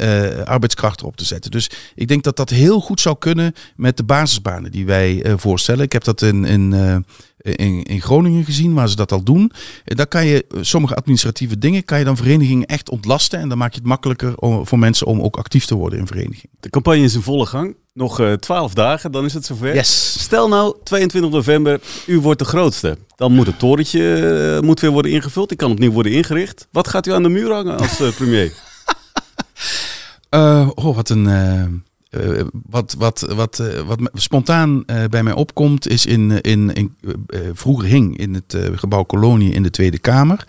arbeidskracht 0.44 1.00
erop 1.00 1.16
te 1.16 1.24
zetten. 1.24 1.50
Dus 1.50 1.70
ik 1.94 2.08
denk 2.08 2.22
dat 2.22 2.36
dat 2.36 2.50
heel 2.50 2.80
goed 2.80 3.00
zou 3.00 3.16
kunnen 3.18 3.52
met 3.76 3.96
de 3.96 4.04
basisbanen 4.04 4.70
die 4.70 4.86
wij 4.86 5.22
voorstellen. 5.36 5.84
Ik 5.84 5.92
heb 5.92 6.04
dat 6.04 6.22
in, 6.22 6.44
in, 7.42 7.82
in 7.82 8.00
Groningen 8.00 8.44
gezien, 8.44 8.74
waar 8.74 8.88
ze 8.88 8.96
dat 8.96 9.12
al 9.12 9.22
doen. 9.22 9.52
En 9.84 9.96
daar 9.96 10.06
kan 10.06 10.26
je 10.26 10.44
eh, 10.48 10.58
sommige 10.62 10.94
administratieve 10.94 11.58
dingen, 11.58 11.84
kan 11.84 11.98
je 11.98 12.04
dan 12.04 12.16
verenigingen 12.16 12.66
echt 12.66 12.90
ontlasten. 12.90 13.38
En 13.38 13.48
dan 13.48 13.58
maak 13.58 13.72
je 13.72 13.78
het 13.78 13.88
makkelijker 13.88 14.36
om- 14.36 14.66
voor 14.66 14.78
mensen 14.78 15.06
om 15.06 15.20
ook 15.20 15.36
actief 15.36 15.64
te 15.64 15.74
worden 15.74 15.98
in 15.98 16.06
verenigingen. 16.06 16.56
De 16.60 16.70
campagne 16.70 17.02
is 17.02 17.14
in 17.14 17.20
volle 17.22 17.46
gang. 17.46 17.76
Nog 17.94 18.20
eh, 18.20 18.32
twaalf 18.32 18.74
dagen, 18.74 19.12
dan 19.12 19.24
is 19.24 19.34
het 19.34 19.44
zover. 19.44 19.74
Stel 19.84 20.48
nou, 20.48 20.76
22 20.84 21.30
november, 21.30 21.80
u 22.06 22.18
wordt 22.20 22.38
de 22.38 22.44
grootste. 22.44 22.98
Dan 23.16 23.32
moet 23.32 23.46
het 23.46 23.58
torentje 23.58 24.16
eh, 24.56 24.60
moet 24.66 24.80
weer 24.80 24.90
worden 24.90 25.10
ingevuld. 25.12 25.48
Die 25.48 25.58
kan 25.58 25.70
opnieuw 25.70 25.90
worden 25.92 26.12
ingericht. 26.12 26.66
Wat 26.70 26.88
gaat 26.88 27.06
u 27.06 27.12
aan 27.12 27.22
de 27.22 27.28
muur 27.28 27.52
hangen 27.52 27.78
als 27.78 28.00
eh, 28.00 28.08
premier? 28.16 28.52
Eh, 30.28 30.68
oh, 30.74 30.94
wat 30.96 31.08
een. 31.08 31.24
Eh, 32.12 32.44
wat, 32.70 32.94
wat, 32.98 33.26
wat, 33.34 33.58
eh, 33.58 33.80
wat 33.80 33.98
spontaan 34.12 34.82
eh, 34.86 35.04
bij 35.10 35.22
mij 35.22 35.32
opkomt, 35.32 35.88
is 35.88 36.06
in, 36.06 36.40
in, 36.40 36.72
in 36.72 36.94
eh, 37.26 37.40
vroeger 37.52 37.88
hing 37.88 38.16
in 38.18 38.34
het 38.34 38.56
gebouw 38.74 39.02
Kolonie 39.02 39.52
in 39.52 39.62
de 39.62 39.70
Tweede 39.70 39.98
Kamer. 39.98 40.44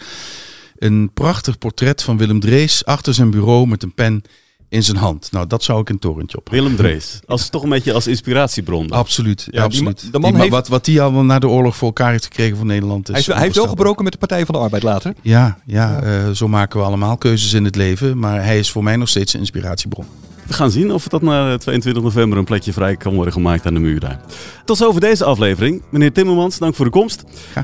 Een 0.78 1.12
prachtig 1.14 1.58
portret 1.58 2.04
van 2.04 2.18
Willem 2.18 2.40
Drees 2.40 2.86
achter 2.86 3.14
zijn 3.14 3.30
bureau 3.32 3.68
met 3.68 3.84
een 3.84 3.94
pen 3.94 4.22
in 4.70 4.84
zijn 4.84 4.98
hand. 4.98 5.32
Nou, 5.32 5.48
dat 5.48 5.64
zou 5.64 5.82
ik 5.82 5.90
een 5.90 6.00
torentje 6.00 6.38
op. 6.38 6.50
Willem 6.50 6.76
Drees. 6.76 7.20
Als, 7.26 7.50
toch 7.50 7.64
een 7.64 7.70
beetje 7.70 7.94
als 7.94 8.08
inspiratiebron. 8.08 8.88
dan. 8.88 8.98
Absoluut. 8.98 9.48
Ja, 9.52 9.64
absoluut. 9.64 10.12
de 10.12 10.20
man 10.20 10.32
Die 10.32 10.40
heeft- 10.40 10.52
wat, 10.54 10.68
wat 10.68 10.86
die 10.86 11.02
al 11.02 11.12
na 11.12 11.40
de 11.40 11.48
oorlog 11.48 11.76
voor 11.76 11.88
elkaar 11.88 12.12
heeft 12.12 12.24
gekregen 12.24 12.58
voor 12.58 12.66
Nederland. 12.66 13.08
Is 13.08 13.12
Hij, 13.12 13.20
is- 13.20 13.28
hij 13.28 13.38
heeft 13.42 13.56
wel 13.56 13.68
gebroken 13.68 14.04
met 14.04 14.14
de 14.14 14.20
Partij 14.20 14.46
van 14.46 14.56
de 14.56 14.62
Arbeid 14.62 14.84
later. 14.84 15.14
Ja, 15.22 15.58
ja, 15.66 16.02
eh, 16.02 16.30
zo 16.30 16.48
maken 16.48 16.80
we 16.80 16.86
allemaal 16.86 17.18
keuzes 17.18 17.54
in 17.54 17.66
het 17.66 17.76
leven. 17.76 18.20
Maar 18.20 18.44
hij 18.44 18.60
is 18.60 18.72
voor 18.72 18.84
mij 18.84 18.96
nog 18.96 19.10
steeds 19.10 19.34
een 19.34 19.40
inspiratiebron. 19.40 20.06
We 20.54 20.60
gaan 20.60 20.72
zien 20.72 20.92
of 20.92 21.08
dat 21.08 21.22
na 21.22 21.52
eh, 21.52 21.58
22 21.58 22.04
november 22.04 22.38
een 22.38 22.44
plekje 22.44 22.74
vrij 22.74 22.96
kan 22.96 23.14
worden 23.14 23.34
gemaakt 23.34 23.66
aan 23.66 23.74
de 23.74 23.80
muur 23.80 24.00
daar. 24.00 24.20
Tot 24.66 24.78
zover 24.78 25.02
deze 25.02 25.24
aflevering. 25.24 25.82
Meneer 25.90 26.12
Timmermans, 26.12 26.58
dank 26.58 26.76
voor 26.76 26.86
de 26.86 26.92
komst. 26.92 27.24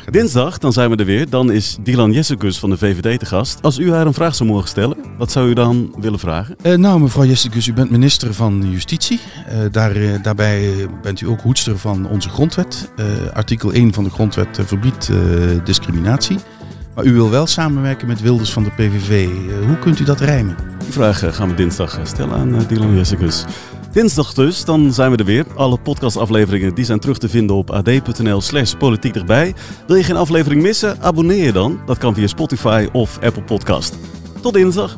Dinsdag, 0.10 0.58
dan 0.58 0.74
zijn 0.74 0.90
we 0.90 0.96
er 0.96 1.06
weer. 1.06 1.30
Dan 1.30 1.52
is 1.52 1.78
Dylan 1.82 2.12
Jessicus 2.12 2.60
van 2.60 2.70
de 2.70 2.78
VVD 2.78 3.20
te 3.20 3.26
gast. 3.26 3.62
Als 3.62 3.78
u 3.78 3.92
haar 3.92 4.06
een 4.06 4.14
vraag 4.14 4.36
zou 4.36 4.50
mogen 4.50 4.68
stellen, 4.68 4.98
wat 5.18 5.32
zou 5.32 5.50
u 5.50 5.54
dan 5.54 5.96
willen 6.00 6.20
vragen? 6.20 6.56
Eh, 6.62 6.74
nou, 6.74 7.00
mevrouw 7.00 7.26
Jessicus, 7.26 7.68
u 7.68 7.74
bent 7.74 7.90
minister 7.90 8.34
van 8.34 8.72
Justitie. 8.72 9.20
Eh, 9.48 9.58
daar, 9.72 9.96
eh, 9.96 10.24
daarbij 10.24 10.88
bent 11.02 11.22
u 11.22 11.28
ook 11.28 11.42
hoedster 11.42 11.78
van 11.78 12.08
onze 12.08 12.30
grondwet. 12.30 12.92
Eh, 12.96 13.06
artikel 13.34 13.74
1 13.74 13.94
van 13.94 14.04
de 14.04 14.10
grondwet 14.10 14.60
verbiedt 14.66 15.10
eh, 15.10 15.18
discriminatie. 15.64 16.38
Maar 16.96 17.06
u 17.06 17.14
wil 17.14 17.30
wel 17.30 17.48
samenwerken 17.48 18.08
met 18.08 18.22
Wilders 18.22 18.54
van 18.54 18.64
de 18.64 18.70
PVV. 18.70 19.28
Eh, 19.28 19.68
hoe 19.68 19.80
kunt 19.80 20.00
u 20.00 20.04
dat 20.04 20.20
rijmen? 20.20 20.56
Die 20.80 20.92
vraag 20.92 21.24
eh, 21.24 21.34
gaan 21.34 21.50
we 21.50 21.56
dinsdag 21.56 21.98
eh, 21.98 22.06
stellen 22.06 22.36
aan 22.36 22.66
Dylan 22.68 22.96
Jessicus. 22.96 23.46
Dinsdag 23.92 24.34
dus, 24.34 24.66
dan 24.66 24.94
zijn 24.94 25.12
we 25.12 25.18
er 25.18 25.26
weer. 25.26 25.46
Alle 25.56 25.78
podcastafleveringen 25.78 26.76
die 26.76 26.86
zijn 26.86 27.00
terug 27.00 27.18
te 27.18 27.30
vinden 27.30 27.56
op 27.56 27.72
ad.nl 27.72 28.42
slash 28.42 28.74
politiek 28.74 29.16
erbij. 29.16 29.54
Wil 29.88 29.96
je 29.96 30.04
geen 30.04 30.16
aflevering 30.16 30.62
missen? 30.62 31.02
Abonneer 31.02 31.44
je 31.46 31.52
dan. 31.52 31.80
Dat 31.86 31.98
kan 31.98 32.14
via 32.14 32.28
Spotify 32.28 32.88
of 32.92 33.20
Apple 33.22 33.44
Podcast. 33.44 33.98
Tot 34.42 34.54
dinsdag. 34.54 34.98